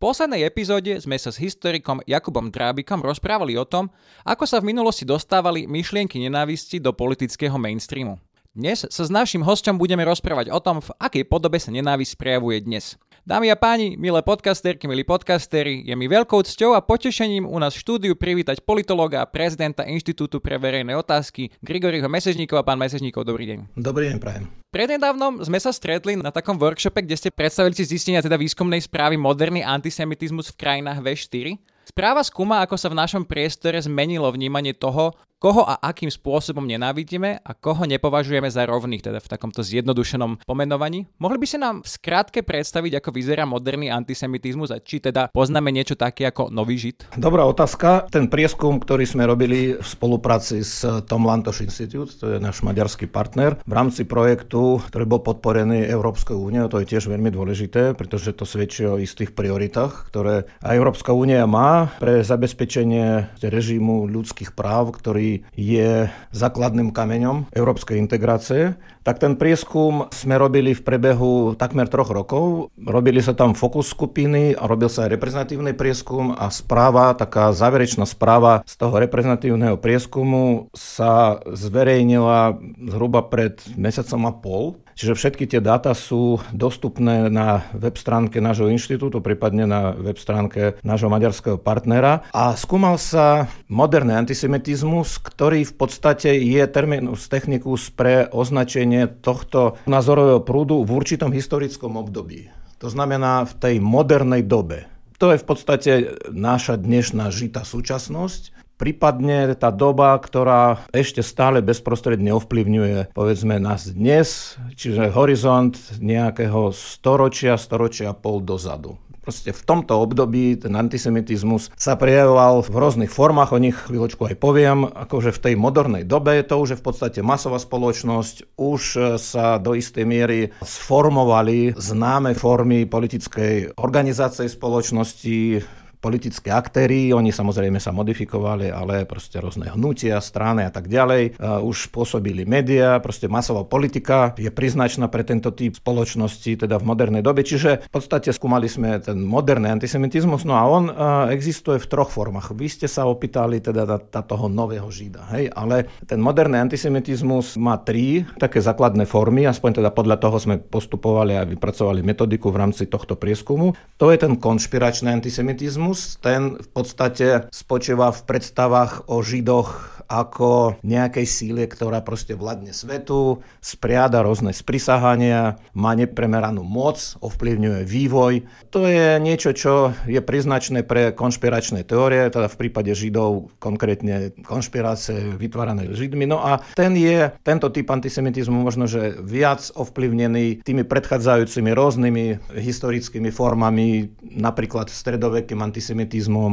Poslednej 0.00 0.48
epizóde 0.48 0.96
sme 0.96 1.20
sa 1.20 1.28
s 1.28 1.36
historikom 1.36 2.00
Jakubom 2.08 2.48
Drábikom 2.48 3.04
rozprávali 3.04 3.60
o 3.60 3.68
tom, 3.68 3.92
ako 4.24 4.48
sa 4.48 4.56
v 4.56 4.72
minulosti 4.72 5.04
dostávali 5.04 5.68
myšlienky 5.68 6.16
nenávisti 6.16 6.80
do 6.80 6.88
politického 6.96 7.60
mainstreamu. 7.60 8.16
Dnes 8.56 8.88
sa 8.88 9.02
s 9.04 9.12
našim 9.12 9.44
hostom 9.44 9.76
budeme 9.76 10.00
rozprávať 10.08 10.48
o 10.48 10.56
tom, 10.56 10.80
v 10.80 10.88
akej 10.96 11.28
podobe 11.28 11.60
sa 11.60 11.68
nenávisť 11.68 12.16
prejavuje 12.16 12.64
dnes. 12.64 12.96
Dámy 13.20 13.52
a 13.52 13.56
páni, 13.56 14.00
milé 14.00 14.24
podcasterky, 14.24 14.88
milí 14.88 15.04
podcasteri, 15.04 15.84
je 15.84 15.92
mi 15.92 16.08
veľkou 16.08 16.40
cťou 16.40 16.72
a 16.72 16.80
potešením 16.80 17.44
u 17.44 17.60
nás 17.60 17.76
v 17.76 17.84
štúdiu 17.84 18.12
privítať 18.16 18.64
politológa 18.64 19.20
a 19.20 19.28
prezidenta 19.28 19.84
Inštitútu 19.84 20.40
pre 20.40 20.56
verejné 20.56 20.96
otázky 20.96 21.52
Grigoriho 21.60 22.08
Mesežníkov 22.08 22.56
a 22.56 22.64
pán 22.64 22.80
Mesežníkov, 22.80 23.28
dobrý 23.28 23.44
deň. 23.52 23.58
Dobrý 23.76 24.08
deň, 24.08 24.16
prajem. 24.24 24.48
Prednedávnom 24.72 25.44
sme 25.44 25.60
sa 25.60 25.68
stretli 25.68 26.16
na 26.16 26.32
takom 26.32 26.56
workshope, 26.56 27.04
kde 27.04 27.20
ste 27.20 27.28
predstavili 27.28 27.76
si 27.76 27.84
zistenia 27.84 28.24
teda 28.24 28.40
výskumnej 28.40 28.80
správy 28.80 29.20
Moderný 29.20 29.60
antisemitizmus 29.68 30.56
v 30.56 30.56
krajinách 30.56 31.04
V4. 31.04 31.60
Správa 31.90 32.22
skúma, 32.22 32.62
ako 32.62 32.78
sa 32.78 32.86
v 32.86 33.02
našom 33.02 33.26
priestore 33.26 33.82
zmenilo 33.82 34.30
vnímanie 34.30 34.78
toho, 34.78 35.10
koho 35.40 35.64
a 35.64 35.80
akým 35.80 36.12
spôsobom 36.12 36.68
nenávidíme 36.68 37.40
a 37.40 37.50
koho 37.56 37.88
nepovažujeme 37.88 38.46
za 38.52 38.68
rovných, 38.68 39.00
teda 39.00 39.24
v 39.24 39.30
takomto 39.32 39.64
zjednodušenom 39.64 40.44
pomenovaní. 40.44 41.08
Mohli 41.16 41.38
by 41.40 41.46
ste 41.48 41.58
nám 41.64 41.76
v 41.80 41.88
skratke 41.88 42.44
predstaviť, 42.44 43.00
ako 43.00 43.10
vyzerá 43.10 43.48
moderný 43.48 43.88
antisemitizmus 43.88 44.68
a 44.68 44.84
či 44.84 45.00
teda 45.00 45.32
poznáme 45.32 45.72
niečo 45.72 45.96
také 45.96 46.28
ako 46.28 46.52
nový 46.52 46.76
žid? 46.76 47.08
Dobrá 47.16 47.48
otázka. 47.48 48.04
Ten 48.12 48.28
prieskum, 48.28 48.76
ktorý 48.76 49.08
sme 49.08 49.24
robili 49.24 49.80
v 49.80 49.86
spolupráci 49.88 50.60
s 50.60 50.84
Tom 51.08 51.24
Lantoš 51.24 51.64
Institute, 51.64 52.20
to 52.20 52.36
je 52.36 52.38
náš 52.38 52.60
maďarský 52.60 53.08
partner, 53.08 53.56
v 53.64 53.72
rámci 53.72 54.04
projektu, 54.04 54.84
ktorý 54.92 55.08
bol 55.08 55.24
podporený 55.24 55.88
Európskou 55.88 56.36
úniou, 56.36 56.68
to 56.68 56.84
je 56.84 56.92
tiež 56.92 57.08
veľmi 57.08 57.32
dôležité, 57.32 57.96
pretože 57.96 58.36
to 58.36 58.44
svedčí 58.44 58.84
o 58.84 59.00
istých 59.00 59.32
prioritách, 59.32 60.12
ktoré 60.12 60.44
Európska 60.60 61.16
únia 61.16 61.48
má 61.48 61.79
pre 62.00 62.24
zabezpečenie 62.24 63.36
režimu 63.44 64.08
ľudských 64.08 64.56
práv, 64.56 64.96
ktorý 64.96 65.44
je 65.52 66.08
základným 66.32 66.90
kameňom 66.96 67.52
európskej 67.52 68.00
integrácie, 68.00 68.80
tak 69.04 69.20
ten 69.20 69.36
prieskum 69.36 70.08
sme 70.12 70.36
robili 70.36 70.76
v 70.76 70.84
prebehu 70.84 71.56
takmer 71.56 71.88
troch 71.88 72.12
rokov. 72.12 72.72
Robili 72.76 73.24
sa 73.24 73.32
tam 73.32 73.56
fokus 73.56 73.92
skupiny 73.92 74.56
robil 74.70 74.86
sa 74.86 75.04
aj 75.04 75.18
reprezentatívny 75.18 75.74
prieskum 75.74 76.30
a 76.38 76.46
správa, 76.54 77.10
taká 77.18 77.50
záverečná 77.50 78.06
správa 78.06 78.62
z 78.62 78.78
toho 78.78 78.94
reprezentatívneho 79.02 79.76
prieskumu 79.82 80.70
sa 80.70 81.42
zverejnila 81.50 82.54
zhruba 82.86 83.26
pred 83.26 83.58
mesiacom 83.74 84.30
a 84.30 84.32
pol. 84.32 84.64
Čiže 84.94 85.16
všetky 85.16 85.44
tie 85.48 85.60
dáta 85.64 85.96
sú 85.96 86.44
dostupné 86.52 87.32
na 87.32 87.64
web 87.72 87.96
stránke 87.96 88.36
nášho 88.36 88.68
inštitútu, 88.68 89.24
prípadne 89.24 89.64
na 89.64 89.96
web 89.96 90.20
stránke 90.20 90.76
nášho 90.84 91.08
maďarského 91.08 91.56
partnera. 91.70 92.26
A 92.34 92.58
skúmal 92.58 92.98
sa 92.98 93.46
moderný 93.70 94.18
antisemitizmus, 94.18 95.22
ktorý 95.22 95.62
v 95.62 95.74
podstate 95.78 96.34
je 96.34 96.66
terminus 96.66 97.30
technicus 97.30 97.94
pre 97.94 98.26
označenie 98.34 99.06
tohto 99.06 99.78
názorového 99.86 100.42
prúdu 100.42 100.82
v 100.82 100.90
určitom 100.90 101.30
historickom 101.30 101.94
období. 101.94 102.50
To 102.82 102.90
znamená 102.90 103.46
v 103.46 103.54
tej 103.54 103.74
modernej 103.78 104.42
dobe. 104.42 104.90
To 105.22 105.30
je 105.30 105.38
v 105.38 105.46
podstate 105.46 105.92
naša 106.32 106.80
dnešná 106.80 107.30
žitá 107.30 107.62
súčasnosť 107.62 108.58
prípadne 108.80 109.52
tá 109.60 109.68
doba, 109.68 110.16
ktorá 110.16 110.88
ešte 110.96 111.20
stále 111.20 111.60
bezprostredne 111.60 112.32
ovplyvňuje 112.32 113.12
povedzme 113.12 113.60
nás 113.60 113.92
dnes, 113.92 114.56
čiže 114.72 115.12
horizont 115.12 115.76
nejakého 116.00 116.72
storočia, 116.72 117.60
storočia 117.60 118.16
pol 118.16 118.40
dozadu. 118.40 118.96
Proste 119.30 119.54
v 119.54 119.62
tomto 119.62 119.94
období 120.02 120.58
ten 120.58 120.74
antisemitizmus 120.74 121.70
sa 121.78 121.94
prejavoval 121.94 122.66
v 122.66 122.74
rôznych 122.74 123.14
formách, 123.14 123.54
o 123.54 123.62
nich 123.62 123.78
chvíľočku 123.78 124.26
aj 124.26 124.34
poviem, 124.42 124.90
akože 124.90 125.30
v 125.30 125.38
tej 125.38 125.54
modernej 125.54 126.02
dobe 126.02 126.42
to 126.42 126.58
už 126.58 126.74
je 126.74 126.80
v 126.82 126.84
podstate 126.90 127.22
masová 127.22 127.62
spoločnosť, 127.62 128.58
už 128.58 129.14
sa 129.22 129.62
do 129.62 129.78
istej 129.78 130.02
miery 130.02 130.50
sformovali 130.66 131.78
známe 131.78 132.34
formy 132.34 132.90
politickej 132.90 133.78
organizácie 133.78 134.50
spoločnosti, 134.50 135.62
politické 136.00 136.48
aktéry, 136.48 137.12
oni 137.12 137.28
samozrejme 137.28 137.76
sa 137.76 137.92
modifikovali, 137.92 138.72
ale 138.72 139.04
proste 139.04 139.36
rôzne 139.36 139.68
hnutia, 139.68 140.16
strany 140.24 140.64
a 140.64 140.72
tak 140.72 140.88
ďalej. 140.88 141.36
Už 141.60 141.92
pôsobili 141.92 142.48
médiá, 142.48 142.96
proste 143.04 143.28
masová 143.28 143.68
politika 143.68 144.32
je 144.40 144.48
priznačná 144.48 145.12
pre 145.12 145.22
tento 145.28 145.52
typ 145.52 145.76
spoločnosti, 145.76 146.64
teda 146.64 146.80
v 146.80 146.88
modernej 146.88 147.20
dobe. 147.20 147.44
Čiže 147.44 147.84
v 147.84 147.90
podstate 147.92 148.32
skúmali 148.32 148.64
sme 148.64 148.96
ten 149.04 149.20
moderný 149.20 149.68
antisemitizmus, 149.76 150.48
no 150.48 150.56
a 150.56 150.64
on 150.64 150.88
existuje 151.28 151.76
v 151.76 151.86
troch 151.86 152.08
formách. 152.08 152.56
Vy 152.56 152.72
ste 152.72 152.88
sa 152.88 153.04
opýtali 153.04 153.60
teda 153.60 153.84
na 153.84 154.22
toho 154.24 154.48
nového 154.48 154.88
žida, 154.88 155.28
hej, 155.36 155.52
ale 155.52 155.92
ten 156.08 156.16
moderný 156.16 156.64
antisemitizmus 156.64 157.60
má 157.60 157.76
tri 157.76 158.24
také 158.40 158.64
základné 158.64 159.04
formy, 159.04 159.44
aspoň 159.44 159.84
teda 159.84 159.92
podľa 159.92 160.16
toho 160.16 160.40
sme 160.40 160.56
postupovali 160.56 161.36
a 161.36 161.44
vypracovali 161.44 162.00
metodiku 162.00 162.48
v 162.48 162.64
rámci 162.64 162.88
tohto 162.88 163.20
prieskumu. 163.20 163.76
To 164.00 164.08
je 164.08 164.16
ten 164.16 164.40
konšpiračný 164.40 165.12
antisemitizmus, 165.12 165.89
Komunizmus, 165.90 166.22
ten 166.22 166.54
v 166.54 166.68
podstate 166.70 167.26
spočíva 167.50 168.14
v 168.14 168.22
predstavách 168.22 169.10
o 169.10 169.26
Židoch 169.26 169.99
ako 170.10 170.82
nejakej 170.82 171.26
síle, 171.30 171.62
ktorá 171.70 172.02
proste 172.02 172.34
vládne 172.34 172.74
svetu, 172.74 173.38
spriada 173.62 174.26
rôzne 174.26 174.50
sprisahania, 174.50 175.62
má 175.70 175.94
nepremeranú 175.94 176.66
moc, 176.66 176.98
ovplyvňuje 177.22 177.86
vývoj. 177.86 178.42
To 178.74 178.90
je 178.90 179.22
niečo, 179.22 179.54
čo 179.54 179.94
je 180.10 180.18
priznačné 180.18 180.82
pre 180.82 181.14
konšpiračné 181.14 181.86
teórie, 181.86 182.26
teda 182.26 182.50
v 182.50 182.58
prípade 182.66 182.90
Židov 182.90 183.54
konkrétne 183.62 184.34
konšpirácie 184.42 185.38
vytvárané 185.38 185.86
Židmi. 185.94 186.26
No 186.26 186.42
a 186.42 186.58
ten 186.74 186.98
je, 186.98 187.30
tento 187.46 187.70
typ 187.70 187.86
antisemitizmu 187.86 188.58
možno, 188.58 188.90
že 188.90 189.14
viac 189.22 189.70
ovplyvnený 189.78 190.66
tými 190.66 190.82
predchádzajúcimi 190.82 191.70
rôznymi 191.70 192.24
historickými 192.58 193.30
formami, 193.30 194.10
napríklad 194.34 194.90
stredovekým 194.90 195.62
antisemitizmom, 195.62 196.52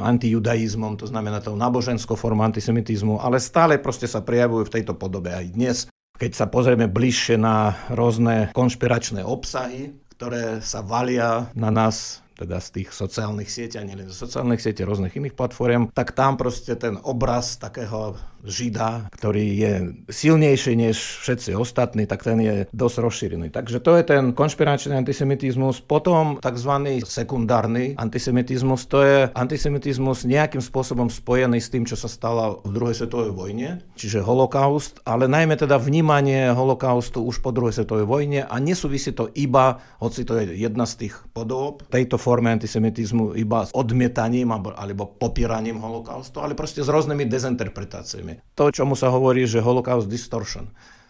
antijudaizmom, 0.00 0.96
to 0.96 1.04
znamená 1.04 1.44
tou 1.44 1.52
náboženskou 1.52 2.16
formou 2.16 2.48
antisemitizmu, 2.48 2.77
antisemitizmu, 2.78 3.18
ale 3.18 3.42
stále 3.42 3.82
proste 3.82 4.06
sa 4.06 4.22
prejavujú 4.22 4.70
v 4.70 4.74
tejto 4.78 4.94
podobe 4.94 5.34
aj 5.34 5.46
dnes. 5.50 5.76
Keď 6.18 6.32
sa 6.34 6.46
pozrieme 6.46 6.86
bližšie 6.86 7.38
na 7.38 7.74
rôzne 7.90 8.50
konšpiračné 8.54 9.22
obsahy, 9.22 9.94
ktoré 10.14 10.62
sa 10.62 10.82
valia 10.82 11.50
na 11.54 11.70
nás 11.70 12.22
teda 12.38 12.62
z 12.62 12.70
tých 12.70 12.94
sociálnych 12.94 13.50
sietí, 13.50 13.82
a 13.82 13.86
nielen 13.86 14.06
zo 14.06 14.14
sociálnych 14.14 14.62
sietí, 14.62 14.86
rôznych 14.86 15.10
iných 15.10 15.34
platform, 15.34 15.90
tak 15.90 16.14
tam 16.14 16.38
proste 16.38 16.78
ten 16.78 16.94
obraz 17.02 17.58
takého 17.58 18.14
žida, 18.44 19.10
ktorý 19.12 19.46
je 19.58 19.72
silnejší 20.08 20.72
než 20.78 20.96
všetci 21.24 21.54
ostatní, 21.58 22.06
tak 22.06 22.22
ten 22.22 22.38
je 22.38 22.56
dosť 22.70 22.96
rozšírený. 23.02 23.48
Takže 23.50 23.78
to 23.82 23.98
je 23.98 24.02
ten 24.06 24.22
konšpiračný 24.32 24.94
antisemitizmus. 24.94 25.82
Potom 25.82 26.38
tzv. 26.38 26.72
sekundárny 27.02 27.98
antisemitizmus, 27.98 28.86
to 28.86 29.02
je 29.02 29.18
antisemitizmus 29.34 30.24
nejakým 30.28 30.62
spôsobom 30.62 31.10
spojený 31.10 31.58
s 31.58 31.72
tým, 31.72 31.84
čo 31.88 31.98
sa 31.98 32.06
stalo 32.06 32.62
v 32.62 32.70
druhej 32.74 32.96
svetovej 33.04 33.32
vojne, 33.34 33.68
čiže 33.98 34.22
holokaust, 34.22 35.02
ale 35.02 35.26
najmä 35.26 35.58
teda 35.58 35.80
vnímanie 35.80 36.50
holokaustu 36.52 37.24
už 37.24 37.42
po 37.42 37.50
druhej 37.50 37.82
svetovej 37.82 38.06
vojne 38.06 38.40
a 38.46 38.54
nesúvisí 38.60 39.12
to 39.14 39.30
iba, 39.34 39.80
hoci 39.98 40.22
to 40.22 40.38
je 40.38 40.58
jedna 40.58 40.86
z 40.86 41.06
tých 41.06 41.14
podob 41.32 41.86
tejto 41.88 42.20
forme 42.20 42.52
antisemitizmu, 42.54 43.34
iba 43.38 43.66
s 43.66 43.74
odmietaním 43.74 44.50
alebo 44.52 45.06
popieraním 45.06 45.80
holokaustu, 45.80 46.40
ale 46.40 46.54
proste 46.58 46.84
s 46.84 46.88
rôznymi 46.88 47.24
dezinterpretáciami 47.26 48.27
problémy. 48.28 48.56
To, 48.56 48.64
čomu 48.74 48.94
sa 48.98 49.08
hovorí, 49.08 49.48
že 49.48 49.64
holocaust 49.64 50.08
distortion. 50.10 50.68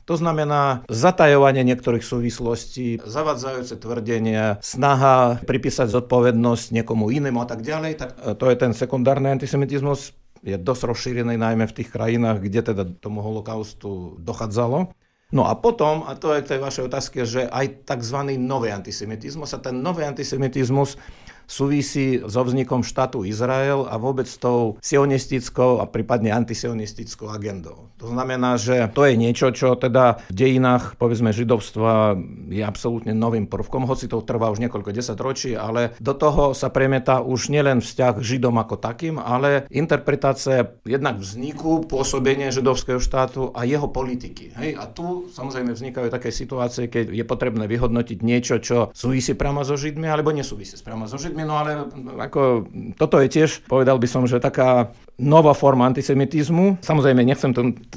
To 0.09 0.17
znamená 0.17 0.89
zatajovanie 0.89 1.69
niektorých 1.69 2.01
súvislostí, 2.01 3.05
zavadzajúce 3.05 3.77
tvrdenia, 3.77 4.57
snaha 4.65 5.37
pripísať 5.45 5.93
zodpovednosť 5.93 6.73
niekomu 6.73 7.13
inému 7.13 7.45
a 7.45 7.47
tak 7.49 7.61
ďalej. 7.61 7.93
Tak 8.01 8.11
e, 8.17 8.33
to 8.33 8.49
je 8.49 8.57
ten 8.57 8.73
sekundárny 8.73 9.29
antisemitizmus, 9.37 10.17
je 10.41 10.57
dosť 10.57 10.83
rozšírený 10.89 11.37
najmä 11.37 11.69
v 11.69 11.77
tých 11.77 11.93
krajinách, 11.93 12.41
kde 12.41 12.73
teda 12.73 12.85
tomu 13.05 13.21
holokaustu 13.21 14.17
dochádzalo. 14.25 14.97
No 15.29 15.45
a 15.45 15.53
potom, 15.61 16.09
a 16.09 16.17
to 16.17 16.33
je 16.33 16.41
k 16.41 16.57
tej 16.57 16.61
vašej 16.65 16.85
otázke, 16.89 17.29
že 17.29 17.45
aj 17.45 17.85
tzv. 17.85 18.33
nový 18.41 18.73
antisemitizmus 18.73 19.53
a 19.53 19.61
ten 19.61 19.77
nový 19.77 20.09
antisemitizmus 20.09 20.97
súvisí 21.49 22.21
so 22.29 22.45
vznikom 22.45 22.85
štátu 22.85 23.25
Izrael 23.25 23.89
a 23.89 23.97
vôbec 23.97 24.29
s 24.29 24.37
tou 24.37 24.77
sionistickou 24.85 25.81
a 25.81 25.89
prípadne 25.89 26.31
antisionistickou 26.31 27.33
agendou. 27.33 27.89
To 27.99 28.13
znamená, 28.15 28.55
že 28.61 28.87
to 28.95 29.09
je 29.09 29.19
niečo, 29.19 29.51
čo 29.51 29.75
teda 29.75 30.23
v 30.31 30.35
dejinách, 30.37 30.95
povedzme, 31.01 31.35
židovstva 31.35 32.15
je 32.47 32.63
absolútne 32.63 33.11
novým 33.11 33.51
prvkom, 33.51 33.89
hoci 33.89 34.07
to 34.07 34.23
trvá 34.23 34.53
už 34.55 34.63
niekoľko 34.63 34.95
desaťročí, 34.95 35.59
ale 35.59 35.99
do 35.99 36.15
toho 36.15 36.55
sa 36.55 36.71
premieta 36.71 37.25
už 37.25 37.51
nielen 37.51 37.83
vzťah 37.83 38.21
Židom 38.23 38.55
ako 38.61 38.79
takým, 38.79 39.17
ale 39.19 39.67
interpretácia 39.73 40.79
jednak 40.85 41.19
vzniku, 41.19 41.89
pôsobenia 41.89 42.53
židovského 42.55 43.03
štátu 43.03 43.51
a 43.57 43.65
jeho 43.65 43.89
politiky. 43.91 44.55
Hej? 44.55 44.79
A 44.79 44.87
tu 44.87 45.27
samozrejme 45.33 45.75
vznikajú 45.75 46.13
také 46.13 46.31
situácie, 46.31 46.87
keď 46.87 47.11
je 47.11 47.25
potrebné 47.27 47.67
vyhodnotiť 47.67 48.19
niečo, 48.23 48.63
čo 48.63 48.95
súvisí 48.95 49.35
priamo 49.35 49.67
so 49.67 49.75
Židmi, 49.75 50.07
alebo 50.07 50.31
nesúvisí 50.31 50.79
priamo 50.79 51.11
so 51.11 51.19
Židmi. 51.19 51.38
No 51.45 51.59
ale 51.59 51.87
ako, 52.19 52.71
toto 52.99 53.19
je 53.21 53.29
tiež, 53.29 53.67
povedal 53.67 53.99
by 53.99 54.09
som, 54.09 54.25
že 54.25 54.43
taká 54.43 54.91
nová 55.19 55.53
forma 55.53 55.87
antisemitizmu. 55.91 56.81
Samozrejme, 56.81 57.27
nechcem 57.27 57.51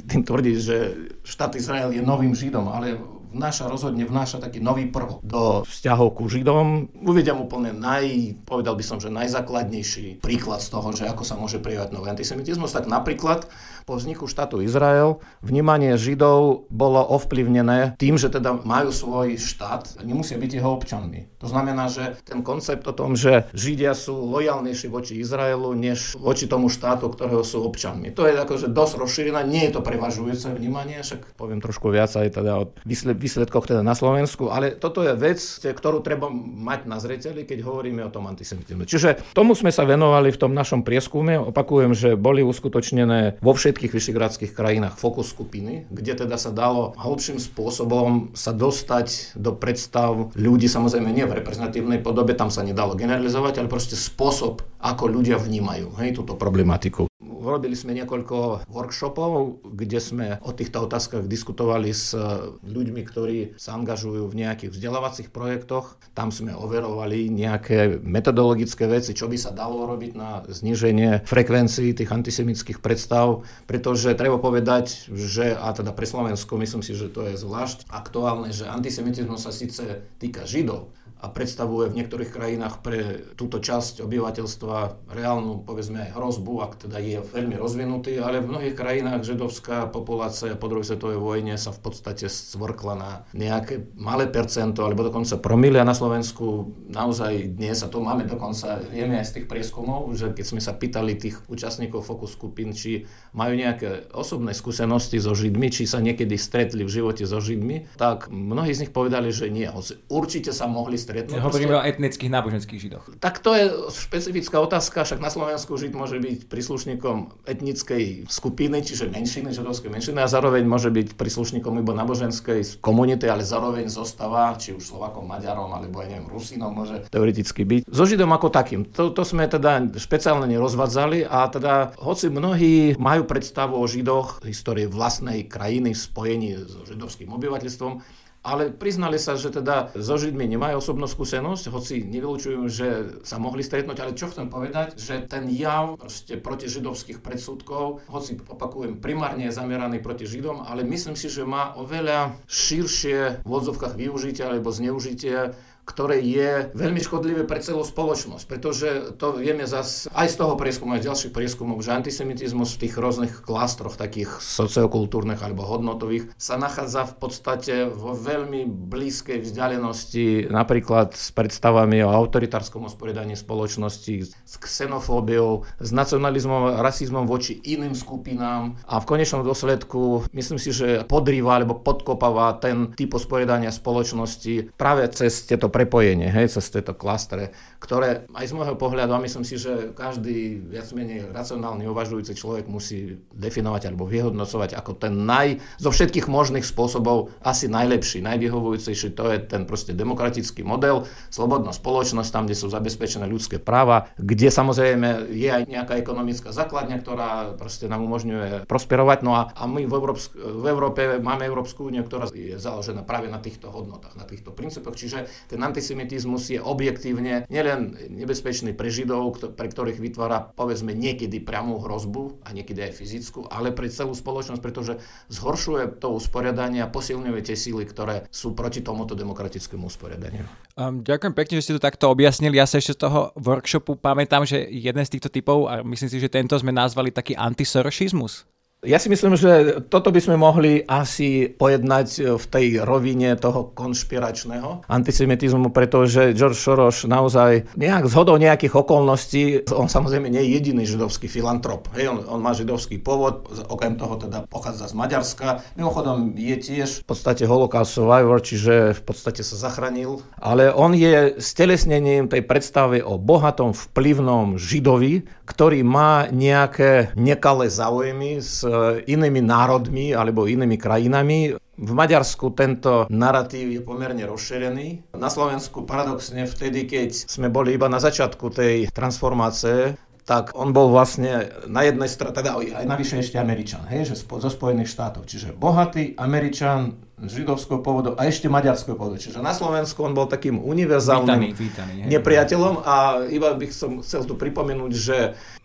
tým 0.09 0.21
tvrdiť, 0.25 0.55
že 0.57 0.77
štát 1.21 1.53
Izrael 1.57 1.93
je 1.93 2.01
novým 2.01 2.33
Židom, 2.33 2.65
ale 2.69 2.97
vnáša, 3.31 3.71
rozhodne 3.71 4.03
vnáša 4.03 4.43
taký 4.43 4.59
nový 4.59 4.91
prvok 4.91 5.23
do 5.23 5.63
vzťahov 5.63 6.19
ku 6.19 6.27
Židom. 6.27 6.91
Uvedem 7.07 7.39
úplne 7.39 7.71
naj, 7.71 8.35
povedal 8.43 8.75
by 8.75 8.83
som, 8.83 8.99
že 8.99 9.07
najzákladnejší 9.13 10.19
príklad 10.19 10.59
z 10.59 10.69
toho, 10.69 10.87
že 10.91 11.07
ako 11.07 11.23
sa 11.23 11.39
môže 11.39 11.63
prijavať 11.63 11.95
nový 11.95 12.11
antisemitizmus, 12.11 12.75
tak 12.75 12.91
napríklad 12.91 13.47
po 13.91 13.99
vzniku 13.99 14.23
štátu 14.23 14.63
Izrael 14.63 15.19
vnímanie 15.43 15.99
Židov 15.99 16.71
bolo 16.71 17.03
ovplyvnené 17.11 17.99
tým, 17.99 18.15
že 18.15 18.31
teda 18.31 18.63
majú 18.63 18.87
svoj 18.87 19.35
štát 19.35 19.99
a 19.99 20.07
nemusia 20.07 20.39
byť 20.39 20.51
jeho 20.63 20.71
občanmi. 20.71 21.27
To 21.43 21.51
znamená, 21.51 21.91
že 21.91 22.15
ten 22.23 22.39
koncept 22.39 22.87
o 22.87 22.95
tom, 22.95 23.19
že 23.19 23.51
Židia 23.51 23.91
sú 23.91 24.15
lojalnejší 24.15 24.87
voči 24.87 25.19
Izraelu, 25.19 25.75
než 25.75 26.15
voči 26.15 26.47
tomu 26.47 26.71
štátu, 26.71 27.11
ktorého 27.11 27.43
sú 27.43 27.67
občanmi. 27.67 28.15
To 28.15 28.23
je 28.23 28.39
akože 28.39 28.71
dosť 28.71 28.93
rozšírené, 29.03 29.43
nie 29.43 29.67
je 29.67 29.75
to 29.75 29.83
prevažujúce 29.83 30.47
vnímanie, 30.55 31.03
však 31.03 31.35
poviem 31.35 31.59
trošku 31.59 31.91
viac 31.91 32.15
aj 32.15 32.31
teda 32.31 32.63
o 32.63 32.71
výsledkoch 32.87 33.67
teda 33.67 33.83
na 33.83 33.91
Slovensku, 33.91 34.47
ale 34.47 34.71
toto 34.71 35.03
je 35.03 35.11
vec, 35.19 35.43
ktorú 35.67 35.99
treba 35.99 36.31
mať 36.31 36.87
na 36.87 36.95
zreteli, 37.03 37.43
keď 37.43 37.59
hovoríme 37.67 38.07
o 38.07 38.13
tom 38.13 38.29
antisemitizme. 38.31 38.87
Čiže 38.87 39.35
tomu 39.35 39.51
sme 39.51 39.73
sa 39.73 39.83
venovali 39.83 40.31
v 40.31 40.39
tom 40.39 40.55
našom 40.55 40.87
prieskume. 40.87 41.35
Opakujem, 41.41 41.91
že 41.91 42.15
boli 42.15 42.45
uskutočnené 42.45 43.41
vo 43.41 43.57
všetkých 43.57 43.80
všetkých 43.81 43.97
vyšegradských 43.97 44.53
krajinách 44.53 44.93
fokus 44.93 45.33
skupiny, 45.33 45.89
kde 45.89 46.13
teda 46.13 46.37
sa 46.37 46.53
dalo 46.53 46.93
hĺbším 47.01 47.41
spôsobom 47.41 48.29
sa 48.37 48.53
dostať 48.53 49.33
do 49.33 49.57
predstav 49.57 50.29
ľudí, 50.37 50.69
samozrejme 50.69 51.09
nie 51.09 51.25
v 51.25 51.41
reprezentatívnej 51.41 51.97
podobe, 51.97 52.37
tam 52.37 52.53
sa 52.53 52.61
nedalo 52.61 52.93
generalizovať, 52.93 53.57
ale 53.57 53.73
proste 53.73 53.97
spôsob, 53.97 54.61
ako 54.77 55.09
ľudia 55.09 55.41
vnímajú 55.41 55.97
hej, 55.97 56.13
túto 56.13 56.37
problematiku. 56.37 57.10
Urobili 57.21 57.77
sme 57.77 57.93
niekoľko 57.93 58.65
workshopov, 58.65 59.61
kde 59.61 59.99
sme 60.01 60.27
o 60.41 60.49
týchto 60.49 60.89
otázkach 60.89 61.29
diskutovali 61.29 61.93
s 61.93 62.17
ľuďmi, 62.65 63.01
ktorí 63.05 63.37
sa 63.61 63.77
angažujú 63.77 64.25
v 64.25 64.37
nejakých 64.41 64.73
vzdelávacích 64.73 65.29
projektoch. 65.29 66.01
Tam 66.17 66.33
sme 66.33 66.57
overovali 66.57 67.29
nejaké 67.29 68.01
metodologické 68.01 68.89
veci, 68.89 69.13
čo 69.13 69.29
by 69.29 69.37
sa 69.37 69.53
dalo 69.53 69.85
robiť 69.85 70.11
na 70.17 70.41
zníženie 70.49 71.21
frekvencií 71.29 71.93
tých 71.93 72.09
antisemických 72.09 72.81
predstav, 72.81 73.45
pretože 73.69 74.17
treba 74.17 74.41
povedať, 74.41 75.13
že, 75.13 75.53
a 75.53 75.69
teda 75.77 75.93
pre 75.93 76.09
Slovensko 76.09 76.57
myslím 76.57 76.81
si, 76.81 76.97
že 76.97 77.13
to 77.13 77.29
je 77.29 77.37
zvlášť 77.37 77.85
aktuálne, 77.93 78.49
že 78.49 78.65
antisemitizmus 78.65 79.45
sa 79.45 79.53
síce 79.53 80.09
týka 80.17 80.49
Židov, 80.49 80.89
a 81.21 81.29
predstavuje 81.29 81.93
v 81.93 82.01
niektorých 82.01 82.33
krajinách 82.33 82.81
pre 82.81 83.29
túto 83.37 83.61
časť 83.61 84.01
obyvateľstva 84.01 85.07
reálnu, 85.13 85.61
povedzme, 85.61 86.09
hrozbu, 86.17 86.65
ak 86.65 86.89
teda 86.89 86.97
je 86.97 87.21
veľmi 87.21 87.61
rozvinutý, 87.61 88.17
ale 88.17 88.41
v 88.41 88.49
mnohých 88.49 88.73
krajinách 88.73 89.21
židovská 89.21 89.85
populácia 89.93 90.57
po 90.57 90.65
druhej 90.65 90.89
svetovej 90.89 91.21
vojne 91.21 91.61
sa 91.61 91.69
v 91.69 91.79
podstate 91.85 92.25
stvorkla 92.25 92.93
na 92.97 93.11
nejaké 93.37 93.93
malé 93.93 94.25
percento, 94.25 94.81
alebo 94.81 95.05
dokonca 95.05 95.37
promily 95.37 95.77
a 95.77 95.85
na 95.85 95.93
Slovensku 95.93 96.73
naozaj 96.89 97.53
dnes, 97.53 97.85
a 97.85 97.87
to 97.87 98.01
máme 98.01 98.25
dokonca, 98.25 98.81
vieme 98.89 99.21
aj 99.21 99.29
z 99.29 99.33
tých 99.37 99.47
prieskumov, 99.47 100.09
že 100.17 100.33
keď 100.33 100.45
sme 100.49 100.61
sa 100.61 100.73
pýtali 100.73 101.13
tých 101.21 101.37
účastníkov 101.45 102.01
fokus 102.01 102.33
skupín, 102.33 102.73
či 102.73 103.05
majú 103.37 103.53
nejaké 103.53 104.09
osobné 104.09 104.57
skúsenosti 104.57 105.21
so 105.21 105.37
Židmi, 105.37 105.69
či 105.69 105.85
sa 105.85 106.01
niekedy 106.01 106.33
stretli 106.33 106.81
v 106.81 106.89
živote 106.89 107.29
so 107.29 107.37
Židmi, 107.37 107.93
tak 108.01 108.33
mnohí 108.33 108.73
z 108.73 108.89
nich 108.89 108.91
povedali, 108.95 109.29
že 109.29 109.53
nie. 109.53 109.69
Určite 110.09 110.51
sa 110.51 110.65
mohli 110.65 110.97
stretnúť 110.97 111.10
stretnúť. 111.11 111.43
Hovoríme 111.43 111.75
o 111.75 111.83
etnických 111.83 112.31
náboženských 112.31 112.79
židoch. 112.79 113.03
Tak 113.19 113.43
to 113.43 113.51
je 113.51 113.67
špecifická 113.91 114.63
otázka, 114.63 115.03
však 115.03 115.19
na 115.19 115.27
Slovensku 115.27 115.75
žid 115.75 115.91
môže 115.91 116.17
byť 116.17 116.47
príslušníkom 116.47 117.43
etnickej 117.43 118.31
skupiny, 118.31 118.79
čiže 118.79 119.11
menšiny, 119.11 119.51
židovskej 119.51 119.91
menšiny 119.91 120.23
a 120.23 120.31
zároveň 120.31 120.63
môže 120.63 120.87
byť 120.87 121.19
príslušníkom 121.19 121.83
iba 121.83 121.91
náboženskej 121.91 122.79
komunity, 122.79 123.27
ale 123.27 123.43
zároveň 123.43 123.91
zostáva, 123.91 124.55
či 124.55 124.71
už 124.71 124.87
Slovakom, 124.87 125.27
Maďarom, 125.27 125.67
alebo 125.75 125.99
aj 125.99 126.07
neviem, 126.07 126.27
Rusinom 126.31 126.71
môže 126.71 127.03
teoreticky 127.11 127.67
byť. 127.67 127.81
So 127.91 128.07
Židom 128.07 128.31
ako 128.31 128.47
takým. 128.47 128.87
To, 128.95 129.11
to 129.11 129.27
sme 129.27 129.45
teda 129.51 129.83
špeciálne 129.99 130.47
nerozvádzali 130.47 131.27
a 131.27 131.51
teda 131.51 131.99
hoci 131.99 132.31
mnohí 132.31 132.95
majú 132.95 133.27
predstavu 133.27 133.75
o 133.75 133.83
Židoch, 133.83 134.39
histórie 134.47 134.87
vlastnej 134.87 135.43
krajiny 135.45 135.91
v 135.91 135.99
spojení 135.99 136.49
so 136.63 136.87
židovským 136.87 137.27
obyvateľstvom, 137.35 138.21
ale 138.41 138.73
priznali 138.73 139.21
sa, 139.21 139.37
že 139.37 139.53
teda 139.53 139.93
so 139.93 140.17
Židmi 140.17 140.49
nemajú 140.49 140.81
osobnú 140.81 141.05
skúsenosť, 141.05 141.69
hoci 141.69 142.01
nevylučujú, 142.01 142.61
že 142.65 142.87
sa 143.21 143.37
mohli 143.37 143.61
stretnúť, 143.61 144.01
ale 144.01 144.17
čo 144.17 144.33
chcem 144.33 144.49
povedať, 144.49 144.97
že 144.97 145.21
ten 145.29 145.45
jav 145.53 146.01
proste 146.01 146.41
proti 146.41 146.65
židovských 146.65 147.21
predsudkov, 147.21 148.01
hoci 148.09 148.41
opakujem, 148.49 148.97
primárne 148.97 149.49
je 149.49 149.53
zameraný 149.53 150.01
proti 150.01 150.25
Židom, 150.25 150.65
ale 150.65 150.81
myslím 150.81 151.13
si, 151.13 151.29
že 151.29 151.45
má 151.45 151.77
oveľa 151.77 152.33
širšie 152.49 153.45
v 153.45 153.51
odzovkách 153.51 153.93
využitia 153.93 154.49
alebo 154.49 154.73
zneužitie 154.73 155.53
ktoré 155.83 156.21
je 156.21 156.69
veľmi 156.77 157.01
škodlivé 157.01 157.43
pre 157.49 157.59
celú 157.59 157.81
spoločnosť, 157.81 158.45
pretože 158.45 158.89
to 159.17 159.41
vieme 159.41 159.65
zas 159.65 160.05
aj 160.13 160.27
z 160.29 160.35
toho 160.37 160.53
prieskumu, 160.53 160.95
aj 160.95 161.01
z 161.03 161.07
ďalších 161.09 161.33
prieskumov, 161.33 161.81
že 161.81 161.95
antisemitizmus 161.97 162.77
v 162.77 162.81
tých 162.87 162.95
rôznych 163.01 163.33
klastroch, 163.41 163.97
takých 163.97 164.37
sociokultúrnych 164.39 165.41
alebo 165.41 165.65
hodnotových, 165.65 166.29
sa 166.37 166.61
nachádza 166.61 167.09
v 167.09 167.15
podstate 167.17 167.73
vo 167.89 168.13
veľmi 168.13 168.69
blízkej 168.69 169.41
vzdialenosti 169.41 170.51
napríklad 170.53 171.17
s 171.17 171.33
predstavami 171.33 172.05
o 172.05 172.13
autoritárskom 172.13 172.85
usporiadaní 172.85 173.33
spoločnosti, 173.33 174.15
s 174.29 174.53
xenofóbiou, 174.61 175.65
s 175.81 175.89
nacionalizmom, 175.89 176.77
rasizmom 176.77 177.25
voči 177.25 177.57
iným 177.57 177.97
skupinám. 177.97 178.77
A 178.85 179.01
v 179.01 179.09
konečnom 179.09 179.41
dôsledku 179.41 180.29
myslím 180.35 180.59
si, 180.61 180.69
že 180.69 181.07
podrýva 181.07 181.57
alebo 181.57 181.79
podkopáva 181.81 182.61
ten 182.61 182.93
typ 182.93 183.17
usporiadania 183.17 183.73
spoločnosti 183.73 184.75
práve 184.77 185.07
cez 185.09 185.47
tieto 185.47 185.70
prepojenie, 185.71 186.27
hej, 186.27 186.51
cez 186.51 186.67
tieto 186.67 186.91
klastre, 186.91 187.55
ktoré 187.79 188.27
aj 188.35 188.45
z 188.45 188.53
môjho 188.53 188.75
pohľadu, 188.75 189.15
a 189.15 189.23
myslím 189.23 189.47
si, 189.47 189.55
že 189.55 189.95
každý 189.95 190.59
viac 190.59 190.91
menej 190.91 191.31
racionálny 191.31 191.87
uvažujúci 191.87 192.35
človek 192.35 192.67
musí 192.67 193.23
definovať 193.31 193.87
alebo 193.87 194.03
vyhodnocovať 194.03 194.75
ako 194.75 194.91
ten 194.99 195.23
naj, 195.23 195.63
zo 195.79 195.89
všetkých 195.89 196.27
možných 196.27 196.67
spôsobov 196.67 197.31
asi 197.39 197.71
najlepší, 197.71 198.19
najvyhovujúcejší, 198.19 199.15
to 199.15 199.31
je 199.31 199.37
ten 199.39 199.63
proste 199.63 199.95
demokratický 199.95 200.67
model, 200.67 201.07
slobodná 201.31 201.71
spoločnosť, 201.71 202.29
tam, 202.29 202.43
kde 202.45 202.59
sú 202.59 202.67
zabezpečené 202.67 203.23
ľudské 203.31 203.55
práva, 203.55 204.11
kde 204.19 204.51
samozrejme 204.51 205.31
je 205.31 205.47
aj 205.47 205.63
nejaká 205.71 205.95
ekonomická 205.95 206.51
základňa, 206.51 206.97
ktorá 206.99 207.29
proste 207.55 207.87
nám 207.87 208.03
umožňuje 208.03 208.67
prosperovať. 208.67 209.23
No 209.23 209.39
a, 209.39 209.55
a 209.55 209.63
my 209.69 209.87
v, 209.87 209.93
Európsk- 209.95 210.35
v 210.35 210.65
Európe 210.67 211.01
máme 211.23 211.47
Európsku 211.47 211.87
úniu, 211.87 212.03
ktorá 212.03 212.27
je 212.33 212.59
založená 212.59 213.07
práve 213.07 213.31
na 213.31 213.39
týchto 213.39 213.71
hodnotách, 213.71 214.17
na 214.17 214.25
týchto 214.27 214.51
princípoch. 214.51 214.97
Čiže 214.97 215.29
ten 215.47 215.60
antisemitizmus 215.61 216.49
je 216.51 216.59
objektívne 216.59 217.45
nielen 217.47 217.95
nebezpečný 218.09 218.73
pre 218.73 218.89
Židov, 218.89 219.53
pre 219.53 219.67
ktorých 219.69 220.01
vytvára 220.01 220.53
povedzme 220.53 220.91
niekedy 220.91 221.39
priamú 221.39 221.79
hrozbu 221.79 222.43
a 222.45 222.53
niekedy 222.53 222.89
aj 222.89 222.97
fyzickú, 222.97 223.47
ale 223.47 223.71
pre 223.71 223.87
celú 223.89 224.13
spoločnosť, 224.13 224.61
pretože 224.61 224.97
zhoršuje 225.29 226.01
to 226.01 226.13
usporiadanie 226.13 226.83
a 226.83 226.91
posilňuje 226.91 227.41
tie 227.45 227.57
síly, 227.57 227.85
ktoré 227.85 228.27
sú 228.33 228.53
proti 228.57 228.81
tomuto 228.81 229.13
demokratickému 229.17 229.87
usporiadaniu. 229.87 230.43
Um, 230.75 231.03
ďakujem 231.05 231.33
pekne, 231.35 231.53
že 231.59 231.63
ste 231.69 231.77
to 231.77 231.83
takto 231.83 232.07
objasnili. 232.09 232.57
Ja 232.57 232.65
sa 232.65 232.79
ešte 232.79 232.95
z 232.97 233.01
toho 233.07 233.35
workshopu 233.37 233.99
pamätám, 233.99 234.47
že 234.47 234.65
jeden 234.69 235.03
z 235.03 235.13
týchto 235.17 235.29
typov, 235.29 235.67
a 235.67 235.83
myslím 235.83 236.09
si, 236.09 236.17
že 236.17 236.31
tento 236.31 236.55
sme 236.57 236.71
nazvali 236.71 237.11
taký 237.11 237.35
antisorošizmus. 237.35 238.47
Ja 238.81 238.97
si 238.97 239.13
myslím, 239.13 239.37
že 239.37 239.77
toto 239.93 240.09
by 240.09 240.17
sme 240.17 240.41
mohli 240.41 240.81
asi 240.81 241.45
pojednať 241.45 242.33
v 242.33 242.45
tej 242.49 242.81
rovine 242.81 243.37
toho 243.37 243.69
konšpiračného 243.77 244.89
antisemitizmu, 244.89 245.69
pretože 245.69 246.33
George 246.33 246.57
Soros 246.57 247.05
naozaj 247.05 247.77
nejak 247.77 248.09
zhodou 248.09 248.41
nejakých 248.41 248.73
okolností, 248.73 249.69
on 249.69 249.85
samozrejme 249.85 250.33
nie 250.33 250.41
je 250.41 250.57
jediný 250.57 250.83
židovský 250.89 251.29
filantrop. 251.29 251.93
Hej, 251.93 252.09
on, 252.09 252.25
on 252.25 252.41
má 252.41 252.57
židovský 252.57 252.97
pôvod, 252.97 253.53
okrem 253.69 254.01
toho 254.01 254.17
teda 254.17 254.49
pochádza 254.49 254.89
z 254.89 254.97
Maďarska. 254.97 255.61
Mimochodom 255.77 256.33
je 256.33 256.57
tiež 256.57 257.05
v 257.05 257.13
podstate 257.13 257.45
holocaust 257.45 257.93
survivor, 257.93 258.41
čiže 258.41 258.97
v 258.97 259.01
podstate 259.05 259.45
sa 259.45 259.61
zachránil. 259.61 260.25
Ale 260.41 260.73
on 260.73 260.97
je 260.97 261.37
stelesnením 261.37 262.33
tej 262.33 262.49
predstavy 262.49 263.05
o 263.05 263.21
bohatom, 263.21 263.77
vplyvnom 263.77 264.57
židovi, 264.57 265.29
ktorý 265.45 265.85
má 265.85 266.25
nejaké 266.33 267.13
nekalé 267.13 267.69
záujmy 267.69 268.41
s 268.41 268.70
inými 269.05 269.41
národmi 269.43 270.15
alebo 270.15 270.47
inými 270.47 270.77
krajinami. 270.79 271.55
V 271.81 271.91
Maďarsku 271.97 272.53
tento 272.53 273.09
narratív 273.09 273.73
je 273.73 273.81
pomerne 273.81 274.21
rozšírený. 274.27 275.17
Na 275.17 275.33
Slovensku 275.33 275.83
paradoxne 275.87 276.45
vtedy, 276.45 276.85
keď 276.85 277.09
sme 277.25 277.49
boli 277.49 277.73
iba 277.73 277.89
na 277.89 277.97
začiatku 277.97 278.53
tej 278.53 278.75
transformácie, 278.93 279.97
tak 280.21 280.53
on 280.53 280.69
bol 280.69 280.93
vlastne 280.93 281.49
na 281.65 281.81
jednej 281.81 282.05
strane, 282.05 282.37
teda 282.37 282.53
aj 282.55 282.85
navyše 282.85 283.19
ešte 283.19 283.41
Američan, 283.41 283.89
hej, 283.89 284.13
že 284.13 284.21
zo 284.21 284.49
Spojených 284.53 284.93
štátov. 284.93 285.25
Čiže 285.25 285.57
bohatý 285.57 286.13
Američan 286.15 287.01
židovského 287.25 287.81
pôvodu 287.81 288.17
a 288.17 288.25
ešte 288.25 288.49
maďarského 288.49 288.97
pôvodu. 288.97 289.21
Čiže 289.21 289.41
na 289.41 289.53
Slovensku 289.53 290.01
on 290.01 290.17
bol 290.17 290.25
takým 290.25 290.57
univerzálnym 290.57 291.53
vítaný, 291.53 291.57
vítaný, 291.57 291.93
nepriateľom 292.09 292.81
a 292.81 293.25
iba 293.29 293.53
bych 293.53 293.71
som 293.73 293.91
chcel 294.01 294.25
tu 294.25 294.33
pripomenúť, 294.37 294.91
že 294.93 295.17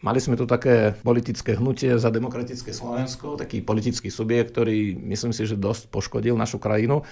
mali 0.04 0.20
sme 0.20 0.36
tu 0.36 0.44
také 0.44 0.96
politické 1.00 1.56
hnutie 1.56 1.96
za 1.96 2.12
demokratické 2.12 2.72
Slovensko, 2.72 3.40
taký 3.40 3.64
politický 3.64 4.12
subjekt, 4.12 4.52
ktorý 4.52 4.96
myslím 5.08 5.32
si, 5.32 5.48
že 5.48 5.56
dosť 5.56 5.88
poškodil 5.88 6.36
našu 6.36 6.60
krajinu. 6.60 7.04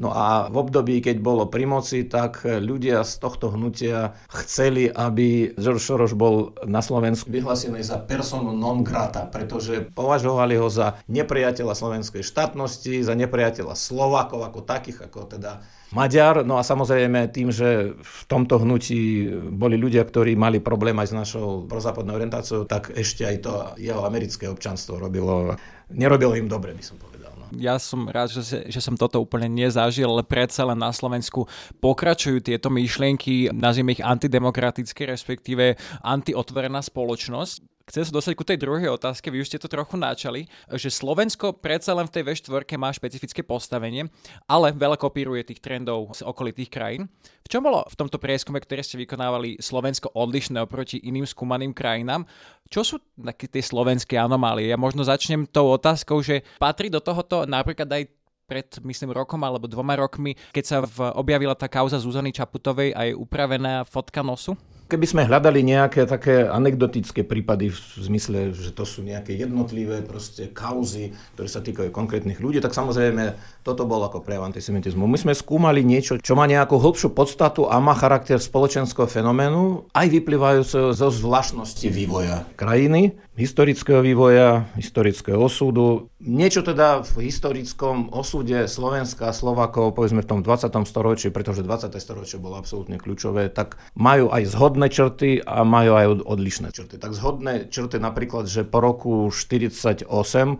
No 0.00 0.08
a 0.10 0.48
v 0.48 0.56
období, 0.56 1.04
keď 1.04 1.20
bolo 1.20 1.44
pri 1.46 1.68
moci, 1.68 2.08
tak 2.08 2.48
ľudia 2.48 3.04
z 3.04 3.12
tohto 3.20 3.52
hnutia 3.52 4.16
chceli, 4.32 4.88
aby 4.88 5.52
George 5.60 5.84
Soros 5.84 6.16
bol 6.16 6.56
na 6.64 6.80
Slovensku 6.80 7.28
vyhlásený 7.28 7.84
za 7.84 8.00
personu 8.00 8.56
non 8.56 8.80
grata, 8.80 9.28
pretože 9.28 9.92
považovali 9.92 10.56
ho 10.56 10.72
za 10.72 10.96
nepriateľa 11.12 11.76
slovenskej 11.76 12.24
štátnosti, 12.24 13.04
za 13.04 13.12
nepriateľa 13.12 13.76
Slovákov 13.92 14.40
ako 14.48 14.64
takých, 14.64 15.12
ako 15.12 15.28
teda 15.28 15.60
Maďar. 15.92 16.40
No 16.40 16.56
a 16.56 16.64
samozrejme 16.64 17.28
tým, 17.28 17.52
že 17.52 17.92
v 17.92 18.20
tomto 18.24 18.56
hnutí 18.64 19.28
boli 19.52 19.76
ľudia, 19.76 20.00
ktorí 20.08 20.32
mali 20.32 20.64
problém 20.64 20.96
aj 20.96 21.12
s 21.12 21.14
našou 21.14 21.68
prozápadnou 21.68 22.16
orientáciou, 22.16 22.64
tak 22.64 22.96
ešte 22.96 23.28
aj 23.28 23.36
to 23.44 23.52
jeho 23.76 24.00
americké 24.08 24.48
občanstvo 24.48 24.96
robilo, 24.96 25.52
nerobilo 25.92 26.32
im 26.32 26.48
dobre, 26.48 26.72
by 26.72 26.80
som 26.80 26.96
povedal 26.96 27.12
ja 27.52 27.76
som 27.76 28.08
rád, 28.08 28.32
že, 28.32 28.64
že 28.64 28.80
som 28.80 28.96
toto 28.96 29.20
úplne 29.20 29.48
nezažil, 29.48 30.08
ale 30.08 30.24
predsa 30.24 30.64
len 30.64 30.80
na 30.80 30.88
Slovensku 30.88 31.44
pokračujú 31.84 32.40
tieto 32.40 32.72
myšlienky, 32.72 33.52
nazvime 33.52 33.92
ich 33.92 34.00
antidemokratické, 34.00 35.04
respektíve 35.04 35.76
antiotvorená 36.00 36.80
spoločnosť. 36.80 37.71
Chcem 37.92 38.08
sa 38.08 38.16
dostať 38.16 38.34
ku 38.40 38.44
tej 38.48 38.56
druhej 38.56 38.88
otázke, 38.88 39.28
vy 39.28 39.44
už 39.44 39.52
ste 39.52 39.60
to 39.60 39.68
trochu 39.68 40.00
načali, 40.00 40.48
že 40.80 40.88
Slovensko 40.88 41.52
predsa 41.52 41.92
len 41.92 42.08
v 42.08 42.14
tej 42.16 42.22
V4 42.24 42.64
má 42.80 42.88
špecifické 42.88 43.44
postavenie, 43.44 44.08
ale 44.48 44.72
veľa 44.72 44.96
kopíruje 44.96 45.44
tých 45.44 45.60
trendov 45.60 46.08
z 46.16 46.24
okolitých 46.24 46.72
krajín. 46.72 47.12
V 47.44 47.52
čom 47.52 47.60
bolo 47.60 47.84
v 47.84 47.92
tomto 48.00 48.16
prieskume, 48.16 48.64
ktoré 48.64 48.80
ste 48.80 48.96
vykonávali 48.96 49.60
Slovensko 49.60 50.08
odlišné 50.16 50.64
oproti 50.64 51.04
iným 51.04 51.28
skúmaným 51.28 51.76
krajinám? 51.76 52.24
Čo 52.72 52.80
sú 52.80 52.96
také 53.12 53.44
tie 53.44 53.60
slovenské 53.60 54.16
anomálie? 54.16 54.72
Ja 54.72 54.80
možno 54.80 55.04
začnem 55.04 55.44
tou 55.44 55.68
otázkou, 55.68 56.24
že 56.24 56.48
patrí 56.56 56.88
do 56.88 57.04
tohoto 57.04 57.44
napríklad 57.44 57.92
aj 57.92 58.08
pred, 58.48 58.72
myslím, 58.88 59.12
rokom 59.12 59.44
alebo 59.44 59.68
dvoma 59.68 60.00
rokmi, 60.00 60.32
keď 60.56 60.64
sa 60.64 60.80
v, 60.80 61.12
objavila 61.12 61.52
tá 61.52 61.68
kauza 61.68 62.00
Zuzany 62.00 62.32
Čaputovej 62.32 62.96
a 62.96 63.04
je 63.04 63.12
upravená 63.12 63.84
fotka 63.84 64.24
nosu? 64.24 64.56
Keby 64.92 65.08
sme 65.08 65.24
hľadali 65.24 65.64
nejaké 65.64 66.04
také 66.04 66.44
anekdotické 66.44 67.24
prípady 67.24 67.72
v 67.72 67.80
zmysle, 67.96 68.52
že 68.52 68.76
to 68.76 68.84
sú 68.84 69.00
nejaké 69.00 69.32
jednotlivé 69.32 70.04
proste 70.04 70.52
kauzy, 70.52 71.16
ktoré 71.32 71.48
sa 71.48 71.64
týkajú 71.64 71.88
konkrétnych 71.88 72.36
ľudí, 72.36 72.60
tak 72.60 72.76
samozrejme 72.76 73.32
toto 73.64 73.88
bolo 73.88 74.12
ako 74.12 74.20
prejav 74.20 74.44
antisemitizmu. 74.52 75.08
My 75.08 75.16
sme 75.16 75.32
skúmali 75.32 75.80
niečo, 75.80 76.20
čo 76.20 76.36
má 76.36 76.44
nejakú 76.44 76.76
hĺbšiu 76.76 77.16
podstatu 77.16 77.72
a 77.72 77.80
má 77.80 77.96
charakter 77.96 78.36
spoločenského 78.36 79.08
fenoménu, 79.08 79.88
aj 79.96 80.12
vyplývajúceho 80.12 80.92
zo 80.92 81.08
zvláštnosti 81.08 81.88
vývoja 81.88 82.44
krajiny, 82.60 83.16
historického 83.32 84.04
vývoja, 84.04 84.68
historického 84.76 85.40
osudu. 85.40 86.12
Niečo 86.20 86.60
teda 86.60 87.00
v 87.00 87.32
historickom 87.32 88.12
osude 88.12 88.68
Slovenska 88.68 89.32
a 89.32 89.34
Slovakov, 89.34 89.96
povedzme 89.96 90.20
v 90.20 90.28
tom 90.28 90.40
20. 90.44 90.68
storočí, 90.84 91.32
pretože 91.32 91.64
20. 91.64 91.96
storočie 91.96 92.36
bolo 92.36 92.60
absolútne 92.60 93.00
kľúčové, 93.00 93.48
tak 93.48 93.80
majú 93.96 94.28
aj 94.28 94.42
zhodné 94.52 94.81
zhodné 94.82 94.98
črty 94.98 95.30
a 95.46 95.62
majú 95.62 95.92
aj 95.94 96.06
odlišné 96.26 96.74
črty. 96.74 96.98
Tak 96.98 97.14
zhodné 97.14 97.70
črty 97.70 98.02
napríklad, 98.02 98.50
že 98.50 98.66
po 98.66 98.82
roku 98.82 99.30
1948 99.30 100.10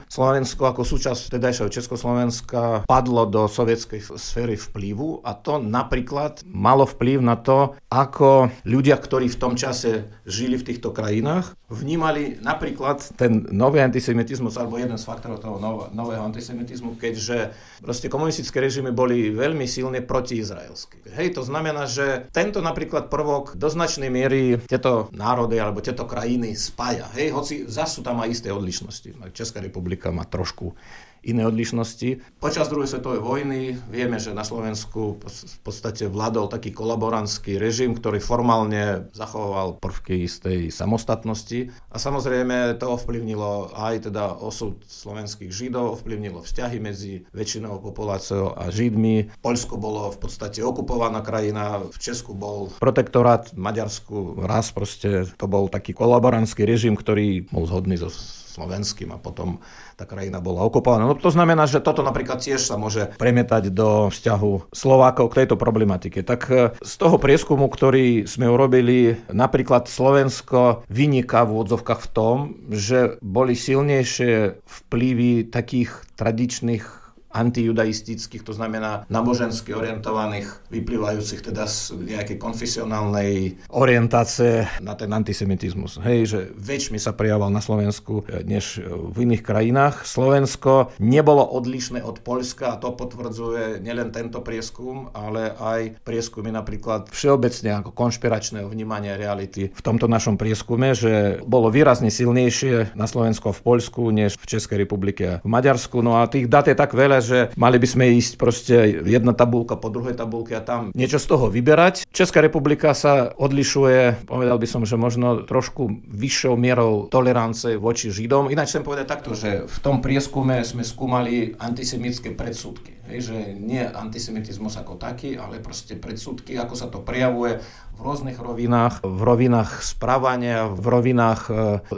Slovensko 0.07 0.63
ako 0.71 0.87
súčasť 0.87 1.35
tedajšieho 1.35 1.67
Československa 1.67 2.87
padlo 2.87 3.27
do 3.27 3.51
sovietskej 3.51 4.15
sféry 4.15 4.55
vplyvu 4.55 5.27
a 5.27 5.35
to 5.35 5.59
napríklad 5.59 6.47
malo 6.47 6.87
vplyv 6.87 7.19
na 7.19 7.35
to, 7.35 7.75
ako 7.91 8.55
ľudia, 8.63 8.95
ktorí 8.95 9.27
v 9.27 9.41
tom 9.43 9.59
čase 9.59 10.07
žili 10.23 10.55
v 10.55 10.67
týchto 10.71 10.95
krajinách, 10.95 11.59
vnímali 11.73 12.39
napríklad 12.39 13.17
ten 13.17 13.49
nový 13.51 13.81
antisemitizmus 13.81 14.55
alebo 14.61 14.77
jeden 14.77 15.01
z 15.01 15.09
faktorov 15.09 15.41
toho 15.41 15.57
nového 15.91 16.23
antisemitizmu, 16.23 17.01
keďže 17.01 17.57
proste 17.81 18.13
komunistické 18.13 18.61
režimy 18.61 18.93
boli 18.93 19.33
veľmi 19.33 19.65
silne 19.65 20.05
protiizraelské. 20.05 21.11
Hej, 21.17 21.41
to 21.41 21.43
znamená, 21.43 21.89
že 21.89 22.29
tento 22.31 22.61
napríklad 22.61 23.09
prvok 23.09 23.57
do 23.57 23.73
značnej 23.73 24.12
miery 24.13 24.61
tieto 24.69 25.09
národy 25.17 25.57
alebo 25.57 25.81
tieto 25.81 26.05
krajiny 26.05 26.53
spája. 26.53 27.09
Hej, 27.17 27.33
hoci 27.33 27.55
zase 27.65 27.99
sú 27.99 28.01
tam 28.05 28.21
aj 28.21 28.29
isté 28.29 28.53
odlišnosti. 28.53 29.33
Česká 29.33 29.65
republika 29.65 30.13
má 30.13 30.29
trošku 30.29 30.77
iné 31.23 31.47
odlišnosti. 31.47 32.43
Počas 32.43 32.67
druhej 32.67 32.91
svetovej 32.91 33.23
vojny 33.23 33.79
vieme, 33.89 34.19
že 34.19 34.35
na 34.35 34.43
Slovensku 34.43 35.23
v 35.23 35.59
podstate 35.63 36.11
vládol 36.11 36.51
taký 36.51 36.75
kolaborantský 36.75 37.57
režim, 37.57 37.95
ktorý 37.95 38.19
formálne 38.19 39.07
zachoval 39.15 39.79
prvky 39.79 40.27
istej 40.27 40.75
samostatnosti 40.75 41.71
a 41.91 41.97
samozrejme 41.97 42.77
to 42.83 42.91
ovplyvnilo 42.91 43.71
aj 43.73 44.11
teda 44.11 44.35
osud 44.43 44.83
slovenských 44.87 45.55
židov, 45.55 46.03
ovplyvnilo 46.03 46.43
vzťahy 46.43 46.79
medzi 46.83 47.23
väčšinou 47.31 47.79
populáciou 47.79 48.59
a 48.59 48.69
židmi. 48.75 49.31
Poľsko 49.41 49.79
bolo 49.79 50.11
v 50.11 50.19
podstate 50.19 50.61
okupovaná 50.61 51.23
krajina, 51.23 51.87
v 51.87 51.99
Česku 51.99 52.35
bol 52.35 52.75
protektorát, 52.83 53.55
v 53.55 53.63
Maďarsku 53.63 54.43
raz 54.43 54.75
proste 54.75 55.31
to 55.39 55.47
bol 55.47 55.71
taký 55.71 55.95
kolaborantský 55.95 56.67
režim, 56.67 56.99
ktorý 56.99 57.47
bol 57.47 57.65
zhodný 57.71 57.95
so 57.95 58.11
slovenským 58.53 59.11
a 59.11 59.19
potom 59.19 59.65
tá 59.97 60.05
krajina 60.05 60.45
bola 60.45 60.63
okupovaná. 60.69 61.09
No 61.09 61.17
to 61.17 61.33
znamená, 61.33 61.65
že 61.65 61.81
toto 61.81 62.05
napríklad 62.05 62.45
tiež 62.45 62.61
sa 62.61 62.77
môže 62.77 63.09
premietať 63.17 63.73
do 63.73 64.13
vzťahu 64.13 64.77
Slovákov 64.77 65.33
k 65.33 65.45
tejto 65.45 65.57
problematike. 65.57 66.21
Tak 66.21 66.41
e, 66.53 66.77
z 66.77 66.95
toho 67.01 67.17
prieskumu, 67.17 67.73
ktorý 67.73 68.29
sme 68.29 68.53
urobili, 68.53 69.17
napríklad 69.33 69.89
Slovensko 69.89 70.85
vyniká 70.93 71.49
v 71.49 71.53
úvodzovkách 71.59 72.01
v 72.05 72.11
tom, 72.13 72.37
že 72.69 73.17
boli 73.25 73.57
silnejšie 73.57 74.61
vplyvy 74.63 75.49
takých 75.49 76.05
tradičných 76.21 77.02
antijudaistických, 77.33 78.45
to 78.45 78.53
znamená 78.53 79.09
nábožensky 79.09 79.73
orientovaných, 79.73 80.49
vyplývajúcich 80.69 81.41
teda 81.43 81.65
z 81.67 81.97
nejakej 81.97 82.39
konfesionálnej 82.39 83.59
orientácie 83.73 84.69
na 84.85 84.93
ten 84.95 85.11
antisemitizmus. 85.11 85.99
Hej, 86.05 86.21
že 86.29 86.41
väčšmi 86.55 87.01
sa 87.01 87.17
prejavoval 87.17 87.51
na 87.51 87.65
Slovensku 87.65 88.29
eh, 88.29 88.45
než 88.45 88.79
v 88.85 89.17
iných 89.29 89.43
krajinách. 89.43 90.05
Slovensko 90.05 90.95
nebolo 91.01 91.43
odlišné 91.43 92.05
od 92.05 92.21
Poľska 92.23 92.77
a 92.77 92.81
to 92.81 92.95
potvrdzuje 92.95 93.83
nielen 93.83 94.15
tento 94.15 94.45
prieskum, 94.45 95.11
ale 95.17 95.57
aj 95.59 96.05
prieskumy 96.07 96.55
napríklad 96.55 97.11
všeobecne 97.11 97.83
ako 97.83 97.91
konšpiračného 97.97 98.69
vnímania 98.69 99.17
reality 99.17 99.73
v 99.73 99.83
tomto 99.83 100.07
našom 100.07 100.37
prieskume, 100.37 100.93
že 100.93 101.41
bolo 101.47 101.73
výrazne 101.73 102.13
silnejšie 102.13 102.93
na 102.93 103.09
Slovensku 103.09 103.51
a 103.51 103.57
v 103.57 103.65
Poľsku 103.65 104.03
než 104.13 104.37
v 104.37 104.47
Českej 104.47 104.85
republike 104.85 105.41
v 105.41 105.49
Maďarsku. 105.49 106.05
No 106.05 106.21
a 106.21 106.29
tých 106.29 106.47
dát 106.47 106.69
je 106.69 106.77
tak 106.77 106.93
veľa, 106.93 107.22
že 107.23 107.39
mali 107.55 107.79
by 107.79 107.89
sme 107.89 108.05
ísť 108.19 108.33
proste 108.37 108.77
jedna 109.07 109.33
tabulka 109.33 109.79
po 109.79 109.89
druhej 109.89 110.19
tabulke 110.19 110.59
a 110.59 110.63
tam 110.63 110.91
niečo 110.93 111.23
z 111.23 111.27
toho 111.31 111.47
vyberať. 111.49 112.05
Česká 112.11 112.43
republika 112.43 112.93
sa 112.93 113.31
odlišuje, 113.33 114.27
povedal 114.27 114.59
by 114.59 114.67
som, 114.69 114.83
že 114.83 114.99
možno 114.99 115.47
trošku 115.47 115.89
vyššou 116.11 116.55
mierou 116.59 117.07
tolerance 117.09 117.79
voči 117.79 118.11
Židom. 118.11 118.51
Ináč 118.51 118.75
chcem 118.75 118.85
povedať 118.85 119.07
takto, 119.07 119.33
že 119.33 119.65
v 119.65 119.79
tom 119.81 120.03
prieskume 120.03 120.61
sme 120.67 120.83
skúmali 120.83 121.55
antisemické 121.57 122.35
predsudky 122.35 123.02
Hej, 123.03 123.35
že 123.35 123.37
nie 123.59 123.83
antisemitizmus 123.83 124.79
ako 124.79 124.95
taký, 124.95 125.35
ale 125.35 125.59
proste 125.59 125.99
predsudky, 125.99 126.55
ako 126.55 126.75
sa 126.79 126.87
to 126.87 127.03
prejavuje 127.03 127.59
v 127.93 128.01
rôznych 128.01 128.39
rovinách, 128.41 129.05
v 129.05 129.21
rovinách 129.21 129.85
správania, 129.85 130.71
v 130.71 130.87
rovinách 130.87 131.43
e, 131.51 131.53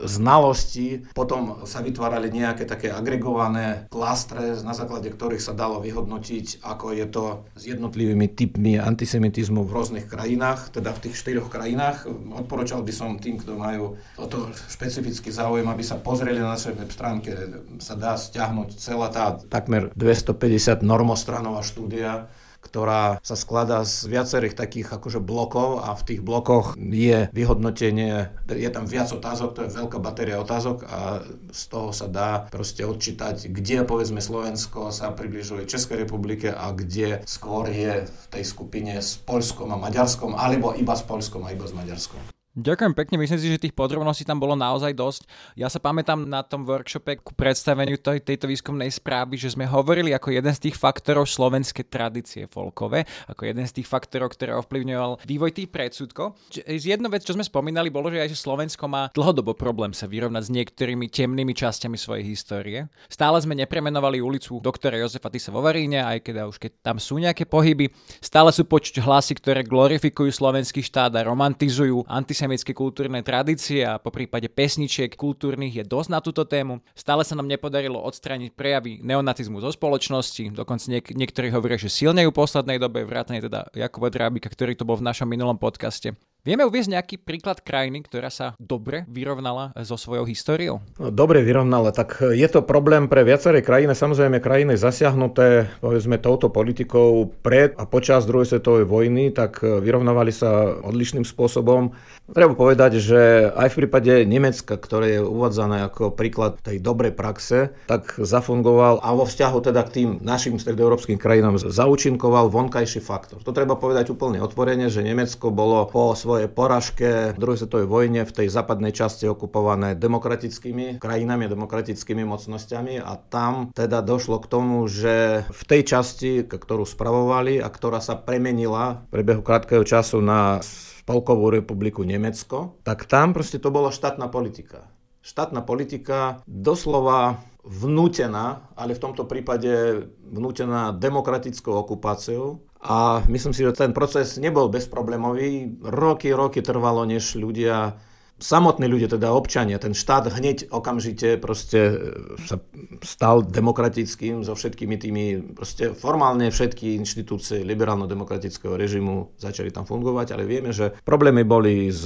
znalostí. 0.05 1.07
Potom 1.15 1.63
sa 1.69 1.85
vytvárali 1.85 2.35
nejaké 2.35 2.67
také 2.67 2.91
agregované 2.91 3.87
klastre, 3.93 4.59
na 4.67 4.75
základe 4.75 5.07
ktorých 5.13 5.45
sa 5.45 5.55
dalo 5.55 5.79
vyhodnotiť, 5.79 6.67
ako 6.67 6.87
je 6.97 7.07
to 7.07 7.25
s 7.55 7.63
jednotlivými 7.71 8.27
typmi 8.35 8.81
antisemitizmu 8.81 9.63
v 9.63 9.71
rôznych 9.71 10.07
krajinách, 10.11 10.75
teda 10.75 10.91
v 10.91 11.03
tých 11.09 11.15
štyroch 11.21 11.49
krajinách. 11.53 12.11
Odporúčal 12.33 12.83
by 12.83 12.93
som 12.93 13.21
tým, 13.21 13.39
kto 13.39 13.55
majú 13.55 13.95
o 14.19 14.27
to 14.27 14.51
špecifický 14.67 15.31
záujem, 15.31 15.69
aby 15.69 15.85
sa 15.87 16.01
pozreli 16.01 16.43
na 16.43 16.59
našej 16.59 16.75
web 16.75 16.91
stránke. 16.91 17.31
Sa 17.79 17.95
dá 17.95 18.19
stiahnuť 18.19 18.69
celá 18.77 19.09
tá 19.15 19.39
takmer 19.47 19.95
250 19.95 20.83
normostranová 21.05 21.61
štúdia, 21.61 22.33
ktorá 22.65 23.21
sa 23.21 23.37
skladá 23.37 23.85
z 23.85 24.09
viacerých 24.09 24.57
takých 24.57 24.97
akože 24.97 25.21
blokov 25.21 25.85
a 25.85 25.93
v 25.93 26.03
tých 26.09 26.21
blokoch 26.25 26.81
je 26.81 27.29
vyhodnotenie, 27.29 28.33
je 28.49 28.71
tam 28.73 28.89
viac 28.89 29.13
otázok, 29.13 29.53
to 29.53 29.61
je 29.69 29.77
veľká 29.77 30.01
batéria 30.01 30.41
otázok 30.41 30.89
a 30.89 31.21
z 31.53 31.63
toho 31.69 31.93
sa 31.93 32.09
dá 32.09 32.49
proste 32.49 32.89
odčítať, 32.89 33.53
kde 33.53 33.85
povedzme 33.85 34.25
Slovensko 34.25 34.97
sa 34.97 35.13
približuje 35.13 35.69
Českej 35.69 36.09
republike 36.09 36.49
a 36.49 36.73
kde 36.73 37.21
skôr 37.29 37.69
je 37.69 38.09
v 38.09 38.25
tej 38.33 38.45
skupine 38.49 38.97
s 38.97 39.21
Polskom 39.21 39.69
a 39.69 39.77
Maďarskom, 39.77 40.33
alebo 40.33 40.73
iba 40.73 40.97
s 40.97 41.05
Polskom 41.05 41.45
a 41.45 41.53
iba 41.53 41.69
s 41.69 41.77
Maďarskom. 41.77 42.34
Ďakujem 42.55 42.95
pekne, 42.95 43.19
myslím 43.19 43.41
si, 43.43 43.51
že 43.51 43.59
tých 43.59 43.75
podrobností 43.75 44.23
tam 44.23 44.39
bolo 44.39 44.55
naozaj 44.55 44.95
dosť. 44.95 45.27
Ja 45.59 45.67
sa 45.67 45.83
pamätám 45.83 46.23
na 46.23 46.39
tom 46.47 46.63
workshope 46.63 47.19
ku 47.19 47.35
predstaveniu 47.35 47.99
tej, 47.99 48.23
tejto 48.23 48.47
výskumnej 48.47 48.95
správy, 48.95 49.35
že 49.35 49.59
sme 49.59 49.67
hovorili 49.67 50.15
ako 50.15 50.31
jeden 50.31 50.55
z 50.55 50.71
tých 50.71 50.79
faktorov 50.79 51.27
slovenské 51.27 51.83
tradície 51.83 52.47
folkové, 52.47 53.11
ako 53.27 53.51
jeden 53.51 53.67
z 53.67 53.83
tých 53.83 53.91
faktorov, 53.91 54.39
ktoré 54.39 54.55
ovplyvňoval 54.55 55.27
vývoj 55.27 55.51
tých 55.51 55.67
predsudkov. 55.67 56.39
Jedna 56.71 57.11
vec, 57.11 57.27
čo 57.27 57.35
sme 57.35 57.43
spomínali, 57.43 57.91
bolo, 57.91 58.15
že 58.15 58.23
aj 58.23 58.31
že 58.31 58.39
Slovensko 58.39 58.87
má 58.87 59.11
dlhodobo 59.11 59.59
problém 59.59 59.91
sa 59.91 60.07
vyrovnať 60.07 60.47
s 60.47 60.55
niektorými 60.55 61.11
temnými 61.11 61.59
časťami 61.59 61.99
svojej 61.99 62.23
histórie. 62.23 62.87
Stále 63.11 63.43
sme 63.43 63.59
nepremenovali 63.59 64.23
ulicu 64.23 64.63
doktora 64.63 64.95
Jozefa 65.03 65.27
Tisa 65.27 65.51
vo 65.51 65.59
Varíne, 65.59 66.07
aj 66.07 66.23
keď 66.23 66.47
už 66.47 66.63
keď 66.63 66.87
tam 66.87 67.03
sú 67.03 67.19
nejaké 67.19 67.51
pohyby. 67.51 67.91
Stále 68.23 68.55
sú 68.55 68.63
počuť 68.63 69.03
hlasy, 69.03 69.35
ktoré 69.43 69.67
glorifikujú 69.67 70.31
slovenský 70.31 70.87
štát 70.87 71.19
a 71.19 71.27
romantizujú 71.27 72.07
antisemitizmus 72.07 72.44
antisemické 72.45 72.77
kultúrne 72.77 73.25
tradície 73.25 73.81
a 73.89 73.97
po 73.97 74.13
prípade 74.13 74.53
pesničiek 74.53 75.17
kultúrnych 75.17 75.81
je 75.81 75.85
dosť 75.89 76.09
na 76.13 76.21
túto 76.21 76.45
tému. 76.45 76.85
Stále 76.93 77.25
sa 77.25 77.33
nám 77.33 77.49
nepodarilo 77.49 77.97
odstrániť 78.05 78.53
prejavy 78.53 79.01
neonacizmu 79.01 79.65
zo 79.65 79.73
spoločnosti, 79.73 80.53
dokonca 80.53 80.85
niek- 80.93 81.17
niektorí 81.17 81.49
hovoria, 81.49 81.81
že 81.81 81.89
silnejú 81.89 82.29
v 82.29 82.37
poslednej 82.45 82.77
dobe, 82.77 83.09
vrátane 83.09 83.41
teda 83.41 83.73
Jakuba 83.73 84.13
Drábika, 84.13 84.53
ktorý 84.53 84.77
to 84.77 84.85
bol 84.85 85.01
v 85.01 85.09
našom 85.09 85.25
minulom 85.25 85.57
podcaste. 85.57 86.13
Vieme 86.45 86.69
uviezť 86.69 86.93
nejaký 86.93 87.17
príklad 87.25 87.65
krajiny, 87.65 88.05
ktorá 88.05 88.29
sa 88.29 88.53
dobre 88.61 89.09
vyrovnala 89.09 89.73
so 89.81 89.97
svojou 89.97 90.29
históriou? 90.29 90.85
No, 91.01 91.09
dobre 91.09 91.41
vyrovnala, 91.41 91.89
tak 91.89 92.21
je 92.21 92.45
to 92.53 92.61
problém 92.61 93.09
pre 93.09 93.25
viaceré 93.25 93.65
krajiny, 93.65 93.97
samozrejme 93.97 94.45
krajiny 94.45 94.77
zasiahnuté 94.77 95.73
povedzme 95.81 96.21
touto 96.21 96.53
politikou 96.53 97.33
pred 97.41 97.73
a 97.81 97.89
počas 97.89 98.29
druhej 98.29 98.45
svetovej 98.45 98.85
vojny, 98.85 99.33
tak 99.33 99.65
vyrovnávali 99.65 100.37
sa 100.37 100.69
odlišným 100.85 101.25
spôsobom. 101.25 101.97
Treba 102.29 102.53
povedať, 102.53 103.01
že 103.01 103.49
aj 103.49 103.69
v 103.73 103.79
prípade 103.81 104.13
Nemecka, 104.29 104.77
ktoré 104.77 105.17
je 105.17 105.21
uvádzané 105.25 105.89
ako 105.89 106.13
príklad 106.13 106.61
tej 106.61 106.77
dobrej 106.77 107.17
praxe, 107.17 107.73
tak 107.89 108.21
zafungoval 108.21 109.01
a 109.01 109.17
vo 109.17 109.25
vzťahu 109.25 109.59
teda 109.65 109.81
k 109.89 109.95
tým 109.97 110.09
našim 110.21 110.61
stredoeurópskym 110.61 111.17
krajinám 111.17 111.57
zaučinkoval 111.57 112.53
vonkajší 112.53 113.01
faktor. 113.01 113.41
To 113.41 113.57
treba 113.57 113.81
povedať 113.81 114.13
úplne 114.13 114.45
otvorene, 114.45 114.93
že 114.93 115.01
Nemecko 115.01 115.49
bolo 115.49 115.81
po 115.89 116.13
svojej 116.13 116.34
svojej 116.35 116.51
poražke 116.51 117.11
v 117.31 117.39
druhej 117.39 117.63
svetovej 117.63 117.87
vojne 117.87 118.27
v 118.27 118.35
tej 118.35 118.51
západnej 118.51 118.91
časti 118.91 119.31
okupované 119.31 119.95
demokratickými 119.95 120.99
krajinami, 120.99 121.47
demokratickými 121.47 122.27
mocnosťami 122.27 122.99
a 122.99 123.15
tam 123.31 123.71
teda 123.71 124.03
došlo 124.03 124.43
k 124.43 124.51
tomu, 124.51 124.83
že 124.91 125.47
v 125.47 125.63
tej 125.63 125.87
časti, 125.87 126.43
ktorú 126.43 126.83
spravovali 126.83 127.63
a 127.63 127.71
ktorá 127.71 128.03
sa 128.03 128.19
premenila 128.19 129.07
v 129.07 129.23
priebehu 129.23 129.47
krátkeho 129.47 129.87
času 129.87 130.19
na 130.19 130.59
Spolkovú 131.05 131.55
republiku 131.55 132.03
Nemecko, 132.03 132.83
tak 132.83 133.07
tam 133.07 133.31
proste 133.31 133.63
to 133.63 133.71
bola 133.71 133.95
štátna 133.95 134.27
politika. 134.27 134.91
Štátna 135.23 135.63
politika 135.63 136.43
doslova 136.51 137.39
vnútená, 137.65 138.69
ale 138.77 138.93
v 138.93 139.03
tomto 139.07 139.25
prípade 139.25 140.05
vnútená 140.21 140.93
demokratickou 140.93 141.73
okupáciou 141.81 142.61
a 142.85 143.25
myslím 143.33 143.57
si, 143.57 143.65
že 143.65 143.73
ten 143.73 143.97
proces 143.97 144.37
nebol 144.37 144.69
bezproblémový. 144.69 145.81
Roky, 145.81 146.37
roky 146.37 146.61
trvalo, 146.61 147.09
než 147.09 147.41
ľudia 147.41 147.97
samotní 148.43 148.91
ľudia, 148.91 149.07
teda 149.07 149.31
občania, 149.31 149.79
ten 149.79 149.95
štát 149.95 150.27
hneď 150.35 150.69
okamžite 150.75 151.39
proste 151.39 151.81
e, 151.81 151.97
sa 152.43 152.59
stal 153.07 153.47
demokratickým 153.47 154.43
so 154.43 154.59
všetkými 154.59 154.97
tými, 154.99 155.25
proste 155.55 155.95
formálne 155.95 156.51
všetky 156.51 156.99
inštitúcie 156.99 157.63
liberálno-demokratického 157.63 158.75
režimu 158.75 159.39
začali 159.39 159.71
tam 159.71 159.87
fungovať, 159.87 160.35
ale 160.35 160.45
vieme, 160.51 160.75
že 160.75 160.99
problémy 161.07 161.47
boli 161.47 161.95
s, 161.95 162.05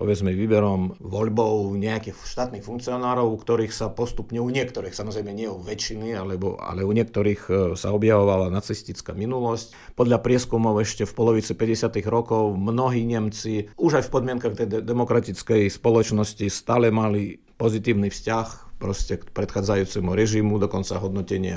povedzme, 0.00 0.32
výberom 0.32 0.96
voľbou 0.96 1.76
nejakých 1.76 2.16
štátnych 2.24 2.64
funkcionárov, 2.64 3.28
u 3.28 3.36
ktorých 3.36 3.72
sa 3.72 3.92
postupne, 3.92 4.40
u 4.40 4.48
niektorých, 4.48 4.96
samozrejme 4.96 5.30
nie 5.36 5.46
u 5.46 5.60
väčšiny, 5.60 6.16
alebo, 6.16 6.56
ale 6.56 6.88
u 6.88 6.92
niektorých 6.96 7.42
e, 7.46 7.52
sa 7.76 7.92
objavovala 7.92 8.48
nacistická 8.48 9.12
minulosť. 9.12 9.92
Podľa 9.92 10.24
prieskumov 10.24 10.80
ešte 10.80 11.04
v 11.04 11.12
polovici 11.12 11.52
50. 11.52 11.92
rokov 12.08 12.56
mnohí 12.56 13.04
Nemci 13.04 13.68
už 13.76 14.00
aj 14.00 14.04
v 14.08 14.12
podmienkach 14.12 14.56
tej 14.56 14.80
demokratickej 14.80 15.65
spoločnosti 15.68 16.46
stále 16.48 16.88
mali 16.92 17.40
pozitívny 17.56 18.12
vzťah 18.12 18.66
proste 18.76 19.16
k 19.16 19.24
predchádzajúcemu 19.32 20.10
režimu, 20.12 20.60
dokonca 20.60 21.00
hodnotenie 21.00 21.56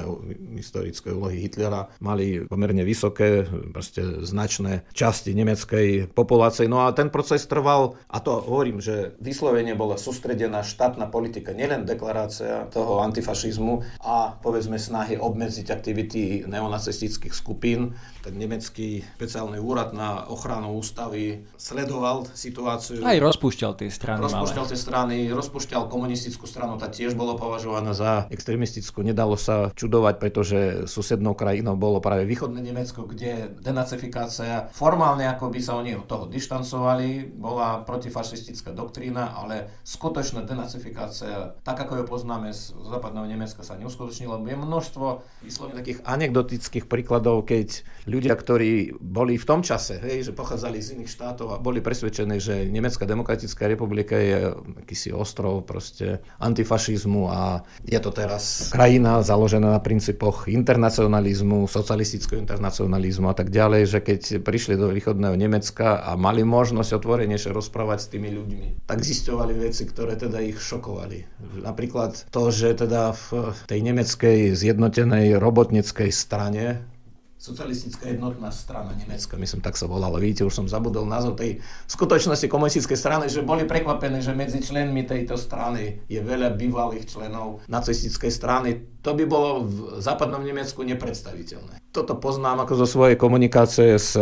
historickej 0.56 1.12
úlohy 1.12 1.43
Hitlera 1.43 1.91
mali 2.00 2.48
pomerne 2.48 2.88
vysoké, 2.88 3.43
proste 3.76 4.24
značné 4.24 4.88
časti 4.95 5.36
nemeckej 5.36 6.15
populácie. 6.15 6.72
No 6.72 6.88
a 6.88 6.95
ten 6.95 7.12
proces 7.12 7.43
trval, 7.43 8.00
a 8.08 8.24
to 8.24 8.39
hovorím, 8.39 8.80
že 8.80 9.19
vyslovene 9.19 9.76
bola 9.76 10.00
sústredená 10.00 10.63
štátna 10.63 11.12
politika, 11.12 11.52
nielen 11.52 11.84
deklarácia 11.84 12.72
toho 12.72 13.04
antifašizmu 13.04 14.00
a 14.00 14.39
povedzme 14.39 14.80
snahy 14.80 15.19
obmedziť 15.19 15.67
aktivity 15.76 16.48
neonacistických 16.48 17.36
skupín. 17.36 18.00
Ten 18.19 18.36
nemecký 18.36 19.08
špeciálny 19.15 19.63
úrad 19.63 19.95
na 19.95 20.27
ochranu 20.27 20.75
ústavy 20.75 21.47
sledoval 21.55 22.27
situáciu. 22.36 22.99
Aj 22.99 23.15
rozpúšťal 23.15 23.79
tie 23.79 23.88
strany. 23.88 24.19
Rozpúšťal 24.19 24.65
tie 24.67 24.79
strany, 24.79 25.15
rozpúšťal 25.32 25.88
komunistickú 25.88 26.43
stranu, 26.43 26.75
tá 26.75 26.91
tiež 26.91 27.15
bolo 27.15 27.39
považované 27.39 27.95
za 27.95 28.27
extremistickú. 28.27 29.08
Nedalo 29.08 29.39
sa 29.39 29.71
čudovať, 29.71 30.15
pretože 30.19 30.60
susednou 30.91 31.32
krajinou 31.32 31.79
bolo 31.79 32.03
práve 32.03 32.27
východné 32.27 32.60
Nemecko, 32.60 33.08
kde 33.08 33.55
denacifikácia 33.63 34.67
formálne 34.75 35.23
ako 35.32 35.47
by 35.47 35.60
sa 35.63 35.79
oni 35.79 35.95
od 35.95 36.03
toho 36.03 36.27
dištancovali, 36.27 37.39
bola 37.39 37.88
protifašistická 37.88 38.75
doktrína, 38.75 39.32
ale 39.39 39.79
skutočná 39.88 40.43
denacifikácia, 40.43 41.55
tak 41.63 41.88
ako 41.88 42.03
ju 42.03 42.05
poznáme 42.05 42.51
z 42.51 42.75
západného 42.75 43.32
Nemecka, 43.32 43.63
sa 43.63 43.79
neuskutočnila. 43.79 44.41
Je 44.43 44.58
množstvo 44.60 45.05
vyslovene 45.45 45.79
takých 45.79 46.03
anekdotických 46.03 46.86
príkladov, 46.89 47.47
keď 47.47 47.86
ľudia, 48.10 48.34
ktorí 48.34 48.98
boli 48.98 49.38
v 49.38 49.45
tom 49.45 49.62
čase, 49.62 50.02
hej, 50.02 50.26
že 50.26 50.34
pochádzali 50.34 50.82
z 50.82 50.98
iných 50.98 51.12
štátov 51.13 51.48
a 51.54 51.62
boli 51.62 51.80
presvedčení, 51.80 52.41
že 52.41 52.65
Nemecká 52.65 53.06
demokratická 53.06 53.69
republika 53.69 54.17
je 54.17 54.50
akýsi 54.84 55.13
ostrov 55.13 55.63
proste 55.63 56.26
antifašizmu 56.41 57.30
a 57.30 57.62
je 57.86 58.00
to 58.02 58.10
teraz 58.10 58.74
krajina 58.74 59.22
založená 59.22 59.78
na 59.78 59.82
princípoch 59.82 60.50
internacionalizmu, 60.50 61.69
socialistického 61.69 62.41
internacionalizmu 62.41 63.30
a 63.30 63.36
tak 63.38 63.54
ďalej, 63.54 63.82
že 63.86 64.00
keď 64.02 64.22
prišli 64.41 64.76
do 64.76 64.89
východného 64.89 65.38
Nemecka 65.38 66.02
a 66.02 66.17
mali 66.17 66.41
možnosť 66.41 66.98
otvorenejšie 66.98 67.54
rozprávať 67.54 68.00
s 68.02 68.08
tými 68.10 68.30
ľuďmi, 68.34 68.67
tak 68.89 69.06
zisťovali 69.06 69.54
veci, 69.60 69.86
ktoré 69.86 70.17
teda 70.17 70.41
ich 70.41 70.58
šokovali. 70.58 71.45
Napríklad 71.62 72.32
to, 72.34 72.50
že 72.50 72.74
teda 72.74 73.13
v 73.13 73.54
tej 73.67 73.80
nemeckej 73.86 74.56
zjednotenej 74.56 75.38
robotnickej 75.38 76.10
strane 76.10 76.82
socialistická 77.39 78.12
jednotná 78.12 78.52
strana 78.52 78.91
Nemecka, 78.99 79.39
myslím, 79.39 79.63
tak 79.63 79.80
sa 79.80 79.88
volala. 79.88 80.19
Vidíte, 80.19 80.43
už 80.43 80.60
som 80.60 80.67
zabudol 80.67 81.08
názov 81.08 81.39
tej 81.39 81.63
skutočnosti 81.88 82.52
komunistickej 82.52 82.99
strany, 82.99 83.32
že 83.32 83.47
boli 83.47 83.63
prekvapení, 83.63 84.19
že 84.19 84.36
medzi 84.36 84.60
členmi 84.60 85.08
tejto 85.08 85.39
strany 85.39 86.04
je 86.12 86.19
veľa 86.19 86.60
bývalých 86.60 87.08
členov 87.08 87.63
nacistickej 87.71 88.28
strany. 88.28 88.69
To 89.08 89.15
by 89.15 89.23
bolo 89.23 89.63
v 89.63 90.04
západnom 90.04 90.43
Nemecku 90.43 90.84
nepredstaviteľné. 90.84 91.80
Toto 91.95 92.19
poznám 92.19 92.67
ako 92.67 92.84
zo 92.84 92.88
svojej 92.99 93.15
komunikácie 93.15 93.95
s 93.95 94.19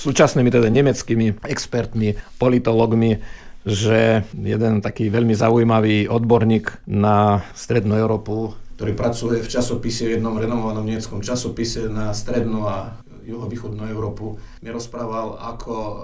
súčasnými 0.00 0.48
teda 0.48 0.72
nemeckými 0.72 1.44
expertmi, 1.44 2.16
politologmi, 2.40 3.20
že 3.68 4.24
jeden 4.32 4.80
taký 4.80 5.12
veľmi 5.12 5.36
zaujímavý 5.36 6.08
odborník 6.08 6.88
na 6.88 7.44
Strednú 7.52 8.00
Európu 8.00 8.56
ktorý 8.76 8.92
pracuje 8.92 9.40
v 9.40 9.48
časopise, 9.48 10.04
v 10.04 10.20
jednom 10.20 10.36
renomovanom 10.36 10.84
nemeckom 10.84 11.24
časopise 11.24 11.88
na 11.88 12.12
strednú 12.12 12.68
a 12.68 13.00
juhovýchodnú 13.26 13.88
Európu, 13.88 14.38
mi 14.62 14.70
rozprával, 14.70 15.40
ako 15.40 15.72
e, 15.74 15.94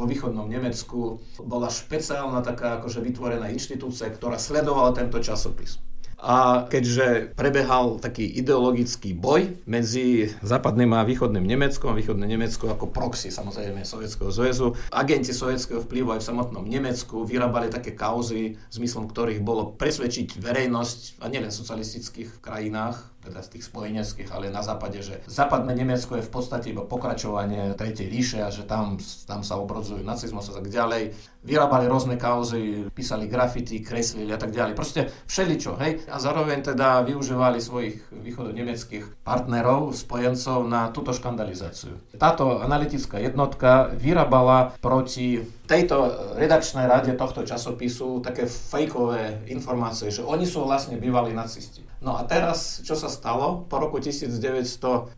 vo 0.00 0.04
východnom 0.08 0.50
Nemecku 0.50 1.22
bola 1.38 1.70
špeciálna 1.70 2.42
taká 2.42 2.82
akože 2.82 2.98
vytvorená 2.98 3.52
inštitúcia, 3.54 4.10
ktorá 4.10 4.40
sledovala 4.40 4.96
tento 4.96 5.22
časopis. 5.22 5.78
A 6.22 6.70
keďže 6.70 7.34
prebehal 7.34 7.98
taký 7.98 8.22
ideologický 8.22 9.10
boj 9.10 9.58
medzi 9.66 10.30
západným 10.38 10.94
a 10.94 11.02
východným 11.02 11.42
Nemeckom, 11.42 11.98
východné 11.98 12.30
Nemecko 12.30 12.70
ako 12.70 12.94
proxy 12.94 13.34
samozrejme 13.34 13.82
Sovietskeho 13.82 14.30
zväzu, 14.30 14.78
agenti 14.94 15.34
sovietského 15.34 15.82
vplyvu 15.82 16.14
aj 16.14 16.22
v 16.22 16.28
samotnom 16.30 16.64
Nemecku 16.64 17.26
vyrábali 17.26 17.74
také 17.74 17.98
kauzy, 17.98 18.54
zmyslom 18.70 19.10
ktorých 19.10 19.42
bolo 19.42 19.74
presvedčiť 19.74 20.38
verejnosť, 20.38 21.18
a 21.20 21.26
nielen 21.26 21.50
v 21.50 21.58
socialistických 21.58 22.38
krajinách, 22.38 23.11
teda 23.22 23.38
z 23.38 23.48
tých 23.58 23.64
spojeneckých, 23.70 24.34
ale 24.34 24.50
na 24.50 24.66
západe, 24.66 24.98
že 24.98 25.22
západné 25.30 25.78
Nemecko 25.78 26.18
je 26.18 26.26
v 26.26 26.32
podstate 26.34 26.74
iba 26.74 26.82
pokračovanie 26.82 27.78
Tretej 27.78 28.10
ríše 28.10 28.42
a 28.42 28.50
že 28.50 28.66
tam, 28.66 28.98
tam 29.30 29.46
sa 29.46 29.56
obrodzujú 29.62 30.02
nacizmus 30.02 30.50
a 30.50 30.58
tak 30.58 30.66
ďalej. 30.66 31.14
Vyrábali 31.42 31.90
rôzne 31.90 32.18
kauzy, 32.18 32.86
písali 32.94 33.26
grafity, 33.26 33.82
kreslili 33.82 34.30
a 34.30 34.38
tak 34.38 34.54
ďalej. 34.54 34.74
Proste 34.78 35.10
všeličo, 35.26 35.74
hej. 35.82 36.02
A 36.06 36.22
zároveň 36.22 36.62
teda 36.62 37.02
využívali 37.02 37.58
svojich 37.58 37.98
východonemeckých 38.14 39.26
partnerov, 39.26 39.94
spojencov 39.94 40.66
na 40.66 40.90
túto 40.94 41.10
škandalizáciu. 41.10 41.98
Táto 42.14 42.62
analytická 42.62 43.18
jednotka 43.18 43.90
vyrábala 43.94 44.74
proti 44.78 45.42
tejto 45.72 45.96
redakčnej 46.36 46.84
rade 46.84 47.16
tohto 47.16 47.48
časopisu 47.48 48.20
také 48.20 48.44
fejkové 48.44 49.48
informácie, 49.48 50.12
že 50.12 50.20
oni 50.20 50.44
sú 50.44 50.68
vlastne 50.68 51.00
bývalí 51.00 51.32
nacisti. 51.32 51.80
No 52.04 52.20
a 52.20 52.28
teraz, 52.28 52.84
čo 52.84 52.92
sa 52.92 53.08
stalo? 53.08 53.64
Po 53.72 53.80
roku 53.80 53.96
1990 53.96 55.16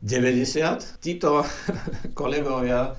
títo 1.02 1.42
kolegovia 2.20 2.94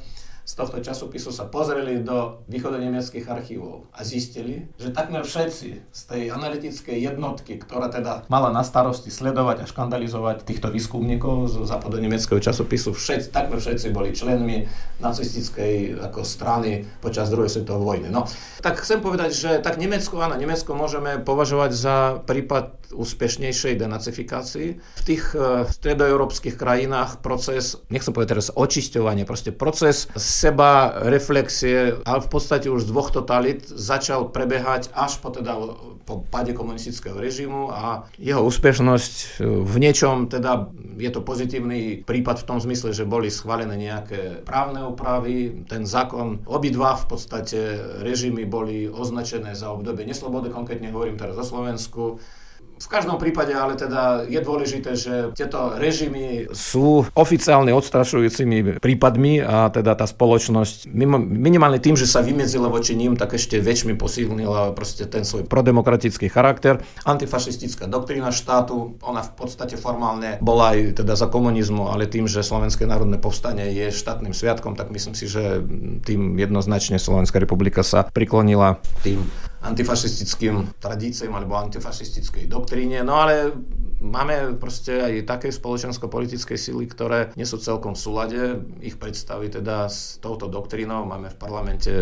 z 0.45 0.53
tohto 0.53 0.77
časopisu 0.77 1.33
sa 1.33 1.49
pozreli 1.49 2.05
do 2.05 2.45
východonemeckých 2.45 3.25
archívov 3.25 3.89
a 3.89 4.05
zistili, 4.05 4.69
že 4.77 4.93
takmer 4.93 5.25
všetci 5.25 5.69
z 5.89 6.01
tej 6.05 6.29
analytickej 6.29 7.01
jednotky, 7.01 7.57
ktorá 7.57 7.89
teda 7.89 8.29
mala 8.29 8.53
na 8.53 8.61
starosti 8.61 9.09
sledovať 9.09 9.65
a 9.65 9.69
škandalizovať 9.69 10.45
týchto 10.45 10.69
výskumníkov 10.69 11.49
z 11.49 11.55
západonemeckého 11.65 12.37
časopisu, 12.37 12.93
všetci, 12.93 13.33
takmer 13.33 13.57
všetci 13.57 13.89
boli 13.89 14.13
členmi 14.13 14.69
nacistickej 15.01 15.97
ako 16.05 16.21
strany 16.21 16.85
počas 17.01 17.33
druhej 17.33 17.49
svetovej 17.49 17.81
vojny. 17.81 18.07
No, 18.13 18.29
tak 18.61 18.77
chcem 18.85 19.01
povedať, 19.01 19.33
že 19.33 19.51
tak 19.65 19.81
Nemecko, 19.81 20.21
áno, 20.21 20.37
Nemecko 20.37 20.77
môžeme 20.77 21.17
považovať 21.17 21.71
za 21.73 21.95
prípad 22.21 22.93
úspešnejšej 22.93 23.81
denacifikácii. 23.81 24.67
V 24.77 25.03
tých 25.03 25.33
uh, 25.33 25.65
stredoeurópskych 25.67 26.53
krajinách 26.53 27.25
proces, 27.25 27.81
nechcem 27.89 28.13
povedať 28.13 28.37
teraz 28.37 28.47
očisťovanie, 28.53 29.25
proste 29.25 29.49
proces 29.49 30.05
seba 30.35 30.91
reflexie, 31.07 32.03
ale 32.03 32.19
v 32.19 32.29
podstate 32.29 32.67
už 32.67 32.83
z 32.83 32.91
dvoch 32.91 33.15
totalit 33.15 33.63
začal 33.71 34.27
prebiehať 34.35 34.91
až 34.91 35.23
po 35.23 35.31
teda 35.31 35.55
po 36.05 36.21
pade 36.27 36.53
komunistického 36.53 37.17
režimu 37.17 37.73
a 37.73 38.05
jeho 38.21 38.45
úspešnosť 38.45 39.41
v 39.41 39.75
niečom 39.81 40.29
teda 40.29 40.69
je 40.99 41.09
to 41.09 41.25
pozitívny 41.25 42.05
prípad 42.05 42.45
v 42.45 42.47
tom 42.47 42.59
zmysle, 42.61 42.93
že 42.93 43.09
boli 43.09 43.33
schválené 43.33 43.73
nejaké 43.73 44.45
právne 44.45 44.85
úpravy, 44.85 45.65
ten 45.65 45.87
zákon, 45.87 46.45
obidva 46.45 46.93
v 46.99 47.05
podstate 47.09 47.59
režimy 48.05 48.45
boli 48.45 48.85
označené 48.85 49.57
za 49.57 49.73
obdobie 49.73 50.05
neslobody, 50.05 50.53
konkrétne 50.53 50.93
hovorím 50.93 51.17
teraz 51.17 51.41
o 51.41 51.45
Slovensku, 51.47 52.21
v 52.75 52.87
každom 52.91 53.15
prípade 53.15 53.55
ale 53.55 53.79
teda 53.79 54.27
je 54.27 54.39
dôležité, 54.43 54.99
že 54.99 55.13
tieto 55.31 55.79
režimy 55.79 56.51
sú 56.51 57.07
oficiálne 57.15 57.71
odstrašujúcimi 57.71 58.83
prípadmi 58.83 59.39
a 59.39 59.71
teda 59.71 59.95
tá 59.95 60.03
spoločnosť 60.03 60.91
minimálne 60.91 61.79
tým, 61.79 61.95
že 61.95 62.03
sa 62.03 62.19
vymedzila 62.19 62.67
voči 62.67 62.99
ním, 62.99 63.15
tak 63.15 63.39
ešte 63.39 63.63
väčšmi 63.63 63.95
posilnila 63.95 64.75
proste 64.75 65.07
ten 65.07 65.23
svoj 65.23 65.47
prodemokratický 65.47 66.27
charakter. 66.27 66.83
Antifašistická 67.07 67.87
doktrína 67.87 68.35
štátu, 68.35 68.99
ona 68.99 69.23
v 69.23 69.31
podstate 69.39 69.79
formálne 69.79 70.37
bola 70.43 70.75
aj 70.75 70.99
teda 70.99 71.15
za 71.15 71.31
komunizmu, 71.31 71.87
ale 71.87 72.11
tým, 72.11 72.27
že 72.27 72.43
Slovenské 72.43 72.83
národné 72.83 73.15
povstanie 73.15 73.71
je 73.71 73.95
štátnym 73.95 74.35
sviatkom, 74.35 74.75
tak 74.75 74.91
myslím 74.91 75.15
si, 75.15 75.31
že 75.31 75.63
tým 76.03 76.35
jednoznačne 76.35 76.99
Slovenská 76.99 77.39
republika 77.39 77.81
sa 77.87 78.03
priklonila 78.11 78.83
tým 79.01 79.23
antifašistickým 79.65 80.77
tradíciám 80.77 81.33
alebo 81.33 81.57
antifašistickej 81.57 82.45
doktríne, 82.45 83.01
no 83.01 83.17
ale 83.17 83.49
máme 83.97 84.61
proste 84.61 85.01
aj 85.01 85.13
také 85.25 85.49
spoločensko-politické 85.49 86.53
sily, 86.53 86.85
ktoré 86.85 87.33
nie 87.33 87.49
sú 87.49 87.57
celkom 87.57 87.97
v 87.97 88.03
súlade. 88.05 88.41
Ich 88.85 89.01
predstavy 89.01 89.49
teda 89.49 89.89
s 89.89 90.21
touto 90.21 90.45
doktrínou. 90.45 91.09
Máme 91.09 91.33
v 91.33 91.37
parlamente 91.41 91.93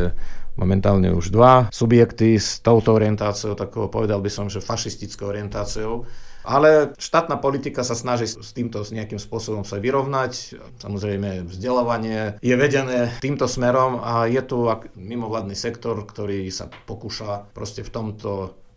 momentálne 0.59 1.09
už 1.15 1.31
dva 1.31 1.71
subjekty 1.71 2.37
s 2.37 2.59
touto 2.59 2.93
orientáciou, 2.93 3.55
takovou 3.55 3.89
povedal 3.89 4.19
by 4.19 4.29
som, 4.29 4.51
že 4.51 4.61
fašistickou 4.61 5.31
orientáciou. 5.31 6.05
Ale 6.43 6.91
štátna 6.99 7.39
politika 7.39 7.87
sa 7.87 7.95
snaží 7.95 8.27
s 8.27 8.51
týmto 8.51 8.83
nejakým 8.83 9.19
spôsobom 9.19 9.63
sa 9.63 9.79
vyrovnať. 9.79 10.59
Samozrejme, 10.83 11.47
vzdelávanie 11.47 12.37
je 12.43 12.55
vedené 12.59 13.11
týmto 13.23 13.47
smerom 13.47 14.03
a 14.03 14.27
je 14.27 14.43
tu 14.43 14.67
mimovládny 14.99 15.55
sektor, 15.55 15.95
ktorý 16.03 16.51
sa 16.51 16.67
pokúša 16.85 17.47
proste 17.55 17.81
v 17.81 17.91
tomto 17.91 18.31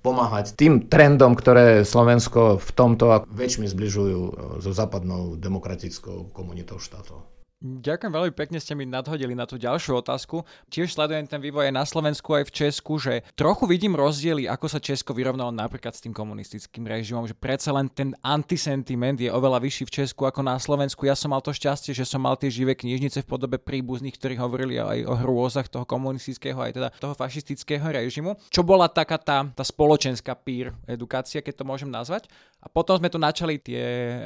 pomáhať 0.07 0.55
tým 0.55 0.87
trendom, 0.87 1.35
ktoré 1.35 1.83
Slovensko 1.83 2.62
v 2.62 2.70
tomto 2.70 3.26
väčšmi 3.26 3.66
zbližujú 3.66 4.20
so 4.62 4.70
západnou 4.70 5.35
demokratickou 5.35 6.31
komunitou 6.31 6.79
štátov. 6.79 7.36
Ďakujem 7.64 8.12
veľmi 8.12 8.33
pekne, 8.37 8.61
ste 8.61 8.77
mi 8.77 8.85
nadhodili 8.85 9.33
na 9.33 9.49
tú 9.49 9.57
ďalšiu 9.57 10.05
otázku. 10.05 10.45
Tiež 10.69 10.92
sledujem 10.92 11.25
ten 11.25 11.40
vývoj 11.40 11.73
aj 11.73 11.75
na 11.75 11.88
Slovensku, 11.88 12.37
aj 12.37 12.53
v 12.53 12.55
Česku, 12.55 13.01
že 13.01 13.25
trochu 13.33 13.64
vidím 13.64 13.97
rozdiely, 13.97 14.45
ako 14.45 14.69
sa 14.69 14.77
Česko 14.77 15.16
vyrovnalo 15.16 15.49
napríklad 15.57 15.97
s 15.97 16.05
tým 16.05 16.12
komunistickým 16.12 16.85
režimom, 16.85 17.25
že 17.25 17.33
predsa 17.33 17.73
len 17.73 17.88
ten 17.88 18.12
antisentiment 18.21 19.16
je 19.16 19.33
oveľa 19.33 19.64
vyšší 19.64 19.88
v 19.88 19.95
Česku 20.05 20.29
ako 20.29 20.45
na 20.45 20.61
Slovensku. 20.61 21.09
Ja 21.09 21.16
som 21.16 21.33
mal 21.33 21.40
to 21.40 21.57
šťastie, 21.57 21.97
že 21.97 22.05
som 22.05 22.21
mal 22.21 22.37
tie 22.37 22.53
živé 22.53 22.77
knižnice 22.77 23.25
v 23.25 23.31
podobe 23.33 23.57
príbuzných, 23.57 24.21
ktorí 24.21 24.37
hovorili 24.37 24.77
aj 24.77 25.09
o 25.09 25.16
hrôzach 25.16 25.73
toho 25.73 25.88
komunistického, 25.88 26.61
aj 26.61 26.77
teda 26.77 26.88
toho 27.01 27.16
fašistického 27.16 27.88
režimu. 27.88 28.37
Čo 28.53 28.69
bola 28.69 28.85
taká 28.92 29.16
tá, 29.16 29.49
tá 29.57 29.64
spoločenská 29.64 30.37
pír 30.37 30.77
edukácia, 30.85 31.40
keď 31.40 31.64
to 31.64 31.64
môžem 31.64 31.88
nazvať. 31.88 32.29
A 32.66 32.68
potom 32.68 32.98
sme 32.98 33.07
tu 33.07 33.14
načali 33.14 33.62
tie 33.62 33.79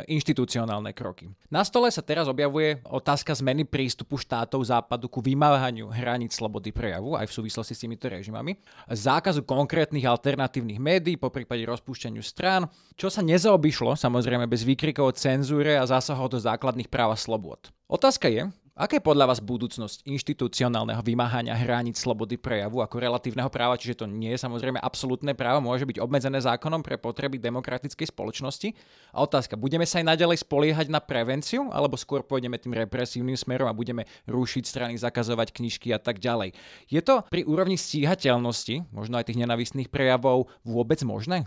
inštitucionálne 0.09 0.97
kroky. 0.97 1.29
Na 1.53 1.61
stole 1.61 1.93
sa 1.93 2.01
teraz 2.01 2.25
objavuje 2.25 2.81
otázka 2.89 3.37
zmeny 3.37 3.69
prístupu 3.69 4.17
štátov 4.17 4.65
západu 4.65 5.13
ku 5.13 5.21
vymáhaniu 5.21 5.93
hraníc 5.93 6.41
slobody 6.41 6.73
prejavu 6.73 7.21
aj 7.21 7.29
v 7.29 7.37
súvislosti 7.37 7.77
s 7.77 7.85
týmito 7.85 8.09
režimami, 8.09 8.57
zákazu 8.89 9.45
konkrétnych 9.45 10.09
alternatívnych 10.09 10.81
médií, 10.81 11.21
po 11.21 11.29
prípade 11.29 11.69
rozpúšťaniu 11.69 12.25
strán, 12.25 12.65
čo 12.97 13.13
sa 13.13 13.21
nezaobišlo 13.21 13.93
samozrejme 13.93 14.49
bez 14.49 14.65
výkrikov 14.65 15.13
o 15.13 15.13
cenzúre 15.13 15.77
a 15.77 15.85
zásahov 15.85 16.33
do 16.33 16.41
základných 16.41 16.89
práv 16.89 17.13
a 17.13 17.21
slobôd. 17.21 17.69
Otázka 17.93 18.33
je, 18.33 18.49
Aká 18.81 18.97
je 18.97 19.05
podľa 19.05 19.29
vás 19.29 19.45
budúcnosť 19.45 20.09
inštitucionálneho 20.09 21.05
vymáhania 21.05 21.53
hraníc 21.53 22.01
slobody 22.01 22.41
prejavu 22.41 22.81
ako 22.81 22.97
relatívneho 22.97 23.53
práva, 23.53 23.77
čiže 23.77 24.01
to 24.01 24.07
nie 24.09 24.33
je 24.33 24.41
samozrejme 24.41 24.81
absolútne 24.81 25.37
právo, 25.37 25.61
môže 25.61 25.85
byť 25.85 26.01
obmedzené 26.01 26.41
zákonom 26.41 26.81
pre 26.81 26.97
potreby 26.97 27.37
demokratickej 27.37 28.09
spoločnosti? 28.09 28.73
A 29.13 29.21
otázka, 29.21 29.61
budeme 29.61 29.85
sa 29.85 30.01
aj 30.01 30.17
naďalej 30.17 30.41
spoliehať 30.49 30.89
na 30.89 30.97
prevenciu, 30.97 31.69
alebo 31.69 32.01
skôr 32.01 32.25
pôjdeme 32.25 32.57
tým 32.57 32.73
represívnym 32.73 33.37
smerom 33.37 33.69
a 33.69 33.77
budeme 33.77 34.09
rušiť 34.25 34.65
strany, 34.65 34.97
zakazovať 34.97 35.53
knižky 35.53 35.93
a 35.93 36.01
tak 36.01 36.17
ďalej? 36.17 36.57
Je 36.89 37.05
to 37.05 37.21
pri 37.29 37.45
úrovni 37.45 37.77
stíhateľnosti, 37.77 38.89
možno 38.97 39.21
aj 39.21 39.29
tých 39.29 39.45
nenavistných 39.45 39.93
prejavov, 39.93 40.49
vôbec 40.65 41.05
možné? 41.05 41.45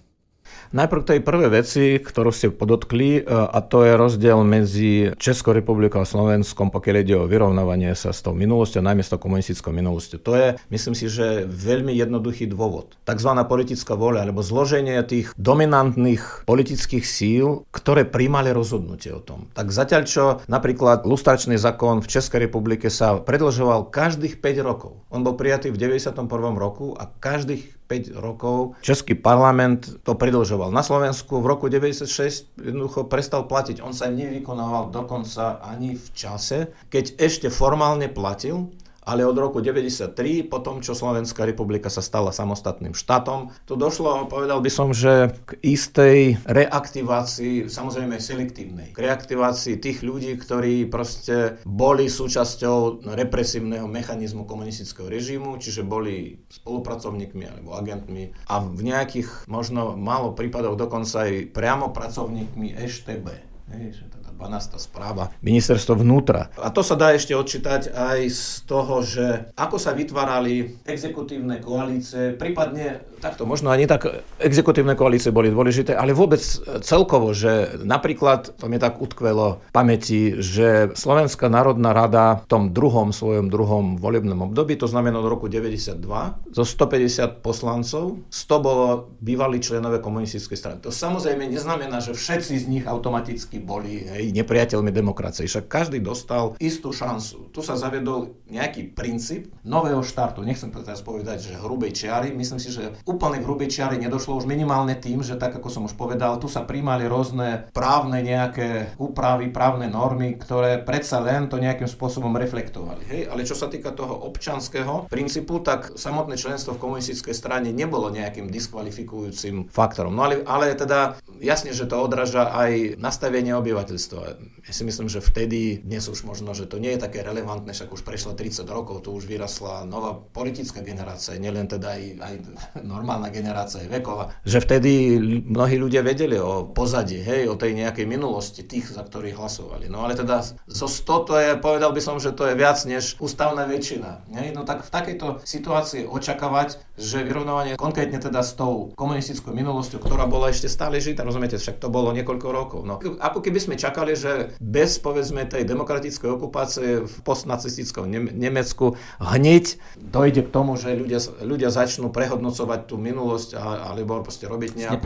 Najprv 0.74 1.02
tej 1.06 1.20
prvé 1.22 1.48
veci, 1.54 2.02
ktorú 2.02 2.34
ste 2.34 2.50
podotkli, 2.50 3.22
e, 3.22 3.30
a 3.30 3.62
to 3.62 3.86
je 3.86 3.94
rozdiel 3.94 4.42
medzi 4.42 5.14
Českou 5.22 5.54
republikou 5.54 6.02
a 6.02 6.10
Slovenskom, 6.10 6.74
pokiaľ 6.74 6.96
ide 7.06 7.16
o 7.18 7.30
vyrovnávanie 7.30 7.94
sa 7.94 8.10
s 8.10 8.26
tou 8.26 8.34
minulosťou, 8.34 8.82
najmä 8.82 9.06
s 9.06 9.14
tou 9.14 9.22
komunistickou 9.22 9.70
minulosťou. 9.70 10.20
To 10.26 10.34
je, 10.34 10.48
myslím 10.74 10.96
si, 10.98 11.06
že 11.12 11.46
veľmi 11.46 11.94
jednoduchý 11.94 12.50
dôvod. 12.50 12.98
Takzvaná 13.06 13.46
politická 13.46 13.94
voľa, 13.94 14.26
alebo 14.26 14.42
zloženie 14.42 14.98
tých 15.06 15.30
dominantných 15.38 16.50
politických 16.50 17.06
síl, 17.06 17.70
ktoré 17.70 18.08
príjmali 18.08 18.50
rozhodnutie 18.50 19.14
o 19.14 19.22
tom. 19.22 19.52
Tak 19.54 19.70
zatiaľ, 19.70 20.02
čo 20.10 20.24
napríklad 20.50 21.06
lustračný 21.06 21.62
zákon 21.62 22.02
v 22.02 22.10
Českej 22.10 22.50
republike 22.50 22.90
sa 22.90 23.22
predlžoval 23.22 23.94
každých 23.94 24.42
5 24.42 24.64
rokov. 24.66 24.98
On 25.14 25.22
bol 25.22 25.38
prijatý 25.38 25.70
v 25.70 25.78
91. 25.78 26.26
roku 26.58 26.98
a 26.98 27.06
každých 27.06 27.83
5 27.88 28.18
rokov 28.20 28.80
Český 28.82 29.16
parlament 29.16 30.04
to 30.04 30.16
predlžoval. 30.16 30.72
Na 30.72 30.82
Slovensku 30.84 31.40
v 31.40 31.46
roku 31.50 31.66
96 31.68 32.58
jednoducho 32.60 33.06
prestal 33.08 33.46
platiť. 33.46 33.84
On 33.84 33.92
sa 33.92 34.12
nevykonával 34.12 34.90
dokonca 34.92 35.60
ani 35.62 35.96
v 35.96 36.08
čase, 36.16 36.72
keď 36.90 37.20
ešte 37.20 37.48
formálne 37.52 38.08
platil 38.10 38.72
ale 39.04 39.28
od 39.28 39.36
roku 39.36 39.60
93, 39.60 40.16
po 40.48 40.64
tom, 40.64 40.80
čo 40.80 40.96
Slovenská 40.96 41.44
republika 41.44 41.92
sa 41.92 42.00
stala 42.00 42.32
samostatným 42.32 42.96
štátom, 42.96 43.52
tu 43.68 43.76
došlo, 43.76 44.28
povedal 44.32 44.64
by 44.64 44.72
som, 44.72 44.96
že 44.96 45.36
k 45.44 45.60
istej 45.62 46.40
reaktivácii, 46.48 47.68
samozrejme 47.68 48.18
selektívnej, 48.18 48.96
k 48.96 49.00
reaktivácii 49.04 49.80
tých 49.80 50.02
ľudí, 50.02 50.36
ktorí 50.40 50.88
proste 50.88 51.60
boli 51.68 52.08
súčasťou 52.08 53.04
represívneho 53.14 53.86
mechanizmu 53.86 54.48
komunistického 54.48 55.12
režimu, 55.12 55.60
čiže 55.60 55.84
boli 55.84 56.40
spolupracovníkmi 56.48 57.44
alebo 57.44 57.76
agentmi 57.76 58.32
a 58.48 58.64
v 58.64 58.82
nejakých 58.82 59.46
možno 59.52 60.00
málo 60.00 60.32
prípadov 60.32 60.80
dokonca 60.80 61.28
aj 61.28 61.52
priamo 61.52 61.92
pracovníkmi 61.92 62.74
EŠTB. 62.80 63.28
Hej, 63.74 64.04
že 64.04 64.06
12. 64.44 64.76
správa 64.76 65.32
ministerstva 65.40 65.96
vnútra. 65.96 66.52
A 66.60 66.68
to 66.68 66.84
sa 66.84 67.00
dá 67.00 67.16
ešte 67.16 67.32
odčítať 67.32 67.96
aj 67.96 68.20
z 68.28 68.44
toho, 68.68 69.00
že 69.00 69.48
ako 69.56 69.80
sa 69.80 69.96
vytvárali 69.96 70.84
exekutívne 70.84 71.64
koalície, 71.64 72.36
prípadne 72.36 73.08
takto, 73.24 73.48
možno 73.48 73.72
ani 73.72 73.88
tak 73.88 74.28
exekutívne 74.44 75.00
koalície 75.00 75.32
boli 75.32 75.48
dôležité, 75.48 75.96
ale 75.96 76.12
vôbec 76.12 76.44
celkovo, 76.84 77.32
že 77.32 77.80
napríklad, 77.80 78.60
to 78.60 78.68
mi 78.68 78.76
tak 78.76 79.00
utkvelo 79.00 79.64
pamäti, 79.72 80.36
že 80.44 80.92
Slovenská 80.92 81.48
národná 81.48 81.96
rada 81.96 82.44
v 82.44 82.48
tom 82.52 82.64
druhom 82.76 83.16
svojom 83.16 83.48
druhom 83.48 83.96
volebnom 83.96 84.44
období, 84.44 84.76
to 84.76 84.92
znamená 84.92 85.24
od 85.24 85.32
roku 85.32 85.48
92, 85.48 86.04
zo 86.52 86.64
150 86.68 87.40
poslancov, 87.40 88.20
100 88.28 88.60
bolo 88.60 89.16
bývalí 89.24 89.64
členové 89.64 90.04
komunistickej 90.04 90.58
strany. 90.60 90.78
To 90.84 90.92
samozrejme 90.92 91.48
neznamená, 91.48 92.04
že 92.04 92.12
všetci 92.12 92.60
z 92.60 92.66
nich 92.68 92.86
automaticky 92.90 93.64
boli 93.64 94.04
hej, 94.04 94.33
nepriateľmi 94.34 94.90
demokracie. 94.90 95.46
Však 95.46 95.70
každý 95.70 96.02
dostal 96.02 96.58
istú 96.58 96.90
šancu. 96.90 97.54
Tu 97.54 97.62
sa 97.62 97.78
zaviedol 97.78 98.34
nejaký 98.50 98.92
princíp 98.98 99.54
nového 99.62 100.02
štartu. 100.02 100.42
Nechcem 100.42 100.74
teraz 100.74 101.06
povedať, 101.06 101.54
že 101.54 101.62
hrubej 101.62 101.94
čiary. 101.94 102.34
Myslím 102.34 102.58
si, 102.58 102.74
že 102.74 102.98
úplne 103.06 103.40
hrubej 103.46 103.70
čiary 103.70 104.02
nedošlo 104.02 104.42
už 104.42 104.50
minimálne 104.50 104.98
tým, 104.98 105.22
že 105.22 105.38
tak 105.38 105.56
ako 105.62 105.70
som 105.70 105.84
už 105.86 105.94
povedal, 105.94 106.42
tu 106.42 106.50
sa 106.50 106.66
príjmali 106.66 107.06
rôzne 107.06 107.70
právne 107.72 108.20
nejaké 108.26 108.98
úpravy, 108.98 109.54
právne 109.54 109.86
normy, 109.88 110.36
ktoré 110.36 110.82
predsa 110.82 111.22
len 111.22 111.48
to 111.48 111.62
nejakým 111.62 111.88
spôsobom 111.88 112.34
reflektovali. 112.34 113.04
Hej? 113.08 113.22
Ale 113.30 113.46
čo 113.46 113.54
sa 113.54 113.70
týka 113.70 113.94
toho 113.94 114.18
občanského 114.26 115.08
princípu, 115.08 115.62
tak 115.62 115.94
samotné 115.94 116.36
členstvo 116.40 116.76
v 116.76 116.82
komunistickej 116.82 117.36
strane 117.36 117.70
nebolo 117.70 118.10
nejakým 118.10 118.50
diskvalifikujúcim 118.50 119.70
faktorom. 119.70 120.16
No 120.16 120.26
ale, 120.26 120.42
ale 120.48 120.74
teda 120.74 121.20
jasne, 121.44 121.76
že 121.76 121.86
to 121.86 122.02
odráža 122.02 122.50
aj 122.50 122.98
nastavenie 122.98 123.54
obyvateľstva 123.58 124.13
ja 124.22 124.72
si 124.74 124.84
myslím, 124.86 125.10
že 125.10 125.24
vtedy, 125.24 125.82
dnes 125.82 126.06
už 126.06 126.28
možno, 126.28 126.54
že 126.54 126.70
to 126.70 126.78
nie 126.78 126.94
je 126.94 127.04
také 127.04 127.26
relevantné, 127.26 127.74
však 127.74 127.90
už 127.94 128.06
prešlo 128.06 128.38
30 128.38 128.68
rokov, 128.70 129.08
tu 129.08 129.16
už 129.16 129.26
vyrasla 129.26 129.88
nová 129.88 130.14
politická 130.14 130.84
generácia, 130.84 131.40
nielen 131.40 131.66
teda 131.66 131.96
aj, 131.96 132.04
aj 132.20 132.36
normálna 132.84 133.32
generácia, 133.32 133.86
veková, 133.88 134.36
že 134.44 134.60
vtedy 134.60 135.18
mnohí 135.48 135.80
ľudia 135.80 136.04
vedeli 136.04 136.36
o 136.36 136.68
pozadí, 136.68 137.24
hej, 137.24 137.48
o 137.48 137.56
tej 137.56 137.78
nejakej 137.80 138.04
minulosti 138.04 138.68
tých, 138.68 138.92
za 138.92 139.08
ktorých 139.08 139.40
hlasovali. 139.40 139.88
No 139.88 140.04
ale 140.04 140.20
teda 140.20 140.44
zo 140.68 140.88
100 140.92 141.30
to 141.30 141.34
je, 141.40 141.50
povedal 141.56 141.96
by 141.96 142.02
som, 142.04 142.20
že 142.20 142.36
to 142.36 142.52
je 142.52 142.60
viac 142.60 142.76
než 142.84 143.16
ústavná 143.24 143.64
väčšina. 143.64 144.28
Hej? 144.36 144.52
No 144.52 144.68
tak 144.68 144.84
v 144.84 144.92
takejto 144.92 145.48
situácii 145.48 146.04
očakávať, 146.12 146.84
že 147.00 147.24
vyrovnávanie 147.24 147.80
konkrétne 147.80 148.20
teda 148.20 148.44
s 148.44 148.60
tou 148.60 148.92
komunistickou 149.00 149.56
minulosťou, 149.56 150.04
ktorá 150.04 150.28
bola 150.28 150.52
ešte 150.52 150.68
stále 150.68 151.00
žitá, 151.00 151.24
rozumiete, 151.24 151.56
však 151.56 151.80
to 151.80 151.88
bolo 151.88 152.12
niekoľko 152.12 152.48
rokov. 152.52 152.82
No, 152.84 153.00
ako 153.00 153.40
keby 153.40 153.64
sme 153.64 153.76
čakali, 153.80 154.03
že 154.12 154.52
bez 154.60 155.00
povedzme 155.00 155.48
tej 155.48 155.64
demokratickej 155.64 156.30
okupácie 156.36 157.08
v 157.08 157.16
postnacistickom 157.24 158.12
Nemecku 158.12 159.00
hneď 159.24 159.80
dojde 159.96 160.44
k 160.44 160.50
tomu, 160.52 160.76
že 160.76 161.00
ľudia, 161.00 161.24
ľudia 161.40 161.72
začnú 161.72 162.12
prehodnocovať 162.12 162.92
tú 162.92 163.00
minulosť 163.00 163.56
a, 163.56 163.96
alebo 163.96 164.20
proste 164.20 164.52
robiť 164.52 164.72
nejakú 164.76 165.00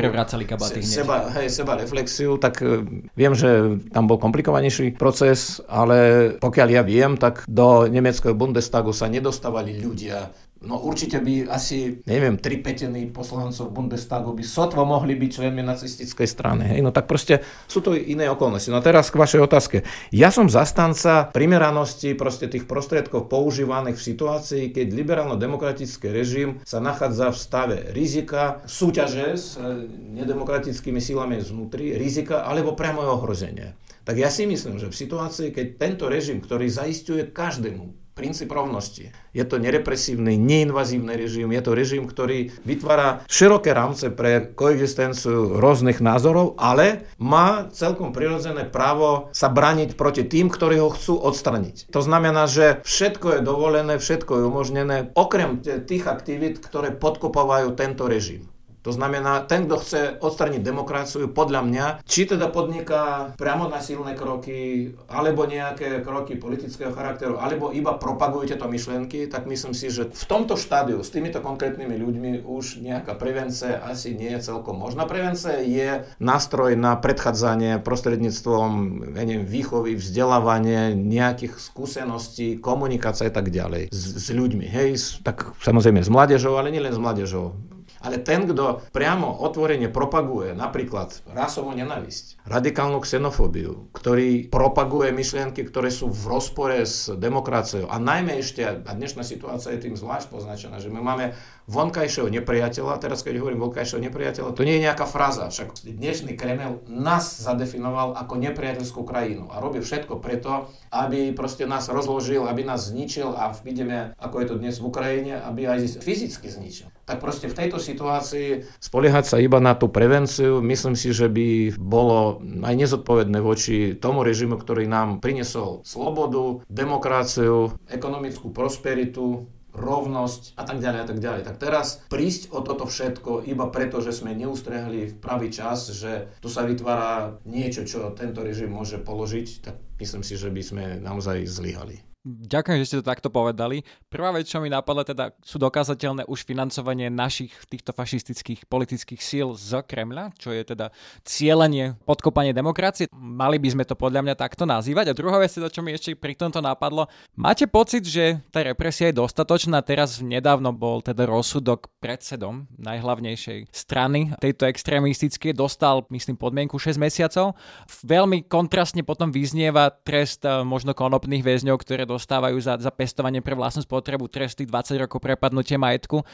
kabaty 0.50 0.82
se, 0.82 1.06
seba, 1.06 1.30
hej, 1.38 1.54
seba 1.54 1.78
reflexiu, 1.78 2.42
tak 2.42 2.66
e, 2.66 2.82
viem, 3.14 3.38
že 3.38 3.78
tam 3.94 4.10
bol 4.10 4.18
komplikovanejší 4.18 4.98
proces, 4.98 5.62
ale 5.70 6.34
pokiaľ 6.42 6.68
ja 6.74 6.82
viem, 6.82 7.14
tak 7.20 7.46
do 7.46 7.86
nemeckého 7.86 8.34
Bundestagu 8.34 8.90
sa 8.96 9.06
nedostávali 9.06 9.78
ľudia 9.78 10.34
No 10.66 10.82
určite 10.82 11.22
by 11.22 11.54
asi, 11.54 12.02
neviem, 12.10 12.42
tri 12.42 12.58
petiny 12.58 13.14
poslancov 13.14 13.70
Bundestagu 13.70 14.34
by 14.34 14.42
sotvo 14.42 14.82
mohli 14.90 15.14
byť 15.14 15.30
členmi 15.30 15.62
nacistickej 15.62 16.26
strany. 16.26 16.64
Hej? 16.74 16.80
No 16.82 16.90
tak 16.90 17.06
proste 17.06 17.46
sú 17.70 17.86
to 17.86 17.94
iné 17.94 18.26
okolnosti. 18.26 18.74
No 18.74 18.82
teraz 18.82 19.14
k 19.14 19.22
vašej 19.22 19.42
otázke. 19.46 19.78
Ja 20.10 20.34
som 20.34 20.50
zastanca 20.50 21.30
primeranosti 21.30 22.18
proste 22.18 22.50
tých 22.50 22.66
prostriedkov 22.66 23.30
používaných 23.30 24.02
v 24.02 24.08
situácii, 24.10 24.64
keď 24.74 24.88
liberálno-demokratický 24.98 26.10
režim 26.10 26.58
sa 26.66 26.82
nachádza 26.82 27.30
v 27.30 27.38
stave 27.38 27.78
rizika, 27.94 28.66
súťaže 28.66 29.38
s 29.38 29.62
e, 29.62 29.86
nedemokratickými 30.18 30.98
silami 30.98 31.38
znútri, 31.38 31.94
rizika 31.94 32.42
alebo 32.50 32.74
priamo 32.74 33.06
ohrozenia. 33.06 33.78
Tak 34.08 34.16
ja 34.18 34.32
si 34.32 34.50
myslím, 34.50 34.80
že 34.80 34.90
v 34.90 34.96
situácii, 34.96 35.52
keď 35.52 35.66
tento 35.78 36.08
režim, 36.08 36.40
ktorý 36.40 36.72
zaistuje 36.72 37.28
každému 37.28 38.07
princíp 38.18 38.50
rovnosti. 38.50 39.14
Je 39.38 39.46
to 39.46 39.62
nerepresívny, 39.62 40.42
neinvazívny 40.42 41.14
režim, 41.14 41.54
je 41.54 41.62
to 41.62 41.72
režim, 41.78 42.10
ktorý 42.10 42.50
vytvára 42.66 43.22
široké 43.30 43.78
rámce 43.78 44.10
pre 44.10 44.50
koexistenciu 44.58 45.62
rôznych 45.62 46.02
názorov, 46.02 46.58
ale 46.58 47.06
má 47.22 47.70
celkom 47.70 48.10
prirodzené 48.10 48.66
právo 48.66 49.30
sa 49.38 49.54
braniť 49.54 49.94
proti 49.94 50.26
tým, 50.26 50.50
ktorí 50.50 50.82
ho 50.82 50.90
chcú 50.90 51.22
odstraniť. 51.22 51.94
To 51.94 52.02
znamená, 52.02 52.50
že 52.50 52.82
všetko 52.82 53.38
je 53.38 53.46
dovolené, 53.46 54.02
všetko 54.02 54.32
je 54.42 54.44
umožnené, 54.50 54.98
okrem 55.14 55.62
tých 55.62 56.10
aktivít, 56.10 56.58
ktoré 56.58 56.90
podkopovajú 56.98 57.78
tento 57.78 58.10
režim. 58.10 58.50
To 58.88 58.96
znamená, 58.96 59.44
ten, 59.44 59.68
kto 59.68 59.84
chce 59.84 60.02
odstraniť 60.24 60.64
demokraciu, 60.64 61.28
podľa 61.28 61.62
mňa, 61.68 61.86
či 62.08 62.24
teda 62.24 62.48
podniká 62.48 63.36
priamo 63.36 63.68
silné 63.84 64.16
kroky, 64.16 64.96
alebo 65.12 65.44
nejaké 65.44 66.00
kroky 66.08 66.40
politického 66.40 66.96
charakteru, 66.96 67.36
alebo 67.36 67.76
iba 67.76 68.00
propaguje 68.00 68.56
tieto 68.56 68.72
myšlienky, 68.72 69.28
tak 69.28 69.44
myslím 69.44 69.76
si, 69.76 69.92
že 69.92 70.08
v 70.08 70.26
tomto 70.26 70.56
štádiu 70.56 71.04
s 71.04 71.12
týmito 71.12 71.44
konkrétnymi 71.44 72.00
ľuďmi 72.00 72.32
už 72.48 72.80
nejaká 72.80 73.20
prevencia 73.20 73.84
asi 73.84 74.16
nie 74.16 74.32
je 74.40 74.56
celkom 74.56 74.80
možná. 74.80 75.04
Prevencia 75.04 75.60
je 75.60 76.08
nástroj 76.24 76.80
na 76.80 76.96
predchádzanie 76.96 77.84
prostredníctvom 77.84 78.72
neviem, 79.20 79.44
výchovy, 79.44 80.00
vzdelávanie, 80.00 80.96
nejakých 80.96 81.60
skúseností, 81.60 82.56
komunikácie 82.64 83.28
a 83.28 83.34
tak 83.36 83.52
ďalej 83.52 83.92
s, 83.92 84.02
s 84.16 84.28
ľuďmi. 84.32 84.64
Hej, 84.64 85.20
tak 85.28 85.60
samozrejme 85.60 86.00
s 86.00 86.08
mládežou, 86.08 86.56
ale 86.56 86.72
nielen 86.72 86.96
s 86.96 87.02
mládežou 87.04 87.52
ale 88.02 88.22
ten, 88.22 88.46
kto 88.46 88.86
priamo 88.94 89.30
otvorene 89.44 89.90
propaguje 89.90 90.54
napríklad 90.54 91.26
rasovú 91.32 91.74
nenavisť, 91.74 92.44
radikálnu 92.48 93.02
xenofóbiu, 93.04 93.92
ktorý 93.94 94.48
propaguje 94.48 95.12
myšlienky, 95.12 95.66
ktoré 95.68 95.92
sú 95.92 96.10
v 96.12 96.24
rozpore 96.32 96.80
s 96.84 97.12
demokraciou 97.12 97.90
a 97.92 97.98
najmä 98.00 98.40
ešte, 98.40 98.64
a 98.64 98.92
dnešná 98.92 99.22
situácia 99.26 99.74
je 99.76 99.90
tým 99.90 99.96
zvlášť 100.00 100.28
poznačená, 100.32 100.80
že 100.80 100.94
my 100.94 101.00
máme 101.04 101.36
vonkajšieho 101.68 102.32
nepriateľa, 102.32 103.04
teraz 103.04 103.22
keď 103.22 103.44
hovorím 103.44 103.68
vonkajšieho 103.68 104.00
nepriateľa, 104.08 104.56
to 104.56 104.64
nie 104.64 104.80
je 104.80 104.86
nejaká 104.88 105.04
fráza, 105.04 105.52
však 105.52 105.84
dnešný 105.84 106.40
Kreml 106.40 106.84
nás 106.88 107.44
zadefinoval 107.44 108.16
ako 108.16 108.40
nepriateľskú 108.40 109.04
krajinu 109.04 109.52
a 109.52 109.60
robí 109.60 109.84
všetko 109.84 110.24
preto, 110.24 110.72
aby 110.96 111.36
proste 111.36 111.68
nás 111.68 111.92
rozložil, 111.92 112.48
aby 112.48 112.64
nás 112.64 112.88
zničil 112.90 113.36
a 113.36 113.52
vidíme, 113.62 114.16
ako 114.16 114.36
je 114.40 114.48
to 114.48 114.56
dnes 114.56 114.76
v 114.80 114.88
Ukrajine, 114.88 115.34
aby 115.44 115.68
aj 115.68 116.00
fyzicky 116.00 116.48
zničil. 116.48 116.88
Tak 117.08 117.24
proste 117.24 117.48
v 117.48 117.56
tejto 117.56 117.80
situácii 117.80 118.68
spoliehať 118.84 119.26
sa 119.32 119.38
iba 119.40 119.64
na 119.64 119.80
tú 119.80 119.88
prevenciu, 119.88 120.60
myslím 120.60 121.00
si, 121.00 121.16
že 121.16 121.32
by 121.32 121.80
bolo 121.80 122.44
aj 122.44 122.76
nezodpovedné 122.76 123.40
voči 123.40 123.96
tomu 123.96 124.28
režimu, 124.28 124.60
ktorý 124.60 124.92
nám 124.92 125.24
priniesol 125.24 125.88
slobodu, 125.88 126.68
demokraciu, 126.68 127.72
ekonomickú 127.88 128.52
prosperitu, 128.52 129.48
rovnosť 129.78 130.58
a 130.58 130.66
tak 130.66 130.82
ďalej 130.82 131.00
a 131.00 131.08
tak 131.08 131.20
ďalej. 131.22 131.42
Tak 131.46 131.56
teraz 131.62 132.02
prísť 132.10 132.50
o 132.52 132.66
toto 132.66 132.90
všetko 132.90 133.46
iba 133.46 133.70
preto, 133.70 134.02
že 134.02 134.12
sme 134.12 134.34
neustrehli 134.34 135.14
v 135.14 135.16
pravý 135.22 135.54
čas, 135.54 135.94
že 135.94 136.34
tu 136.42 136.50
sa 136.50 136.66
vytvára 136.66 137.38
niečo, 137.46 137.86
čo 137.86 138.10
tento 138.18 138.42
režim 138.42 138.74
môže 138.74 138.98
položiť, 138.98 139.48
tak 139.64 139.78
myslím 140.02 140.26
si, 140.26 140.34
že 140.36 140.50
by 140.50 140.62
sme 140.66 140.84
naozaj 141.00 141.46
zlyhali. 141.46 142.07
Ďakujem, 142.28 142.78
že 142.84 142.88
ste 142.92 143.00
to 143.00 143.08
takto 143.08 143.32
povedali. 143.32 143.88
Prvá 144.12 144.36
vec, 144.36 144.52
čo 144.52 144.60
mi 144.60 144.68
napadla, 144.68 145.08
teda 145.08 145.32
sú 145.40 145.56
dokázateľné 145.56 146.28
už 146.28 146.44
financovanie 146.44 147.08
našich 147.08 147.56
týchto 147.72 147.96
fašistických 147.96 148.68
politických 148.68 149.22
síl 149.24 149.56
z 149.56 149.80
Kremľa, 149.88 150.36
čo 150.36 150.52
je 150.52 150.60
teda 150.68 150.92
cieľenie, 151.24 151.96
podkopanie 152.04 152.52
demokracie. 152.52 153.08
Mali 153.16 153.56
by 153.64 153.70
sme 153.72 153.84
to 153.88 153.96
podľa 153.96 154.28
mňa 154.28 154.36
takto 154.36 154.68
nazývať. 154.68 155.16
A 155.16 155.18
druhá 155.18 155.40
vec, 155.40 155.56
teda, 155.56 155.72
čo 155.72 155.80
mi 155.80 155.96
ešte 155.96 156.20
pri 156.20 156.36
tomto 156.36 156.60
napadlo, 156.60 157.08
máte 157.40 157.64
pocit, 157.64 158.04
že 158.04 158.44
tá 158.52 158.60
represia 158.60 159.08
je 159.08 159.24
dostatočná? 159.24 159.80
Teraz 159.88 160.20
nedávno 160.20 160.76
bol 160.76 161.00
teda 161.00 161.24
rozsudok 161.24 161.88
predsedom 162.04 162.68
najhlavnejšej 162.76 163.72
strany 163.72 164.36
tejto 164.44 164.68
extrémistickej, 164.68 165.56
dostal, 165.56 166.04
myslím, 166.12 166.36
podmienku 166.36 166.76
6 166.76 167.00
mesiacov. 167.00 167.56
Veľmi 168.04 168.44
kontrastne 168.52 169.08
potom 169.08 169.32
vyznieva 169.32 169.96
trest 170.04 170.44
eh, 170.44 170.68
možno 170.68 170.92
konopných 170.92 171.46
väzňov, 171.46 171.80
ktoré 171.80 172.04
dostávajú 172.18 172.58
za, 172.58 172.82
za 172.82 172.90
pestovanie 172.90 173.40
pre 173.46 173.54
vlastnú 173.54 173.86
spotrebu 173.86 174.26
tresty 174.28 174.66
20 174.66 174.98
rokov 175.06 175.22
prepadnutie 175.22 175.78
majetku. 175.78 176.26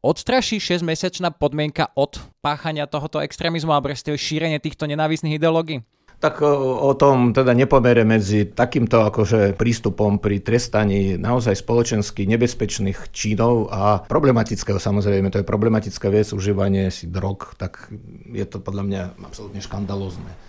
Odstraší 0.00 0.58
6-mesačná 0.58 1.34
podmienka 1.36 1.92
od 1.92 2.16
páchania 2.40 2.88
tohoto 2.88 3.20
extrémizmu 3.20 3.72
alebo 3.72 3.92
šírenie 3.92 4.56
týchto 4.58 4.88
nenávisných 4.88 5.36
ideológií? 5.36 5.84
Tak 6.16 6.40
o 6.40 6.96
tom 6.96 7.36
teda 7.36 7.52
nepomere 7.52 8.00
medzi 8.00 8.48
takýmto 8.48 9.04
akože 9.04 9.52
prístupom 9.52 10.16
pri 10.16 10.40
trestaní 10.40 11.20
naozaj 11.20 11.60
spoločensky 11.60 12.24
nebezpečných 12.24 13.12
činov 13.12 13.68
a 13.68 14.00
problematického 14.00 14.80
samozrejme, 14.80 15.28
to 15.28 15.44
je 15.44 15.48
problematická 15.48 16.08
vec, 16.08 16.32
užívanie 16.32 16.88
si 16.88 17.12
drog, 17.12 17.52
tak 17.60 17.92
je 18.32 18.46
to 18.48 18.64
podľa 18.64 18.84
mňa 18.88 19.02
absolútne 19.28 19.60
škandalózne. 19.60 20.45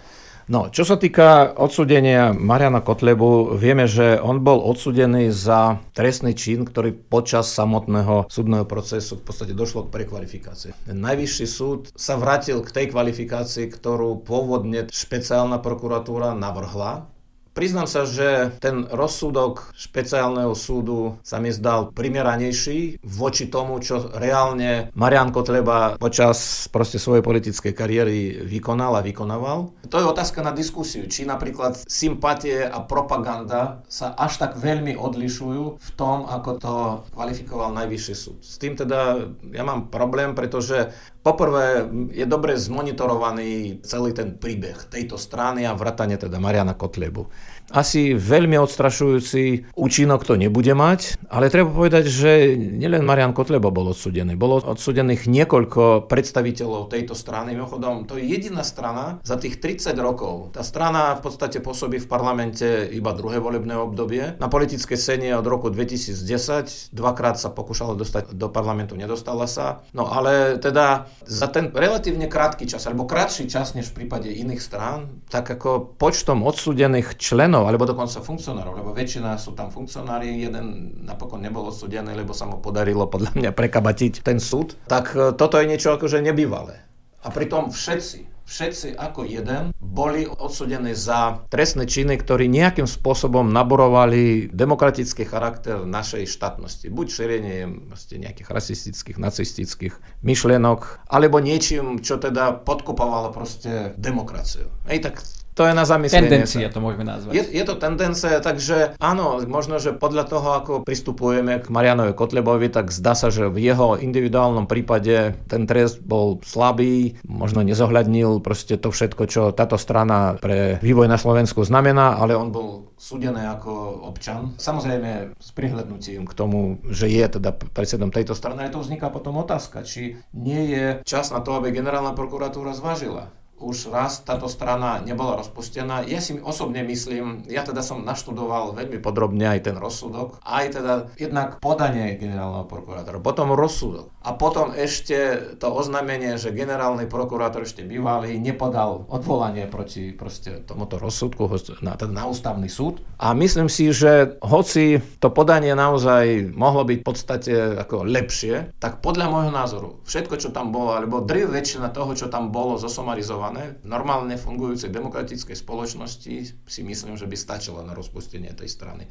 No, 0.48 0.72
čo 0.72 0.88
sa 0.88 0.96
týka 0.96 1.52
odsudenia 1.60 2.32
Mariana 2.32 2.80
Kotlebu, 2.80 3.60
vieme, 3.60 3.84
že 3.84 4.16
on 4.16 4.40
bol 4.40 4.64
odsudený 4.64 5.28
za 5.28 5.84
trestný 5.92 6.32
čin, 6.40 6.64
ktorý 6.64 6.96
počas 6.96 7.52
samotného 7.52 8.32
súdneho 8.32 8.64
procesu 8.64 9.20
v 9.20 9.28
podstate 9.28 9.52
došlo 9.52 9.92
k 9.92 10.00
prekvalifikácii. 10.00 10.88
Najvyšší 10.88 11.48
súd 11.52 11.92
sa 12.00 12.16
vrátil 12.16 12.64
k 12.64 12.72
tej 12.72 12.96
kvalifikácii, 12.96 13.68
ktorú 13.68 14.24
pôvodne 14.24 14.88
špeciálna 14.88 15.60
prokuratúra 15.60 16.32
navrhla 16.32 17.12
Priznám 17.58 17.90
sa, 17.90 18.06
že 18.06 18.54
ten 18.62 18.86
rozsudok 18.86 19.74
špeciálneho 19.74 20.54
súdu 20.54 21.18
sa 21.26 21.42
mi 21.42 21.50
zdal 21.50 21.90
primeranejší 21.90 23.02
voči 23.02 23.50
tomu, 23.50 23.82
čo 23.82 24.14
reálne 24.14 24.94
Marian 24.94 25.34
Kotleba 25.34 25.98
počas 25.98 26.70
proste 26.70 27.02
svojej 27.02 27.26
politickej 27.26 27.74
kariéry 27.74 28.46
vykonal 28.46 28.94
a 28.94 29.02
vykonával. 29.02 29.74
To 29.90 29.98
je 29.98 30.06
otázka 30.06 30.46
na 30.46 30.54
diskusiu, 30.54 31.10
či 31.10 31.26
napríklad 31.26 31.82
sympatie 31.90 32.62
a 32.62 32.78
propaganda 32.86 33.82
sa 33.90 34.14
až 34.14 34.38
tak 34.38 34.62
veľmi 34.62 34.94
odlišujú 34.94 35.82
v 35.82 35.90
tom, 35.98 36.30
ako 36.30 36.50
to 36.62 36.74
kvalifikoval 37.18 37.74
najvyšší 37.74 38.14
súd. 38.14 38.38
S 38.38 38.62
tým 38.62 38.78
teda 38.78 39.34
ja 39.50 39.66
mám 39.66 39.90
problém, 39.90 40.38
pretože 40.38 40.94
Poprvé 41.28 41.92
je 42.16 42.24
dobre 42.24 42.56
zmonitorovaný 42.56 43.84
celý 43.84 44.16
ten 44.16 44.40
príbeh 44.40 44.88
tejto 44.88 45.20
strany 45.20 45.68
a 45.68 45.76
vratanie 45.76 46.16
teda 46.16 46.40
Mariana 46.40 46.72
Kotlebu. 46.72 47.28
Asi 47.68 48.16
veľmi 48.16 48.56
odstrašujúci 48.56 49.76
účinok 49.76 50.24
to 50.24 50.40
nebude 50.40 50.72
mať, 50.72 51.20
ale 51.28 51.52
treba 51.52 51.68
povedať, 51.68 52.08
že 52.08 52.56
nielen 52.56 53.04
Marian 53.04 53.36
Kotleba 53.36 53.68
bol 53.68 53.92
odsudený. 53.92 54.40
Bolo 54.40 54.64
odsudených 54.64 55.28
niekoľko 55.28 56.08
predstaviteľov 56.08 56.88
tejto 56.88 57.12
strany. 57.12 57.52
Mimochodom, 57.60 58.08
to 58.08 58.16
je 58.16 58.24
jediná 58.24 58.64
strana 58.64 59.20
za 59.28 59.36
tých 59.36 59.60
30 59.60 60.00
rokov. 60.00 60.56
Tá 60.56 60.64
strana 60.64 61.20
v 61.20 61.28
podstate 61.28 61.60
pôsobí 61.60 62.00
v 62.00 62.08
parlamente 62.08 62.88
iba 62.96 63.12
druhé 63.12 63.44
volebné 63.44 63.76
obdobie. 63.76 64.40
Na 64.40 64.48
politické 64.48 64.96
scéne 64.96 65.36
od 65.36 65.44
roku 65.44 65.68
2010 65.68 66.96
dvakrát 66.96 67.36
sa 67.36 67.52
pokúšala 67.52 68.00
dostať 68.00 68.32
do 68.32 68.48
parlamentu, 68.48 68.96
nedostala 68.96 69.44
sa. 69.44 69.84
No 69.92 70.08
ale 70.08 70.56
teda 70.56 71.12
za 71.28 71.52
ten 71.52 71.76
relatívne 71.76 72.32
krátky 72.32 72.64
čas, 72.64 72.88
alebo 72.88 73.04
krátší 73.04 73.52
čas 73.52 73.76
než 73.76 73.92
v 73.92 74.04
prípade 74.04 74.32
iných 74.32 74.64
strán, 74.64 75.20
tak 75.28 75.52
ako 75.52 76.00
počtom 76.00 76.48
odsudených 76.48 77.20
členov 77.20 77.57
členov, 77.58 77.74
alebo 77.74 77.90
dokonca 77.90 78.22
funkcionárov, 78.22 78.74
lebo 78.78 78.92
väčšina 78.94 79.34
sú 79.42 79.58
tam 79.58 79.74
funkcionári, 79.74 80.30
jeden 80.30 80.94
napokon 81.10 81.42
nebol 81.42 81.66
odsudený, 81.74 82.14
lebo 82.14 82.38
sa 82.38 82.46
mu 82.46 82.62
podarilo 82.62 83.10
podľa 83.10 83.34
mňa 83.34 83.52
prekabatiť 83.58 84.22
ten 84.22 84.38
súd, 84.38 84.78
tak 84.86 85.18
e, 85.18 85.34
toto 85.34 85.58
je 85.58 85.66
niečo 85.66 85.98
akože 85.98 86.22
nebývalé. 86.22 86.86
A 87.26 87.34
pritom 87.34 87.74
všetci, 87.74 88.46
všetci 88.46 88.88
ako 88.96 89.26
jeden 89.26 89.74
boli 89.82 90.30
odsudení 90.30 90.94
za 90.94 91.44
trestné 91.50 91.90
činy, 91.90 92.22
ktorí 92.22 92.46
nejakým 92.46 92.86
spôsobom 92.86 93.50
naborovali 93.50 94.54
demokratický 94.54 95.26
charakter 95.26 95.82
našej 95.84 96.30
štátnosti. 96.30 96.94
Buď 96.94 97.06
šírenie 97.10 97.90
nejakých 97.92 98.48
rasistických, 98.48 99.18
nacistických 99.18 99.98
myšlienok, 100.22 101.10
alebo 101.10 101.42
niečím, 101.42 102.00
čo 102.06 102.22
teda 102.22 102.64
podkupovalo 102.64 103.34
proste 103.34 103.98
demokraciu. 103.98 104.70
Ej, 104.88 105.10
tak 105.10 105.26
to 105.58 105.66
je 105.66 105.74
na 105.74 105.90
zamyslenie. 105.90 106.30
Tendencia 106.30 106.70
to 106.70 106.78
môžeme 106.78 107.02
nazvať. 107.02 107.34
Je, 107.34 107.44
je 107.50 107.64
to 107.66 107.82
tendencia, 107.82 108.38
takže 108.38 108.94
áno, 109.02 109.42
možno, 109.50 109.82
že 109.82 109.90
podľa 109.90 110.30
toho, 110.30 110.50
ako 110.54 110.74
pristupujeme 110.86 111.66
k 111.66 111.74
Marianovi 111.74 112.14
Kotlebovi, 112.14 112.70
tak 112.70 112.94
zdá 112.94 113.18
sa, 113.18 113.34
že 113.34 113.50
v 113.50 113.66
jeho 113.66 113.98
individuálnom 113.98 114.70
prípade 114.70 115.34
ten 115.50 115.66
trest 115.66 115.98
bol 116.06 116.38
slabý, 116.46 117.18
možno 117.26 117.66
nezohľadnil 117.66 118.38
proste 118.46 118.78
to 118.78 118.94
všetko, 118.94 119.24
čo 119.26 119.42
táto 119.50 119.82
strana 119.82 120.38
pre 120.38 120.78
vývoj 120.86 121.10
na 121.10 121.18
Slovensku 121.18 121.66
znamená, 121.66 122.22
ale 122.22 122.38
on 122.38 122.54
bol 122.54 122.94
súdený 123.02 123.50
ako 123.58 124.06
občan. 124.06 124.54
Samozrejme 124.62 125.34
s 125.42 125.50
prihľadnutím 125.58 126.30
k 126.30 126.34
tomu, 126.38 126.78
že 126.86 127.10
je 127.10 127.26
teda 127.26 127.50
predsedom 127.74 128.14
tejto 128.14 128.38
strany, 128.38 128.70
to 128.70 128.86
vzniká 128.86 129.10
potom 129.10 129.42
otázka, 129.42 129.82
či 129.82 130.22
nie 130.38 130.70
je 130.70 130.86
čas 131.02 131.34
na 131.34 131.42
to, 131.42 131.58
aby 131.58 131.74
generálna 131.74 132.14
prokuratúra 132.14 132.78
zvážila 132.78 133.34
už 133.58 133.90
raz 133.90 134.22
táto 134.22 134.46
strana 134.46 135.02
nebola 135.02 135.38
rozpustená. 135.42 136.06
Ja 136.06 136.22
si 136.22 136.38
osobne 136.38 136.86
myslím, 136.86 137.46
ja 137.50 137.66
teda 137.66 137.82
som 137.82 138.06
naštudoval 138.06 138.78
veľmi 138.78 139.02
podrobne 139.02 139.50
aj 139.50 139.72
ten 139.72 139.76
rozsudok, 139.76 140.38
aj 140.46 140.66
teda 140.78 140.94
jednak 141.18 141.58
podanie 141.58 142.18
generálneho 142.22 142.70
prokurátora, 142.70 143.18
potom 143.18 143.58
rozsudok 143.58 144.14
a 144.28 144.36
potom 144.36 144.76
ešte 144.76 145.40
to 145.58 145.72
oznámenie, 145.72 146.36
že 146.36 146.52
generálny 146.52 147.08
prokurátor 147.08 147.64
ešte 147.64 147.88
bývalý 147.88 148.36
nepodal 148.44 149.08
odvolanie 149.08 149.72
proti 149.72 150.12
proste 150.12 150.68
tomuto 150.68 151.00
rozsudku 151.00 151.48
na, 151.80 151.96
teda 151.96 152.12
na 152.12 152.28
ústavný 152.28 152.68
súd. 152.68 153.00
A 153.18 153.32
myslím 153.32 153.72
si, 153.72 153.88
že 153.96 154.36
hoci 154.44 155.00
to 155.24 155.32
podanie 155.32 155.72
naozaj 155.72 156.52
mohlo 156.52 156.84
byť 156.84 157.00
v 157.02 157.08
podstate 157.08 157.54
ako 157.80 158.04
lepšie, 158.04 158.76
tak 158.84 159.00
podľa 159.00 159.32
môjho 159.32 159.54
názoru 159.56 159.90
všetko, 160.04 160.36
čo 160.36 160.50
tam 160.52 160.76
bolo, 160.76 160.92
alebo 160.92 161.24
driv 161.24 161.56
väčšina 161.56 161.96
toho, 161.96 162.12
čo 162.12 162.28
tam 162.28 162.52
bolo 162.52 162.76
zosumarizované, 162.76 163.47
komplikované. 163.48 163.80
V 163.84 163.88
normálne 163.88 164.36
fungujúcej 164.36 164.90
demokratickej 164.92 165.56
spoločnosti 165.56 166.36
si 166.68 166.82
myslím, 166.84 167.16
že 167.16 167.28
by 167.28 167.36
stačilo 167.38 167.80
na 167.84 167.96
rozpustenie 167.96 168.52
tej 168.54 168.70
strany. 168.70 169.08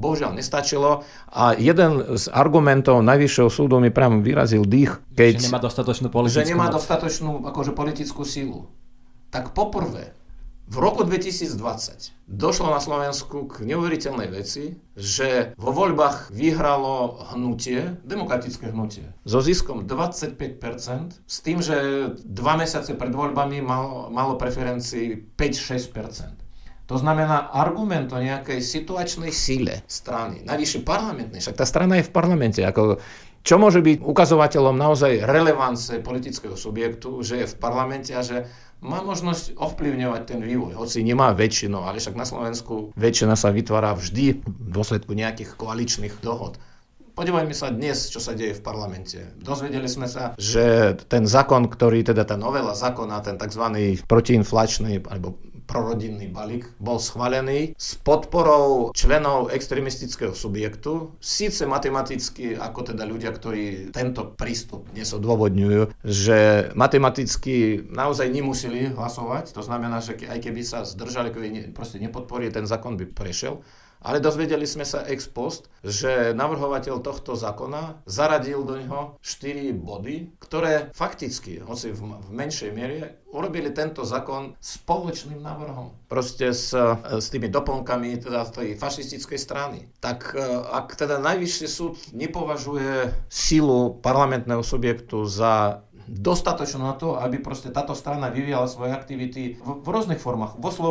Bohužiaľ 0.00 0.38
nestačilo 0.38 1.02
a 1.34 1.52
jeden 1.58 2.16
z 2.16 2.24
argumentov 2.30 3.02
Najvyššieho 3.04 3.50
súdu 3.50 3.82
mi 3.82 3.90
priam 3.90 4.22
vyrazil 4.22 4.64
dých, 4.64 5.02
keď... 5.12 5.32
Že 5.42 5.46
nemá 5.50 5.60
dostatočnú 5.60 6.06
politickú 6.08 6.46
Že 6.46 6.52
nemá 6.56 6.68
dostatočnú 6.70 7.30
akože, 7.50 7.72
politickú 7.74 8.22
sílu. 8.22 8.70
Tak 9.34 9.52
poprvé, 9.52 10.14
v 10.70 10.76
roku 10.78 11.02
2020 11.02 12.14
došlo 12.30 12.70
na 12.70 12.78
Slovensku 12.78 13.50
k 13.50 13.66
neuveriteľnej 13.66 14.30
veci, 14.30 14.78
že 14.94 15.50
vo 15.58 15.74
voľbách 15.74 16.30
vyhralo 16.30 17.26
hnutie, 17.34 17.98
demokratické 18.06 18.70
hnutie, 18.70 19.10
so 19.26 19.42
ziskom 19.42 19.82
25%, 19.90 21.26
s 21.26 21.36
tým, 21.42 21.58
že 21.58 21.74
dva 22.22 22.54
mesiace 22.54 22.94
pred 22.94 23.10
voľbami 23.10 23.58
malo, 23.58 24.14
malo 24.14 24.38
preferencii 24.38 25.34
5-6%. 25.34 26.38
To 26.86 26.98
znamená 26.98 27.50
argument 27.54 28.10
o 28.14 28.18
nejakej 28.18 28.62
situačnej 28.62 29.30
síle 29.34 29.82
strany, 29.90 30.46
najvyššie 30.46 30.86
parlamentnej, 30.86 31.42
však 31.42 31.58
tá 31.58 31.66
strana 31.66 31.98
je 31.98 32.06
v 32.06 32.14
parlamente, 32.14 32.62
ako 32.62 33.02
čo 33.40 33.56
môže 33.56 33.80
byť 33.80 34.04
ukazovateľom 34.04 34.76
naozaj 34.76 35.24
relevance 35.24 35.96
politického 36.04 36.56
subjektu, 36.56 37.24
že 37.24 37.44
je 37.44 37.46
v 37.48 37.58
parlamente 37.58 38.12
a 38.12 38.20
že 38.20 38.44
má 38.80 39.04
možnosť 39.04 39.60
ovplyvňovať 39.60 40.22
ten 40.24 40.40
vývoj, 40.40 40.76
hoci 40.76 41.04
nemá 41.04 41.36
väčšinu, 41.36 41.84
ale 41.84 42.00
však 42.00 42.16
na 42.16 42.24
Slovensku 42.24 42.96
väčšina 42.96 43.36
sa 43.36 43.52
vytvára 43.52 43.92
vždy 43.92 44.40
v 44.40 44.68
dôsledku 44.72 45.12
nejakých 45.12 45.56
koaličných 45.56 46.16
dohod. 46.24 46.56
Podívajme 47.12 47.52
sa 47.52 47.68
dnes, 47.68 48.08
čo 48.08 48.16
sa 48.16 48.32
deje 48.32 48.56
v 48.56 48.64
parlamente. 48.64 49.36
Dozvedeli 49.36 49.84
sme 49.84 50.08
sa, 50.08 50.32
že 50.40 50.96
ten 51.04 51.28
zákon, 51.28 51.68
ktorý, 51.68 52.00
teda 52.00 52.24
tá 52.24 52.40
novela 52.40 52.72
zákona, 52.72 53.20
ten 53.20 53.36
tzv. 53.36 54.00
protiinflačný 54.08 55.04
alebo 55.04 55.36
prorodinný 55.70 56.26
balík 56.34 56.66
bol 56.82 56.98
schválený 56.98 57.78
s 57.78 57.94
podporou 57.94 58.90
členov 58.90 59.54
extremistického 59.54 60.34
subjektu, 60.34 61.14
síce 61.22 61.62
matematicky, 61.70 62.58
ako 62.58 62.90
teda 62.90 63.06
ľudia, 63.06 63.30
ktorí 63.30 63.94
tento 63.94 64.34
prístup 64.34 64.90
dnes 64.90 65.14
odôvodňujú, 65.14 66.02
že 66.02 66.70
matematicky 66.74 67.86
naozaj 67.86 68.26
nemuseli 68.26 68.90
hlasovať, 68.98 69.54
to 69.54 69.62
znamená, 69.62 70.02
že 70.02 70.18
aj 70.26 70.42
keby 70.42 70.66
sa 70.66 70.82
zdržali, 70.82 71.30
keby 71.30 71.70
proste 71.70 72.02
nepodporí, 72.02 72.50
ten 72.50 72.66
zákon 72.66 72.98
by 72.98 73.06
prešiel, 73.06 73.62
ale 74.00 74.18
dozvedeli 74.18 74.64
sme 74.64 74.88
sa 74.88 75.04
ex 75.04 75.28
post, 75.28 75.68
že 75.84 76.32
navrhovateľ 76.32 77.00
tohto 77.04 77.36
zákona 77.36 78.04
zaradil 78.08 78.64
do 78.64 78.76
neho 78.80 79.00
4 79.20 79.72
body, 79.76 80.36
ktoré 80.40 80.92
fakticky, 80.96 81.60
hoci 81.60 81.92
v, 81.92 82.20
menšej 82.32 82.70
miere, 82.72 83.20
urobili 83.30 83.70
tento 83.70 84.02
zákon 84.02 84.58
spoločným 84.58 85.38
návrhom. 85.38 85.94
Proste 86.10 86.50
s, 86.50 86.74
s 87.06 87.26
tými 87.30 87.46
doplnkami 87.46 88.18
teda 88.18 88.42
tej 88.50 88.74
fašistickej 88.74 89.38
strany. 89.38 89.78
Tak 90.02 90.34
e, 90.34 90.42
ak 90.66 90.98
teda 90.98 91.22
najvyšší 91.22 91.66
súd 91.70 91.94
nepovažuje 92.10 93.14
silu 93.30 94.02
parlamentného 94.02 94.66
subjektu 94.66 95.30
za 95.30 95.86
dostatočnú 96.10 96.82
na 96.82 96.98
to, 96.98 97.14
aby 97.22 97.38
proste 97.38 97.70
táto 97.70 97.94
strana 97.94 98.34
vyvíjala 98.34 98.66
svoje 98.66 98.90
aktivity 98.90 99.62
v, 99.62 99.68
v 99.78 99.86
rôznych 99.86 100.18
formách. 100.18 100.58
V, 100.58 100.64
oslo, 100.66 100.90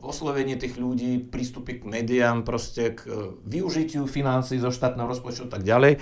v 0.00 0.04
oslovení 0.08 0.56
tých 0.56 0.80
ľudí, 0.80 1.20
prístupy 1.20 1.84
k 1.84 1.84
médiám, 1.84 2.48
proste 2.48 2.96
k 2.96 3.04
e, 3.04 3.12
využitiu 3.44 4.08
financií 4.08 4.56
zo 4.56 4.72
štátneho 4.72 5.04
rozpočtu 5.04 5.46
a 5.46 5.52
tak 5.52 5.62
ďalej 5.68 6.00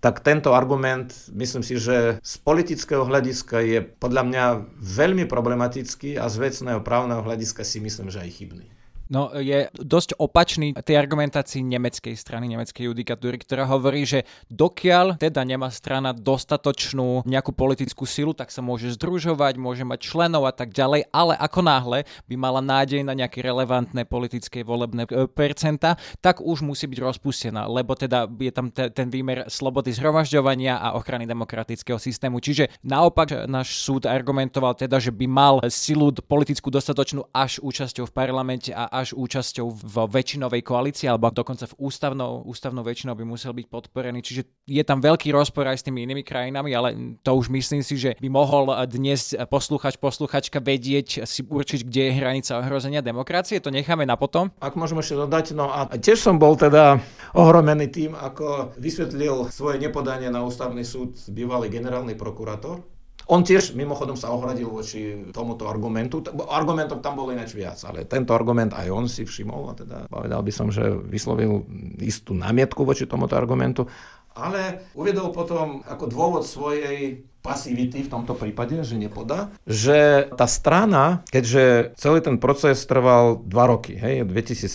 tak 0.00 0.24
tento 0.24 0.56
argument, 0.56 1.12
myslím 1.28 1.60
si, 1.60 1.76
že 1.76 2.24
z 2.24 2.34
politického 2.40 3.04
hľadiska 3.04 3.60
je 3.60 3.84
podľa 3.84 4.22
mňa 4.32 4.44
veľmi 4.80 5.28
problematický 5.28 6.16
a 6.16 6.24
z 6.32 6.40
vecného 6.40 6.80
právneho 6.80 7.20
hľadiska 7.20 7.68
si 7.68 7.84
myslím, 7.84 8.08
že 8.08 8.24
aj 8.24 8.32
chybný. 8.32 8.79
No 9.10 9.34
je 9.34 9.66
dosť 9.74 10.14
opačný 10.22 10.70
tej 10.78 10.94
argumentácii 10.94 11.66
nemeckej 11.66 12.14
strany, 12.14 12.46
nemeckej 12.46 12.86
judikatúry, 12.86 13.42
ktorá 13.42 13.66
hovorí, 13.66 14.06
že 14.06 14.22
dokiaľ 14.54 15.18
teda 15.18 15.42
nemá 15.42 15.66
strana 15.74 16.14
dostatočnú 16.14 17.26
nejakú 17.26 17.50
politickú 17.50 18.06
silu, 18.06 18.30
tak 18.30 18.54
sa 18.54 18.62
môže 18.62 18.94
združovať, 18.94 19.58
môže 19.58 19.82
mať 19.82 19.98
členov 19.98 20.46
a 20.46 20.54
tak 20.54 20.70
ďalej, 20.70 21.10
ale 21.10 21.34
ako 21.34 21.60
náhle 21.66 21.98
by 22.30 22.34
mala 22.38 22.62
nádej 22.62 23.02
na 23.02 23.18
nejaké 23.18 23.42
relevantné 23.42 24.06
politické 24.06 24.62
volebné 24.62 25.10
e, 25.10 25.26
percenta, 25.26 25.98
tak 26.22 26.38
už 26.38 26.62
musí 26.62 26.86
byť 26.86 26.98
rozpustená, 27.02 27.66
lebo 27.66 27.98
teda 27.98 28.30
je 28.30 28.52
tam 28.54 28.70
te, 28.70 28.94
ten 28.94 29.10
výmer 29.10 29.50
slobody 29.50 29.90
zhromažďovania 29.90 30.78
a 30.78 30.94
ochrany 30.94 31.26
demokratického 31.26 31.98
systému. 31.98 32.38
Čiže 32.38 32.70
naopak 32.86 33.50
náš 33.50 33.82
súd 33.82 34.06
argumentoval 34.06 34.78
teda, 34.78 35.02
že 35.02 35.10
by 35.10 35.26
mal 35.26 35.58
silu 35.66 36.14
politickú 36.14 36.70
dostatočnú 36.70 37.26
až 37.34 37.58
účasťou 37.58 38.06
v 38.06 38.14
parlamente 38.14 38.70
a 38.70 38.99
až 39.00 39.16
účasťou 39.16 39.66
v 39.72 39.96
väčšinovej 40.12 40.60
koalícii, 40.60 41.08
alebo 41.08 41.32
dokonca 41.32 41.64
v 41.64 41.74
ústavnou, 41.80 42.44
ústavnou 42.44 42.84
väčšinou 42.84 43.16
by 43.16 43.24
musel 43.24 43.56
byť 43.56 43.66
podporený. 43.66 44.20
Čiže 44.20 44.42
je 44.68 44.82
tam 44.84 45.00
veľký 45.00 45.32
rozpor 45.32 45.64
aj 45.64 45.80
s 45.80 45.86
tými 45.88 46.04
inými 46.04 46.20
krajinami, 46.20 46.70
ale 46.76 46.88
to 47.24 47.32
už 47.32 47.48
myslím 47.48 47.80
si, 47.80 47.96
že 47.96 48.14
by 48.20 48.28
mohol 48.28 48.68
dnes 48.84 49.32
poslúchač, 49.48 49.96
posluchačka 49.96 50.60
vedieť 50.60 51.24
si 51.24 51.40
určiť, 51.40 51.80
kde 51.88 52.02
je 52.06 52.16
hranica 52.20 52.52
ohrozenia 52.60 53.00
demokracie. 53.00 53.58
To 53.64 53.72
necháme 53.72 54.04
na 54.04 54.20
potom. 54.20 54.52
Ak 54.60 54.76
môžem 54.76 55.00
ešte 55.00 55.16
dodať, 55.16 55.56
no 55.56 55.72
a 55.72 55.88
tiež 55.88 56.20
som 56.20 56.36
bol 56.36 56.54
teda 56.54 57.00
ohromený 57.32 57.88
tým, 57.88 58.12
ako 58.12 58.76
vysvetlil 58.76 59.48
svoje 59.48 59.80
nepodanie 59.80 60.28
na 60.28 60.44
ústavný 60.44 60.84
súd 60.84 61.16
bývalý 61.32 61.72
generálny 61.72 62.12
prokurátor 62.14 62.84
on 63.30 63.46
tiež 63.46 63.78
mimochodom 63.78 64.18
sa 64.18 64.34
ohradil 64.34 64.66
voči 64.66 65.30
tomuto 65.30 65.70
argumentu. 65.70 66.18
Argumentov 66.50 66.98
tam 66.98 67.14
bolo 67.14 67.30
ináč 67.30 67.54
viac, 67.54 67.78
ale 67.86 68.02
tento 68.02 68.34
argument 68.34 68.74
aj 68.74 68.88
on 68.90 69.06
si 69.06 69.22
všimol 69.22 69.62
a 69.70 69.74
teda 69.78 69.96
povedal 70.10 70.42
by 70.42 70.52
som, 70.52 70.68
že 70.74 70.82
vyslovil 71.06 71.62
istú 72.02 72.34
námietku 72.34 72.82
voči 72.82 73.06
tomuto 73.06 73.38
argumentu. 73.38 73.86
Ale 74.34 74.86
uvedol 74.94 75.34
potom 75.34 75.82
ako 75.86 76.04
dôvod 76.06 76.42
svojej 76.46 77.26
pasivity 77.40 78.04
v 78.04 78.12
tomto 78.12 78.36
prípade, 78.36 78.76
že 78.84 79.00
nepodá, 79.00 79.48
že 79.64 80.28
tá 80.36 80.44
strana, 80.44 81.24
keďže 81.32 81.96
celý 81.96 82.20
ten 82.20 82.36
proces 82.36 82.84
trval 82.84 83.40
dva 83.40 83.64
roky, 83.64 83.96
hej, 83.96 84.28
v 84.28 84.30
2017 84.36 84.68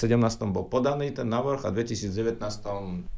bol 0.50 0.66
podaný 0.66 1.14
ten 1.14 1.30
návrh 1.30 1.62
a 1.62 1.70
v 1.70 1.86
2019 1.86 2.42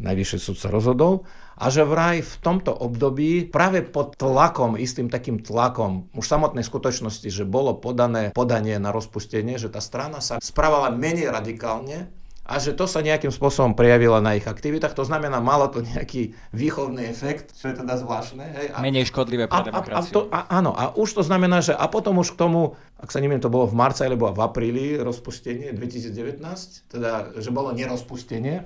najvyšší 0.03 0.38
súd 0.38 0.57
sa 0.59 0.67
rozhodol 0.67 1.23
a 1.55 1.71
že 1.71 1.88
vraj 1.88 2.21
v 2.21 2.35
tomto 2.43 2.75
období 2.75 3.47
práve 3.47 3.81
pod 3.88 4.19
tlakom, 4.19 4.75
istým 4.75 5.07
takým 5.07 5.39
tlakom 5.39 6.11
už 6.11 6.27
samotnej 6.27 6.67
skutočnosti, 6.67 7.31
že 7.31 7.47
bolo 7.47 7.79
podané 7.79 8.35
podanie 8.35 8.75
na 8.77 8.91
rozpustenie, 8.91 9.55
že 9.55 9.71
tá 9.71 9.79
strana 9.79 10.19
sa 10.19 10.43
správala 10.43 10.91
menej 10.91 11.31
radikálne, 11.31 12.11
a 12.47 12.63
že 12.63 12.71
to 12.71 12.87
sa 12.87 13.03
nejakým 13.03 13.27
spôsobom 13.27 13.75
prejavilo 13.75 14.23
na 14.23 14.39
ich 14.39 14.47
aktivitách. 14.47 14.95
To 14.95 15.03
znamená, 15.03 15.43
malo 15.43 15.67
to 15.67 15.83
nejaký 15.83 16.31
výchovný 16.55 17.03
efekt, 17.11 17.51
čo 17.59 17.67
je 17.67 17.83
teda 17.83 17.99
zvláštne. 17.99 18.39
Hej. 18.47 18.67
A, 18.71 18.79
Menej 18.79 19.11
škodlivé 19.11 19.51
pre 19.51 19.67
demokraciu. 19.67 20.07
A, 20.07 20.07
a, 20.07 20.15
to, 20.15 20.21
a, 20.31 20.39
áno, 20.47 20.71
a 20.71 20.95
už 20.95 21.19
to 21.19 21.23
znamená, 21.27 21.59
že 21.59 21.75
a 21.75 21.83
potom 21.91 22.23
už 22.23 22.39
k 22.39 22.39
tomu, 22.39 22.79
ak 23.03 23.11
sa 23.11 23.19
neviem, 23.19 23.43
to 23.43 23.51
bolo 23.51 23.67
v 23.67 23.75
marci 23.75 24.07
alebo 24.07 24.31
v 24.31 24.39
apríli 24.39 24.95
rozpustenie 24.95 25.75
2019, 25.75 26.39
teda, 26.87 27.35
že 27.35 27.51
bolo 27.51 27.75
nerozpustenie, 27.75 28.63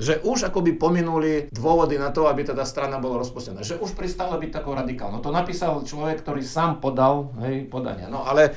že 0.00 0.16
už 0.24 0.48
akoby 0.48 0.80
pominuli 0.80 1.52
dôvody 1.52 2.00
na 2.00 2.08
to, 2.08 2.24
aby 2.24 2.40
teda 2.40 2.64
strana 2.64 2.96
bola 2.96 3.20
rozpustená. 3.20 3.60
Že 3.60 3.84
už 3.84 3.92
pristala 3.92 4.40
byť 4.40 4.48
takou 4.48 4.72
radikálnou. 4.72 5.20
To 5.20 5.28
napísal 5.28 5.84
človek, 5.84 6.24
ktorý 6.24 6.40
sám 6.40 6.80
podal 6.80 7.36
hej, 7.44 7.68
podania. 7.68 8.08
No 8.08 8.24
ale, 8.24 8.56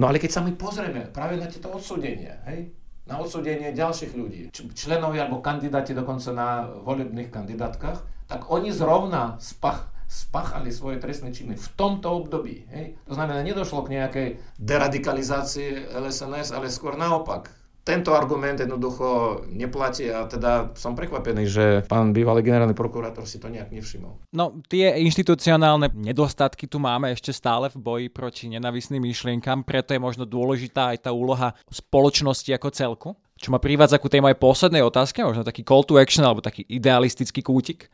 no 0.00 0.08
ale 0.08 0.16
keď 0.16 0.30
sa 0.32 0.40
my 0.40 0.56
pozrieme 0.56 1.12
práve 1.12 1.36
na 1.36 1.44
tieto 1.44 1.68
odsúdenia, 1.68 2.40
hej, 2.48 2.72
na 3.08 3.16
odsúdenie 3.18 3.72
ďalších 3.72 4.12
ľudí, 4.12 4.52
členovia 4.52 5.24
alebo 5.24 5.40
kandidáti 5.40 5.96
dokonca 5.96 6.30
na 6.36 6.48
volebných 6.84 7.32
kandidátkach, 7.32 8.04
tak 8.28 8.52
oni 8.52 8.68
zrovna 8.68 9.40
spach, 9.40 9.88
spáchali 10.08 10.72
svoje 10.72 11.00
trestné 11.00 11.32
činy 11.32 11.56
v 11.56 11.68
tomto 11.76 12.08
období. 12.24 12.68
Hej? 12.72 12.96
To 13.08 13.16
znamená, 13.16 13.44
nedošlo 13.44 13.84
k 13.84 14.00
nejakej 14.00 14.28
deradikalizácii 14.56 15.92
LSNS, 15.96 16.52
ale 16.52 16.72
skôr 16.72 16.96
naopak 16.96 17.52
tento 17.88 18.12
argument 18.12 18.60
jednoducho 18.60 19.40
neplatí 19.48 20.12
a 20.12 20.28
teda 20.28 20.76
som 20.76 20.92
prekvapený, 20.92 21.42
že 21.48 21.64
pán 21.88 22.12
bývalý 22.12 22.44
generálny 22.44 22.76
prokurátor 22.76 23.24
si 23.24 23.40
to 23.40 23.48
nejak 23.48 23.72
nevšimol. 23.72 24.20
No 24.36 24.60
tie 24.68 25.00
inštitucionálne 25.00 25.88
nedostatky 25.96 26.68
tu 26.68 26.76
máme 26.76 27.08
ešte 27.16 27.32
stále 27.32 27.72
v 27.72 27.80
boji 27.80 28.06
proti 28.12 28.52
nenavisným 28.52 29.00
myšlienkam, 29.00 29.64
preto 29.64 29.96
je 29.96 30.04
možno 30.04 30.28
dôležitá 30.28 30.92
aj 30.92 31.08
tá 31.08 31.10
úloha 31.16 31.56
spoločnosti 31.72 32.52
ako 32.52 32.68
celku. 32.68 33.10
Čo 33.38 33.54
ma 33.54 33.62
privádza 33.62 34.02
ku 34.02 34.12
tej 34.12 34.20
mojej 34.20 34.36
poslednej 34.36 34.84
otázke, 34.84 35.24
možno 35.24 35.46
taký 35.46 35.64
call 35.64 35.86
to 35.86 35.96
action 35.96 36.26
alebo 36.26 36.44
taký 36.44 36.66
idealistický 36.68 37.40
kútik. 37.40 37.88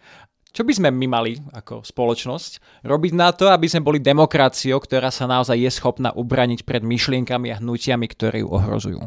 Čo 0.55 0.63
by 0.63 0.71
sme 0.71 0.89
my 0.95 1.07
mali 1.11 1.35
ako 1.51 1.83
spoločnosť 1.83 2.83
robiť 2.87 3.13
na 3.19 3.35
to, 3.35 3.51
aby 3.51 3.67
sme 3.67 3.83
boli 3.83 3.99
demokraciou, 3.99 4.79
ktorá 4.79 5.11
sa 5.11 5.27
naozaj 5.27 5.59
je 5.59 5.67
schopná 5.67 6.15
ubraniť 6.15 6.63
pred 6.63 6.79
myšlienkami 6.79 7.51
a 7.51 7.59
hnutiami, 7.59 8.07
ktoré 8.07 8.47
ju 8.47 8.55
ohrozujú? 8.55 9.03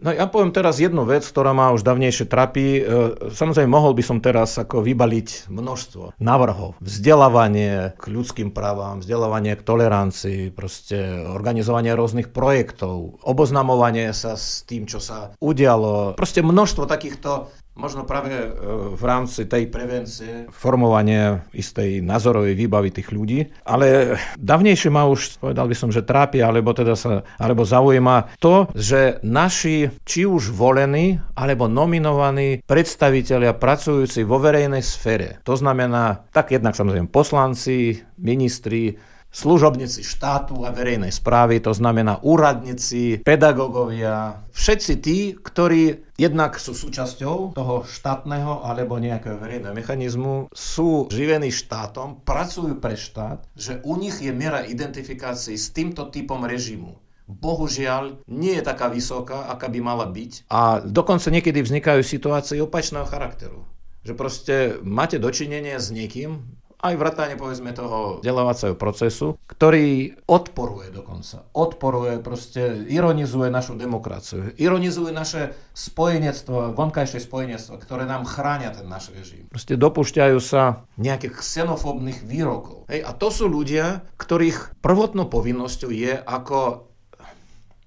No 0.00 0.12
ja 0.12 0.28
poviem 0.28 0.52
teraz 0.52 0.76
jednu 0.76 1.08
vec, 1.08 1.24
ktorá 1.24 1.56
ma 1.56 1.72
už 1.72 1.82
dávnejšie 1.82 2.28
trapí. 2.28 2.80
E, 2.80 3.32
samozrejme, 3.32 3.68
mohol 3.70 3.96
by 3.96 4.02
som 4.04 4.18
teraz 4.20 4.56
ako 4.60 4.84
vybaliť 4.84 5.48
množstvo 5.48 6.20
navrhov. 6.20 6.76
Vzdelávanie 6.84 7.96
k 7.96 8.04
ľudským 8.06 8.52
právam, 8.52 9.00
vzdelávanie 9.00 9.56
k 9.56 9.64
tolerancii, 9.64 10.52
proste 10.52 11.26
organizovanie 11.26 11.96
rôznych 11.96 12.30
projektov, 12.30 13.20
oboznamovanie 13.24 14.12
sa 14.12 14.36
s 14.36 14.64
tým, 14.68 14.84
čo 14.84 15.00
sa 15.00 15.32
udialo. 15.40 16.16
Proste 16.16 16.44
množstvo 16.44 16.84
takýchto 16.84 17.50
možno 17.76 18.08
práve 18.08 18.32
e, 18.32 18.48
v 18.96 19.02
rámci 19.04 19.44
tej 19.44 19.68
prevencie 19.68 20.48
formovania 20.48 21.44
istej 21.52 22.00
názorovej 22.00 22.56
výbavy 22.56 22.90
tých 22.90 23.12
ľudí. 23.12 23.52
Ale 23.68 24.16
dávnejšie 24.40 24.88
ma 24.88 25.04
už, 25.06 25.38
povedal 25.38 25.68
by 25.68 25.76
som, 25.76 25.92
že 25.92 26.02
trápi, 26.02 26.40
alebo 26.40 26.72
teda 26.72 26.96
sa, 26.96 27.22
alebo 27.36 27.62
zaujíma 27.62 28.40
to, 28.40 28.72
že 28.72 29.20
naši 29.22 29.92
či 30.08 30.24
už 30.24 30.50
volení, 30.56 31.20
alebo 31.36 31.68
nominovaní 31.68 32.64
predstavitelia 32.64 33.52
pracujúci 33.52 34.24
vo 34.24 34.40
verejnej 34.40 34.80
sfére. 34.80 35.44
To 35.44 35.54
znamená, 35.54 36.26
tak 36.32 36.56
jednak 36.56 36.72
samozrejme 36.72 37.12
poslanci, 37.12 38.00
ministri, 38.16 38.96
služobníci 39.36 40.00
štátu 40.00 40.64
a 40.64 40.72
verejnej 40.72 41.12
správy, 41.12 41.60
to 41.60 41.76
znamená 41.76 42.24
úradníci, 42.24 43.20
pedagógovia, 43.20 44.48
všetci 44.56 44.92
tí, 45.04 45.36
ktorí 45.36 46.08
jednak 46.16 46.56
sú 46.56 46.72
súčasťou 46.72 47.52
toho 47.52 47.84
štátneho 47.84 48.64
alebo 48.64 48.96
nejakého 48.96 49.36
verejného 49.36 49.76
mechanizmu, 49.76 50.48
sú 50.56 51.12
živení 51.12 51.52
štátom, 51.52 52.24
pracujú 52.24 52.80
pre 52.80 52.96
štát, 52.96 53.44
že 53.52 53.84
u 53.84 54.00
nich 54.00 54.24
je 54.24 54.32
miera 54.32 54.64
identifikácií 54.64 55.60
s 55.60 55.68
týmto 55.76 56.08
typom 56.08 56.48
režimu 56.48 56.96
bohužiaľ 57.26 58.22
nie 58.30 58.54
je 58.54 58.62
taká 58.62 58.86
vysoká, 58.86 59.50
aká 59.50 59.66
by 59.66 59.82
mala 59.82 60.06
byť. 60.06 60.46
A 60.46 60.78
dokonca 60.78 61.26
niekedy 61.34 61.58
vznikajú 61.58 62.06
situácie 62.06 62.62
opačného 62.62 63.02
charakteru. 63.02 63.66
Že 64.06 64.12
proste 64.14 64.54
máte 64.86 65.18
dočinenie 65.18 65.74
s 65.74 65.90
niekým, 65.90 66.46
aj 66.80 66.94
vrátane 66.94 67.34
povedzme 67.40 67.72
toho 67.72 68.20
vzdelávacieho 68.20 68.76
procesu, 68.76 69.40
ktorý 69.48 70.16
odporuje 70.28 70.92
dokonca. 70.92 71.48
Odporuje, 71.56 72.20
proste 72.20 72.84
ironizuje 72.86 73.48
našu 73.48 73.74
demokraciu. 73.80 74.52
Ironizuje 74.60 75.10
naše 75.10 75.56
spojenectvo, 75.72 76.76
vonkajšie 76.76 77.24
spojenectvo, 77.24 77.80
ktoré 77.80 78.04
nám 78.04 78.28
chránia 78.28 78.72
ten 78.72 78.84
náš 78.84 79.10
režim. 79.16 79.48
Proste 79.48 79.74
dopúšťajú 79.80 80.38
sa 80.42 80.84
nejakých 81.00 81.40
xenofóbnych 81.40 82.24
výrokov. 82.28 82.84
Hej, 82.92 83.08
a 83.08 83.10
to 83.16 83.28
sú 83.32 83.48
ľudia, 83.48 84.04
ktorých 84.20 84.80
prvotnou 84.84 85.28
povinnosťou 85.32 85.90
je 85.90 86.14
ako 86.20 86.86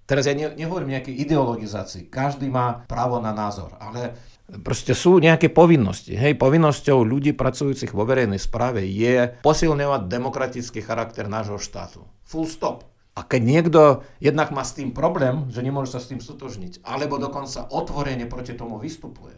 Teraz 0.09 0.25
ja 0.25 0.33
ne, 0.33 0.49
nehovorím 0.57 0.97
nejakej 0.97 1.21
ideologizácii. 1.21 2.09
Každý 2.09 2.49
má 2.49 2.81
právo 2.89 3.21
na 3.21 3.29
názor, 3.29 3.77
ale 3.77 4.17
Proste 4.49 4.97
sú 4.97 5.21
nejaké 5.21 5.53
povinnosti. 5.53 6.17
Hej, 6.17 6.41
povinnosťou 6.41 7.05
ľudí 7.05 7.37
pracujúcich 7.37 7.93
vo 7.93 8.01
verejnej 8.01 8.41
správe 8.41 8.81
je 8.81 9.37
posilňovať 9.45 10.09
demokratický 10.09 10.81
charakter 10.81 11.29
nášho 11.29 11.61
štátu. 11.61 12.01
Full 12.25 12.49
stop. 12.49 12.89
A 13.13 13.21
keď 13.21 13.41
niekto 13.45 13.81
jednak 14.17 14.49
má 14.49 14.65
s 14.65 14.73
tým 14.73 14.95
problém, 14.95 15.51
že 15.53 15.61
nemôže 15.61 15.93
sa 15.93 16.01
s 16.01 16.09
tým 16.09 16.23
stotožniť, 16.23 16.81
alebo 16.81 17.21
dokonca 17.21 17.67
otvorene 17.69 18.25
proti 18.25 18.57
tomu 18.57 18.79
vystupuje, 18.79 19.37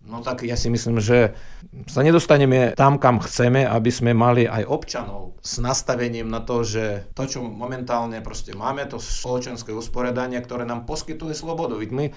No 0.00 0.24
tak 0.24 0.48
ja 0.48 0.56
si 0.56 0.72
myslím, 0.72 0.96
že 0.96 1.36
sa 1.84 2.00
nedostaneme 2.00 2.72
tam, 2.72 2.96
kam 2.96 3.20
chceme, 3.20 3.68
aby 3.68 3.92
sme 3.92 4.16
mali 4.16 4.48
aj 4.48 4.64
občanov 4.64 5.36
s 5.44 5.60
nastavením 5.60 6.24
na 6.24 6.40
to, 6.40 6.64
že 6.64 7.12
to, 7.12 7.28
čo 7.28 7.44
momentálne 7.44 8.16
proste 8.24 8.56
máme, 8.56 8.88
to 8.88 8.96
spoločenské 8.96 9.76
usporiadanie, 9.76 10.40
ktoré 10.40 10.64
nám 10.64 10.88
poskytuje 10.88 11.36
slobodu. 11.36 11.76
My 11.92 12.16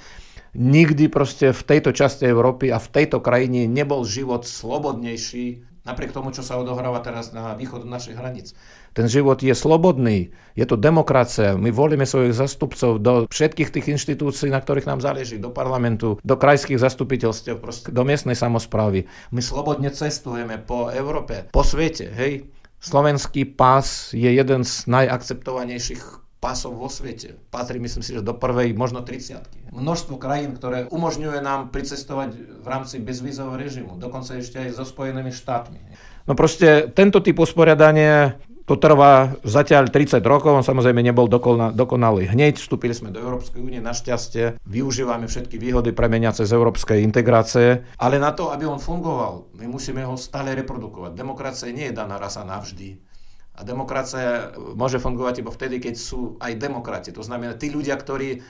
nikdy 0.53 1.09
proste 1.09 1.51
v 1.51 1.61
tejto 1.61 1.91
časti 1.93 2.29
Európy 2.29 2.69
a 2.69 2.77
v 2.77 2.87
tejto 2.89 3.19
krajine 3.19 3.65
nebol 3.65 4.05
život 4.05 4.45
slobodnejší, 4.45 5.65
napriek 5.83 6.15
tomu, 6.15 6.31
čo 6.31 6.45
sa 6.45 6.55
odohráva 6.55 7.03
teraz 7.03 7.35
na 7.35 7.57
východ 7.57 7.83
našich 7.83 8.15
hraníc. 8.15 8.55
Ten 8.93 9.09
život 9.09 9.41
je 9.41 9.51
slobodný, 9.51 10.31
je 10.53 10.65
to 10.69 10.77
demokracia, 10.77 11.57
my 11.57 11.73
volíme 11.73 12.05
svojich 12.05 12.37
zastupcov 12.37 13.01
do 13.01 13.13
všetkých 13.27 13.73
tých 13.73 13.89
inštitúcií, 13.97 14.53
na 14.53 14.61
ktorých 14.61 14.87
nám 14.87 15.01
záleží, 15.01 15.41
do 15.41 15.49
parlamentu, 15.49 16.21
do 16.21 16.35
krajských 16.37 16.79
zastupiteľstiev, 16.79 17.57
proste, 17.57 17.89
do 17.89 18.05
miestnej 18.05 18.37
samozprávy. 18.37 19.09
My 19.33 19.41
slobodne 19.41 19.89
cestujeme 19.89 20.61
po 20.61 20.93
Európe, 20.93 21.49
po 21.49 21.65
svete, 21.65 22.13
hej. 22.13 22.47
Slovenský 22.83 23.47
pás 23.47 24.11
je 24.11 24.27
jeden 24.27 24.67
z 24.67 24.73
najakceptovanejších 24.91 26.22
pásov 26.43 26.75
vo 26.75 26.91
svete. 26.91 27.39
Patrí, 27.47 27.79
myslím 27.79 28.03
si, 28.03 28.11
že 28.11 28.19
do 28.19 28.35
prvej, 28.35 28.75
možno 28.75 28.99
30 28.99 29.71
Množstvo 29.71 30.19
krajín, 30.19 30.59
ktoré 30.59 30.91
umožňuje 30.91 31.39
nám 31.39 31.71
pricestovať 31.71 32.59
v 32.59 32.67
rámci 32.67 32.99
bezvízového 32.99 33.55
režimu, 33.55 33.95
dokonca 33.95 34.35
ešte 34.35 34.59
aj 34.59 34.75
so 34.75 34.83
Spojenými 34.83 35.31
štátmi. 35.31 35.79
No 36.27 36.35
proste 36.35 36.91
tento 36.91 37.23
typ 37.23 37.39
usporiadania 37.39 38.35
to 38.63 38.79
trvá 38.79 39.35
zatiaľ 39.43 39.91
30 39.91 40.23
rokov, 40.23 40.55
on 40.55 40.63
samozrejme 40.63 41.03
nebol 41.03 41.27
dokonalý. 41.27 42.31
Hneď 42.31 42.55
vstúpili 42.63 42.95
sme 42.95 43.11
do 43.11 43.19
Európskej 43.19 43.59
únie, 43.59 43.83
našťastie 43.83 44.55
využívame 44.63 45.27
všetky 45.27 45.59
výhody 45.59 45.91
premeniace 45.91 46.47
z 46.47 46.55
európskej 46.55 47.03
integrácie, 47.03 47.83
ale 47.99 48.15
na 48.23 48.31
to, 48.31 48.55
aby 48.55 48.63
on 48.63 48.79
fungoval, 48.79 49.51
my 49.59 49.67
musíme 49.67 50.07
ho 50.07 50.15
stále 50.15 50.55
reprodukovať. 50.55 51.11
Demokracia 51.11 51.75
nie 51.75 51.91
je 51.91 51.97
daná 51.97 52.15
raz 52.15 52.39
a 52.39 52.47
navždy. 52.47 53.12
A 53.53 53.61
demokracia 53.61 54.53
môže 54.73 54.97
fungovať 54.97 55.45
iba 55.45 55.51
vtedy, 55.53 55.77
keď 55.77 55.95
sú 55.95 56.41
aj 56.41 56.57
demokrati. 56.57 57.13
To 57.13 57.21
znamená, 57.21 57.53
tí 57.53 57.69
ľudia, 57.69 57.93
ktorí 57.93 58.41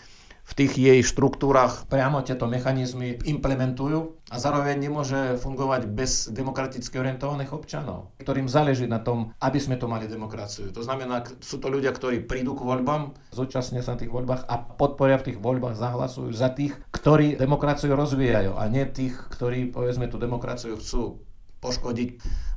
v 0.43 0.53
tých 0.59 0.75
jej 0.75 0.99
štruktúrach 0.99 1.87
priamo 1.87 2.19
tieto 2.19 2.51
mechanizmy 2.51 3.15
implementujú 3.23 4.19
a 4.27 4.35
zároveň 4.35 4.75
nemôže 4.75 5.39
fungovať 5.39 5.87
bez 5.87 6.27
demokraticky 6.27 6.99
orientovaných 6.99 7.55
občanov, 7.55 8.11
ktorým 8.19 8.51
záleží 8.51 8.83
na 8.83 8.99
tom, 8.99 9.31
aby 9.39 9.59
sme 9.63 9.79
to 9.79 9.87
mali 9.87 10.03
demokraciu. 10.11 10.75
To 10.75 10.83
znamená, 10.83 11.23
sú 11.39 11.63
to 11.63 11.71
ľudia, 11.71 11.95
ktorí 11.95 12.27
prídu 12.27 12.59
k 12.59 12.67
voľbám, 12.67 13.15
zúčastnia 13.31 13.79
sa 13.79 13.95
na 13.95 14.03
tých 14.03 14.11
voľbách 14.11 14.43
a 14.43 14.55
podporia 14.59 15.15
v 15.15 15.31
tých 15.31 15.39
voľbách, 15.39 15.79
zahlasujú 15.79 16.35
za 16.35 16.51
tých, 16.51 16.75
ktorí 16.91 17.39
demokraciu 17.39 17.95
rozvíjajú 17.95 18.59
a 18.59 18.67
nie 18.67 18.83
tých, 18.83 19.15
ktorí 19.31 19.71
povedzme 19.71 20.11
tú 20.11 20.19
demokraciu 20.19 20.75
chcú 20.75 21.23
poškodiť, 21.63 22.09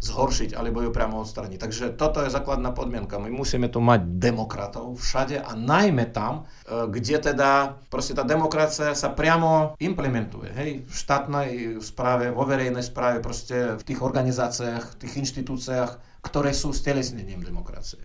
zhoršiť 0.03 0.59
alebo 0.59 0.83
ju 0.83 0.91
priamo 0.91 1.23
odstraniť. 1.23 1.59
Takže 1.63 1.85
toto 1.95 2.27
je 2.27 2.35
základná 2.35 2.75
podmienka. 2.75 3.23
My 3.23 3.31
musíme 3.31 3.71
tu 3.71 3.79
mať 3.79 4.03
demokratov 4.19 4.99
všade 4.99 5.39
a 5.39 5.55
najmä 5.55 6.11
tam, 6.11 6.43
e, 6.67 6.91
kde 6.91 7.31
teda 7.31 7.79
proste 7.87 8.19
tá 8.19 8.27
demokracia 8.27 8.99
sa 8.99 9.15
priamo 9.15 9.79
implementuje. 9.79 10.51
Hej, 10.51 10.71
v 10.91 10.95
štátnej 10.95 11.51
správe, 11.79 12.35
vo 12.35 12.43
verejnej 12.43 12.83
správe, 12.83 13.23
proste 13.23 13.79
v 13.79 13.83
tých 13.87 14.03
organizáciách, 14.03 14.99
v 14.99 14.99
tých 15.07 15.15
inštitúciách, 15.23 15.91
ktoré 16.27 16.51
sú 16.51 16.75
stelesnením 16.75 17.47
demokracie. 17.47 18.03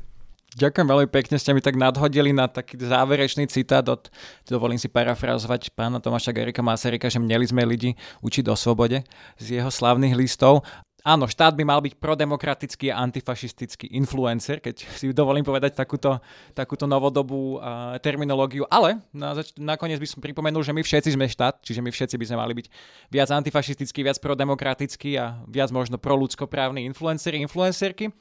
Ďakujem 0.51 0.83
veľmi 0.83 1.07
pekne, 1.07 1.39
ste 1.39 1.55
mi 1.55 1.63
tak 1.63 1.79
nadhodili 1.79 2.35
na 2.35 2.43
taký 2.43 2.75
záverečný 2.75 3.47
citát 3.47 3.87
od, 3.87 4.11
dovolím 4.43 4.75
si 4.75 4.91
parafrazovať 4.91 5.71
pána 5.71 6.03
Tomáša 6.03 6.35
Garika 6.35 6.59
Masaryka, 6.59 7.07
že 7.07 7.23
měli 7.23 7.47
sme 7.47 7.63
ľudí 7.63 7.95
učiť 8.19 8.51
o 8.51 8.55
slobode 8.59 8.99
z 9.39 9.45
jeho 9.47 9.71
slavných 9.71 10.11
listov. 10.11 10.67
Áno, 11.01 11.25
štát 11.25 11.57
by 11.57 11.65
mal 11.65 11.81
byť 11.81 11.97
prodemokratický 11.97 12.93
a 12.93 13.01
antifašistický 13.01 13.89
influencer, 13.97 14.61
keď 14.61 14.85
si 14.85 15.09
dovolím 15.09 15.41
povedať 15.41 15.73
takúto, 15.73 16.21
takúto 16.53 16.85
novodobú 16.85 17.57
uh, 17.57 17.97
terminológiu, 17.97 18.69
ale 18.69 19.01
na 19.09 19.33
zač- 19.33 19.57
nakoniec 19.57 19.97
by 19.97 20.05
som 20.05 20.21
pripomenul, 20.21 20.61
že 20.61 20.69
my 20.69 20.85
všetci 20.85 21.17
sme 21.17 21.25
štát, 21.25 21.65
čiže 21.65 21.81
my 21.81 21.89
všetci 21.89 22.15
by 22.21 22.25
sme 22.29 22.37
mali 22.37 22.53
byť 22.53 22.67
viac 23.09 23.33
antifašistický, 23.33 24.05
viac 24.05 24.21
prodemokratický 24.21 25.17
a 25.17 25.41
viac 25.49 25.73
možno 25.73 25.97
pro 25.97 26.13
ľudskoprávni 26.13 26.85
influenceri, 26.85 27.41
influencerky. 27.41 28.13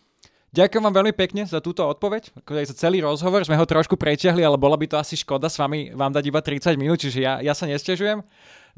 Ďakujem 0.50 0.82
vám 0.82 0.96
veľmi 0.98 1.14
pekne 1.14 1.46
za 1.46 1.62
túto 1.62 1.86
odpoveď. 1.86 2.34
Za 2.42 2.74
celý 2.74 3.06
rozhovor 3.06 3.38
sme 3.46 3.54
ho 3.54 3.62
trošku 3.62 3.94
preťahli, 3.94 4.42
ale 4.42 4.58
bola 4.58 4.74
by 4.74 4.90
to 4.90 4.96
asi 4.98 5.14
škoda 5.14 5.46
s 5.46 5.54
vami 5.54 5.94
vám 5.94 6.10
dať 6.10 6.24
iba 6.26 6.42
30 6.42 6.74
minút, 6.74 6.98
čiže 6.98 7.22
ja, 7.22 7.38
ja 7.38 7.54
sa 7.54 7.70
nestežujem. 7.70 8.18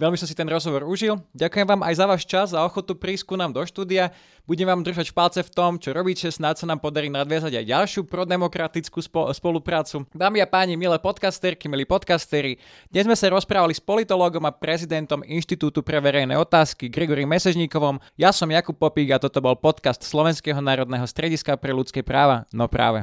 Veľmi 0.02 0.18
som 0.18 0.26
si 0.26 0.34
ten 0.34 0.50
rozhovor 0.50 0.82
užil. 0.82 1.22
Ďakujem 1.30 1.62
vám 1.62 1.86
aj 1.86 1.94
za 1.94 2.06
váš 2.10 2.22
čas 2.26 2.50
a 2.50 2.66
ochotu 2.66 2.98
prísť 2.98 3.22
ku 3.22 3.34
nám 3.38 3.54
do 3.54 3.62
štúdia. 3.62 4.10
Budem 4.50 4.66
vám 4.66 4.82
držať 4.82 5.14
palce 5.14 5.46
v 5.46 5.54
tom, 5.54 5.78
čo 5.78 5.94
robíte, 5.94 6.26
snáď 6.26 6.58
sa 6.58 6.66
nám 6.66 6.82
podarí 6.82 7.06
nadviazať 7.06 7.62
aj 7.62 7.70
ďalšiu 7.70 8.02
prodemokratickú 8.10 8.98
spo- 8.98 9.30
spoluprácu. 9.30 10.02
Dámy 10.10 10.42
a 10.42 10.50
páni, 10.50 10.74
milé 10.74 10.98
podcasterky, 10.98 11.70
milí 11.70 11.86
podcastery, 11.86 12.58
dnes 12.90 13.06
sme 13.06 13.14
sa 13.14 13.30
rozprávali 13.30 13.70
s 13.70 13.78
politológom 13.78 14.42
a 14.42 14.50
prezidentom 14.50 15.22
Inštitútu 15.22 15.86
pre 15.86 16.02
verejné 16.02 16.34
otázky 16.34 16.90
Grigorím 16.90 17.30
Mesežníkovom. 17.38 18.02
Ja 18.18 18.34
som 18.34 18.50
Jakub 18.50 18.74
Popík 18.74 19.14
a 19.14 19.22
toto 19.22 19.38
bol 19.38 19.54
podcast 19.54 20.02
Slovenského 20.02 20.58
národného 20.58 21.06
strediska 21.06 21.54
pre 21.54 21.70
ľudské 21.70 22.02
práva. 22.02 22.42
No 22.50 22.66
práve. 22.66 22.98